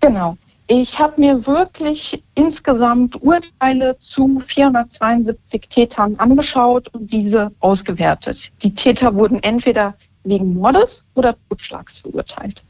Genau. 0.00 0.36
Ich 0.66 0.98
habe 1.00 1.20
mir 1.20 1.46
wirklich 1.46 2.22
insgesamt 2.36 3.20
Urteile 3.22 3.98
zu 3.98 4.38
472 4.38 5.68
Tätern 5.68 6.14
angeschaut 6.16 6.88
und 6.94 7.12
diese 7.12 7.50
ausgewertet. 7.58 8.52
Die 8.62 8.72
Täter 8.72 9.14
wurden 9.16 9.42
entweder 9.42 9.94
wegen 10.22 10.54
Mordes 10.54 11.02
oder 11.14 11.34
Totschlags 11.48 11.98
verurteilt. 11.98 12.62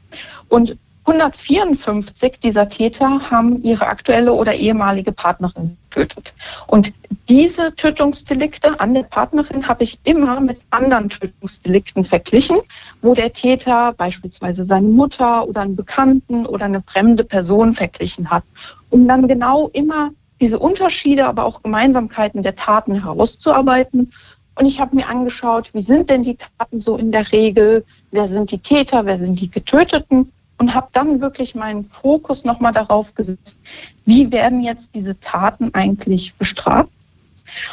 Und 0.49 0.77
154 1.11 2.39
dieser 2.39 2.69
Täter 2.69 3.29
haben 3.29 3.61
ihre 3.63 3.87
aktuelle 3.87 4.33
oder 4.33 4.55
ehemalige 4.55 5.11
Partnerin 5.11 5.77
getötet. 5.89 6.33
Und 6.67 6.93
diese 7.27 7.75
Tötungsdelikte 7.75 8.79
an 8.79 8.93
der 8.93 9.03
Partnerin 9.03 9.67
habe 9.67 9.83
ich 9.83 9.99
immer 10.05 10.39
mit 10.39 10.59
anderen 10.69 11.09
Tötungsdelikten 11.09 12.05
verglichen, 12.05 12.59
wo 13.01 13.13
der 13.13 13.33
Täter 13.33 13.93
beispielsweise 13.93 14.63
seine 14.63 14.87
Mutter 14.87 15.47
oder 15.47 15.61
einen 15.61 15.75
Bekannten 15.75 16.45
oder 16.45 16.65
eine 16.65 16.81
fremde 16.81 17.23
Person 17.23 17.73
verglichen 17.73 18.29
hat, 18.29 18.43
um 18.89 19.07
dann 19.07 19.27
genau 19.27 19.67
immer 19.73 20.11
diese 20.39 20.59
Unterschiede, 20.59 21.25
aber 21.27 21.45
auch 21.45 21.61
Gemeinsamkeiten 21.61 22.41
der 22.41 22.55
Taten 22.55 23.03
herauszuarbeiten. 23.03 24.11
Und 24.55 24.65
ich 24.65 24.79
habe 24.79 24.95
mir 24.95 25.07
angeschaut, 25.07 25.73
wie 25.73 25.81
sind 25.81 26.09
denn 26.09 26.23
die 26.23 26.37
Taten 26.37 26.81
so 26.81 26.95
in 26.97 27.11
der 27.11 27.31
Regel, 27.31 27.85
wer 28.11 28.27
sind 28.27 28.51
die 28.51 28.59
Täter, 28.59 29.05
wer 29.05 29.17
sind 29.17 29.39
die 29.39 29.51
Getöteten 29.51 30.31
und 30.61 30.75
habe 30.75 30.89
dann 30.91 31.21
wirklich 31.21 31.55
meinen 31.55 31.85
Fokus 31.85 32.45
nochmal 32.45 32.71
darauf 32.71 33.15
gesetzt, 33.15 33.57
wie 34.05 34.31
werden 34.31 34.61
jetzt 34.61 34.93
diese 34.93 35.19
Taten 35.19 35.73
eigentlich 35.73 36.35
bestraft. 36.35 36.91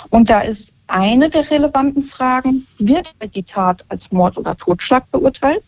Und 0.09 0.31
da 0.31 0.41
ist 0.41 0.73
eine 0.87 1.29
der 1.29 1.51
relevanten 1.51 2.03
Fragen, 2.03 2.67
wird 2.79 3.15
die 3.35 3.43
Tat 3.43 3.85
als 3.91 4.11
Mord 4.11 4.39
oder 4.39 4.57
Totschlag 4.57 5.05
beurteilt? 5.11 5.63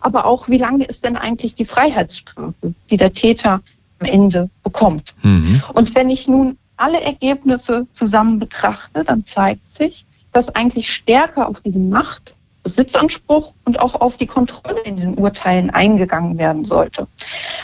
Aber 0.00 0.26
auch, 0.26 0.50
wie 0.50 0.58
lange 0.58 0.84
ist 0.84 1.02
denn 1.06 1.16
eigentlich 1.16 1.54
die 1.54 1.64
Freiheitsstrafe, 1.64 2.74
die 2.90 2.98
der 2.98 3.14
Täter 3.14 3.62
am 3.98 4.06
Ende 4.06 4.50
bekommt? 4.62 5.14
Mhm. 5.22 5.62
Und 5.72 5.94
wenn 5.94 6.10
ich 6.10 6.28
nun 6.28 6.58
alle 6.76 7.00
Ergebnisse 7.00 7.86
zusammen 7.94 8.38
betrachte, 8.38 9.02
dann 9.02 9.24
zeigt 9.24 9.72
sich, 9.72 10.04
dass 10.34 10.54
eigentlich 10.54 10.92
stärker 10.92 11.48
auf 11.48 11.62
diese 11.62 11.80
Macht 11.80 12.34
Besitzanspruch 12.66 13.52
und 13.64 13.78
auch 13.78 13.94
auf 14.00 14.16
die 14.16 14.26
Kontrolle 14.26 14.80
in 14.80 14.96
den 14.96 15.14
Urteilen 15.14 15.70
eingegangen 15.70 16.36
werden 16.36 16.64
sollte. 16.64 17.06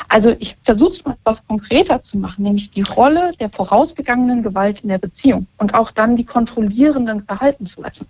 Also 0.08 0.36
ich 0.38 0.56
versuche 0.62 0.92
es 0.92 1.04
mal 1.04 1.14
etwas 1.14 1.44
konkreter 1.44 2.02
zu 2.02 2.18
machen, 2.18 2.44
nämlich 2.44 2.70
die 2.70 2.82
Rolle 2.82 3.32
der 3.40 3.50
vorausgegangenen 3.50 4.44
Gewalt 4.44 4.82
in 4.82 4.90
der 4.90 4.98
Beziehung 4.98 5.48
und 5.58 5.74
auch 5.74 5.90
dann 5.90 6.14
die 6.14 6.24
kontrollierenden 6.24 7.24
Verhaltensweisen. 7.24 8.06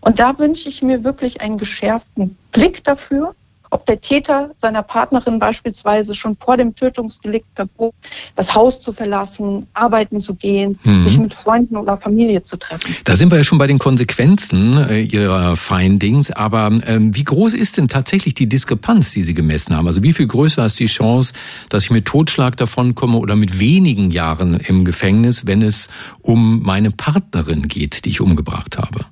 Und 0.00 0.18
da 0.18 0.36
wünsche 0.36 0.68
ich 0.68 0.82
mir 0.82 1.04
wirklich 1.04 1.40
einen 1.40 1.58
geschärften 1.58 2.36
Blick 2.50 2.82
dafür, 2.82 3.36
ob 3.72 3.86
der 3.86 4.00
Täter 4.00 4.50
seiner 4.58 4.82
Partnerin 4.82 5.38
beispielsweise 5.38 6.14
schon 6.14 6.36
vor 6.36 6.58
dem 6.58 6.74
Tötungsdelikt 6.74 7.46
verbot, 7.54 7.94
das 8.36 8.54
Haus 8.54 8.80
zu 8.80 8.92
verlassen, 8.92 9.66
arbeiten 9.72 10.20
zu 10.20 10.34
gehen, 10.34 10.78
mhm. 10.84 11.02
sich 11.02 11.18
mit 11.18 11.32
Freunden 11.32 11.76
oder 11.76 11.96
Familie 11.96 12.42
zu 12.42 12.58
treffen. 12.58 12.94
Da 13.04 13.16
sind 13.16 13.30
wir 13.30 13.38
ja 13.38 13.44
schon 13.44 13.56
bei 13.56 13.66
den 13.66 13.78
Konsequenzen 13.78 14.76
äh, 14.76 15.00
Ihrer 15.00 15.56
Findings. 15.56 16.30
Aber 16.30 16.70
ähm, 16.86 17.16
wie 17.16 17.24
groß 17.24 17.54
ist 17.54 17.78
denn 17.78 17.88
tatsächlich 17.88 18.34
die 18.34 18.46
Diskrepanz, 18.46 19.12
die 19.12 19.24
Sie 19.24 19.32
gemessen 19.32 19.74
haben? 19.74 19.86
Also 19.86 20.02
wie 20.02 20.12
viel 20.12 20.26
größer 20.26 20.66
ist 20.66 20.78
die 20.78 20.86
Chance, 20.86 21.32
dass 21.70 21.84
ich 21.84 21.90
mit 21.90 22.04
Totschlag 22.04 22.58
davonkomme 22.58 23.16
oder 23.16 23.36
mit 23.36 23.58
wenigen 23.58 24.10
Jahren 24.10 24.60
im 24.60 24.84
Gefängnis, 24.84 25.46
wenn 25.46 25.62
es 25.62 25.88
um 26.20 26.62
meine 26.62 26.90
Partnerin 26.90 27.68
geht, 27.68 28.04
die 28.04 28.10
ich 28.10 28.20
umgebracht 28.20 28.76
habe? 28.76 29.06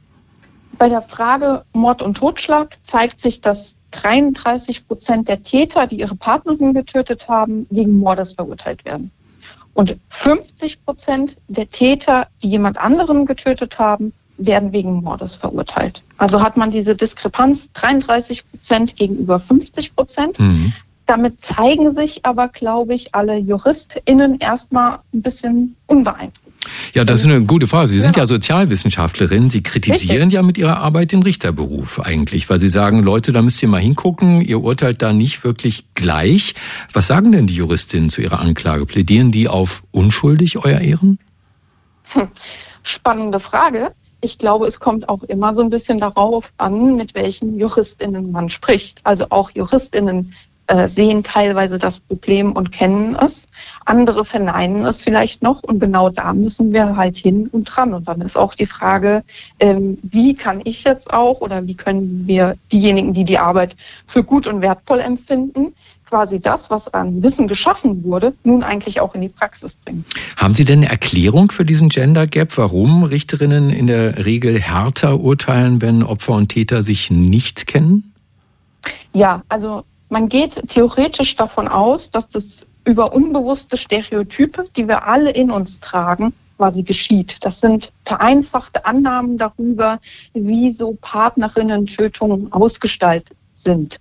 Bei 0.80 0.88
der 0.88 1.02
Frage 1.02 1.62
Mord 1.74 2.00
und 2.00 2.16
Totschlag 2.16 2.78
zeigt 2.82 3.20
sich, 3.20 3.42
dass 3.42 3.76
33 3.90 4.88
Prozent 4.88 5.28
der 5.28 5.42
Täter, 5.42 5.86
die 5.86 6.00
ihre 6.00 6.16
Partnerin 6.16 6.72
getötet 6.72 7.28
haben, 7.28 7.66
wegen 7.68 7.98
Mordes 7.98 8.32
verurteilt 8.32 8.86
werden. 8.86 9.10
Und 9.74 9.96
50 10.08 10.82
Prozent 10.86 11.36
der 11.48 11.68
Täter, 11.68 12.28
die 12.42 12.48
jemand 12.48 12.78
anderen 12.78 13.26
getötet 13.26 13.78
haben, 13.78 14.14
werden 14.38 14.72
wegen 14.72 15.02
Mordes 15.02 15.36
verurteilt. 15.36 16.02
Also 16.16 16.40
hat 16.40 16.56
man 16.56 16.70
diese 16.70 16.96
Diskrepanz 16.96 17.70
33 17.74 18.50
Prozent 18.50 18.96
gegenüber 18.96 19.38
50 19.38 19.94
Prozent. 19.94 20.40
Mhm. 20.40 20.72
Damit 21.04 21.42
zeigen 21.42 21.90
sich 21.90 22.24
aber, 22.24 22.48
glaube 22.48 22.94
ich, 22.94 23.14
alle 23.14 23.36
JuristInnen 23.36 24.38
erstmal 24.38 25.00
ein 25.12 25.20
bisschen 25.20 25.76
unbeeindruckt. 25.86 26.49
Ja, 26.92 27.04
das 27.04 27.20
ist 27.20 27.26
eine 27.26 27.42
gute 27.42 27.66
Frage. 27.66 27.88
Sie 27.88 28.00
sind 28.00 28.16
ja, 28.16 28.22
ja 28.22 28.26
Sozialwissenschaftlerin. 28.26 29.48
Sie 29.48 29.62
kritisieren 29.62 30.22
Richtig. 30.24 30.32
ja 30.32 30.42
mit 30.42 30.58
Ihrer 30.58 30.78
Arbeit 30.78 31.12
den 31.12 31.22
Richterberuf 31.22 32.00
eigentlich, 32.00 32.50
weil 32.50 32.58
Sie 32.58 32.68
sagen, 32.68 33.02
Leute, 33.02 33.32
da 33.32 33.42
müsst 33.42 33.62
ihr 33.62 33.68
mal 33.68 33.80
hingucken. 33.80 34.40
Ihr 34.40 34.60
urteilt 34.60 35.02
da 35.02 35.12
nicht 35.12 35.42
wirklich 35.44 35.84
gleich. 35.94 36.54
Was 36.92 37.06
sagen 37.06 37.32
denn 37.32 37.46
die 37.46 37.54
Juristinnen 37.54 38.10
zu 38.10 38.20
Ihrer 38.20 38.40
Anklage? 38.40 38.86
Plädieren 38.86 39.32
die 39.32 39.48
auf 39.48 39.82
unschuldig, 39.90 40.58
Euer 40.58 40.80
Ehren? 40.80 41.18
Hm. 42.12 42.28
Spannende 42.82 43.40
Frage. 43.40 43.92
Ich 44.22 44.36
glaube, 44.36 44.66
es 44.66 44.80
kommt 44.80 45.08
auch 45.08 45.22
immer 45.24 45.54
so 45.54 45.62
ein 45.62 45.70
bisschen 45.70 45.98
darauf 45.98 46.52
an, 46.58 46.96
mit 46.96 47.14
welchen 47.14 47.58
Juristinnen 47.58 48.32
man 48.32 48.50
spricht. 48.50 49.00
Also 49.04 49.26
auch 49.30 49.50
Juristinnen, 49.50 50.34
äh, 50.70 50.86
sehen 50.86 51.24
teilweise 51.24 51.80
das 51.80 51.98
Problem 51.98 52.52
und 52.52 52.70
kennen 52.70 53.16
es. 53.16 53.48
Andere 53.86 54.24
verneinen 54.24 54.86
es 54.86 55.02
vielleicht 55.02 55.42
noch 55.42 55.64
und 55.64 55.80
genau 55.80 56.10
da 56.10 56.32
müssen 56.32 56.72
wir 56.72 56.96
halt 56.96 57.16
hin 57.16 57.48
und 57.50 57.64
dran. 57.64 57.92
Und 57.92 58.06
dann 58.06 58.20
ist 58.20 58.36
auch 58.36 58.54
die 58.54 58.66
Frage, 58.66 59.24
ähm, 59.58 59.98
wie 60.02 60.34
kann 60.34 60.60
ich 60.62 60.84
jetzt 60.84 61.12
auch 61.12 61.40
oder 61.40 61.66
wie 61.66 61.74
können 61.74 62.22
wir 62.28 62.56
diejenigen, 62.70 63.12
die 63.12 63.24
die 63.24 63.38
Arbeit 63.38 63.74
für 64.06 64.22
gut 64.22 64.46
und 64.46 64.60
wertvoll 64.60 65.00
empfinden, 65.00 65.74
quasi 66.08 66.38
das, 66.38 66.70
was 66.70 66.86
an 66.94 67.20
Wissen 67.20 67.48
geschaffen 67.48 68.04
wurde, 68.04 68.32
nun 68.44 68.62
eigentlich 68.62 69.00
auch 69.00 69.16
in 69.16 69.22
die 69.22 69.28
Praxis 69.28 69.74
bringen. 69.74 70.04
Haben 70.36 70.54
Sie 70.54 70.64
denn 70.64 70.80
eine 70.80 70.90
Erklärung 70.90 71.50
für 71.50 71.64
diesen 71.64 71.88
Gender 71.88 72.28
Gap, 72.28 72.56
warum 72.58 73.02
Richterinnen 73.02 73.70
in 73.70 73.88
der 73.88 74.24
Regel 74.24 74.60
härter 74.60 75.18
urteilen, 75.18 75.82
wenn 75.82 76.04
Opfer 76.04 76.34
und 76.34 76.50
Täter 76.50 76.84
sich 76.84 77.10
nicht 77.10 77.66
kennen? 77.66 78.12
Ja, 79.12 79.42
also 79.48 79.84
man 80.10 80.28
geht 80.28 80.68
theoretisch 80.68 81.36
davon 81.36 81.68
aus, 81.68 82.10
dass 82.10 82.28
das 82.28 82.66
über 82.84 83.12
unbewusste 83.12 83.76
Stereotype, 83.76 84.68
die 84.76 84.88
wir 84.88 85.06
alle 85.06 85.30
in 85.30 85.50
uns 85.50 85.80
tragen, 85.80 86.32
quasi 86.56 86.82
geschieht. 86.82 87.44
Das 87.44 87.60
sind 87.60 87.92
vereinfachte 88.04 88.84
Annahmen 88.84 89.38
darüber, 89.38 89.98
wie 90.34 90.72
so 90.72 90.96
Partnerinnen-Tötungen 91.00 92.52
ausgestaltet 92.52 93.36
sind. 93.54 93.98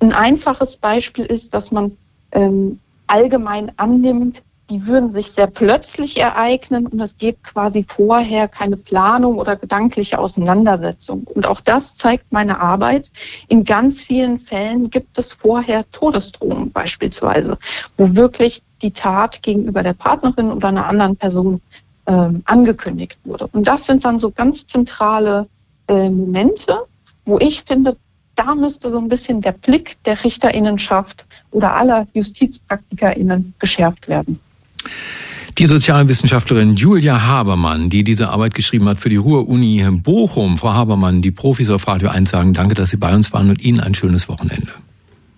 Ein 0.00 0.12
einfaches 0.12 0.76
Beispiel 0.76 1.26
ist, 1.26 1.52
dass 1.54 1.70
man 1.70 1.96
ähm, 2.32 2.78
allgemein 3.06 3.72
annimmt, 3.76 4.42
die 4.70 4.86
würden 4.86 5.10
sich 5.10 5.30
sehr 5.30 5.46
plötzlich 5.46 6.18
ereignen 6.18 6.86
und 6.86 7.00
es 7.00 7.16
gibt 7.16 7.42
quasi 7.42 7.84
vorher 7.88 8.48
keine 8.48 8.76
Planung 8.76 9.38
oder 9.38 9.56
gedankliche 9.56 10.18
Auseinandersetzung. 10.18 11.24
Und 11.24 11.46
auch 11.46 11.60
das 11.60 11.96
zeigt 11.96 12.32
meine 12.32 12.60
Arbeit. 12.60 13.10
In 13.48 13.64
ganz 13.64 14.02
vielen 14.02 14.38
Fällen 14.38 14.90
gibt 14.90 15.18
es 15.18 15.32
vorher 15.32 15.90
Todesdrohungen 15.90 16.70
beispielsweise, 16.70 17.56
wo 17.96 18.14
wirklich 18.14 18.62
die 18.82 18.90
Tat 18.90 19.42
gegenüber 19.42 19.82
der 19.82 19.94
Partnerin 19.94 20.52
oder 20.52 20.68
einer 20.68 20.86
anderen 20.86 21.16
Person 21.16 21.62
ähm, 22.06 22.42
angekündigt 22.44 23.18
wurde. 23.24 23.48
Und 23.52 23.66
das 23.66 23.86
sind 23.86 24.04
dann 24.04 24.18
so 24.18 24.30
ganz 24.30 24.66
zentrale 24.66 25.46
äh, 25.88 26.10
Momente, 26.10 26.82
wo 27.24 27.38
ich 27.38 27.62
finde, 27.62 27.96
da 28.34 28.54
müsste 28.54 28.90
so 28.90 28.98
ein 28.98 29.08
bisschen 29.08 29.40
der 29.40 29.52
Blick 29.52 30.02
der 30.04 30.22
Richterinnenschaft 30.22 31.24
oder 31.50 31.74
aller 31.74 32.06
Justizpraktikerinnen 32.12 33.54
geschärft 33.58 34.08
werden. 34.08 34.38
Die 35.58 35.66
Sozialwissenschaftlerin 35.66 36.76
Julia 36.76 37.26
Habermann, 37.26 37.90
die 37.90 38.04
diese 38.04 38.28
Arbeit 38.28 38.54
geschrieben 38.54 38.88
hat 38.88 38.98
für 38.98 39.08
die 39.08 39.16
Ruhr-Uni 39.16 39.84
Bochum. 39.90 40.56
Frau 40.56 40.72
Habermann, 40.72 41.20
die 41.20 41.32
Profis 41.32 41.68
auf 41.68 41.88
Radio 41.88 42.10
1 42.10 42.30
sagen 42.30 42.54
danke, 42.54 42.74
dass 42.74 42.90
Sie 42.90 42.96
bei 42.96 43.12
uns 43.12 43.32
waren 43.32 43.50
und 43.50 43.60
Ihnen 43.60 43.80
ein 43.80 43.94
schönes 43.94 44.28
Wochenende. 44.28 44.68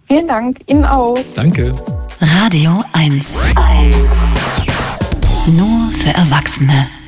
Vielen 0.08 0.28
Dank, 0.28 0.58
Ihnen 0.66 0.84
auch. 0.84 1.16
Danke. 1.34 1.74
Radio 2.20 2.84
1. 2.92 3.40
Nur 5.56 5.90
für 5.92 6.10
Erwachsene. 6.10 6.99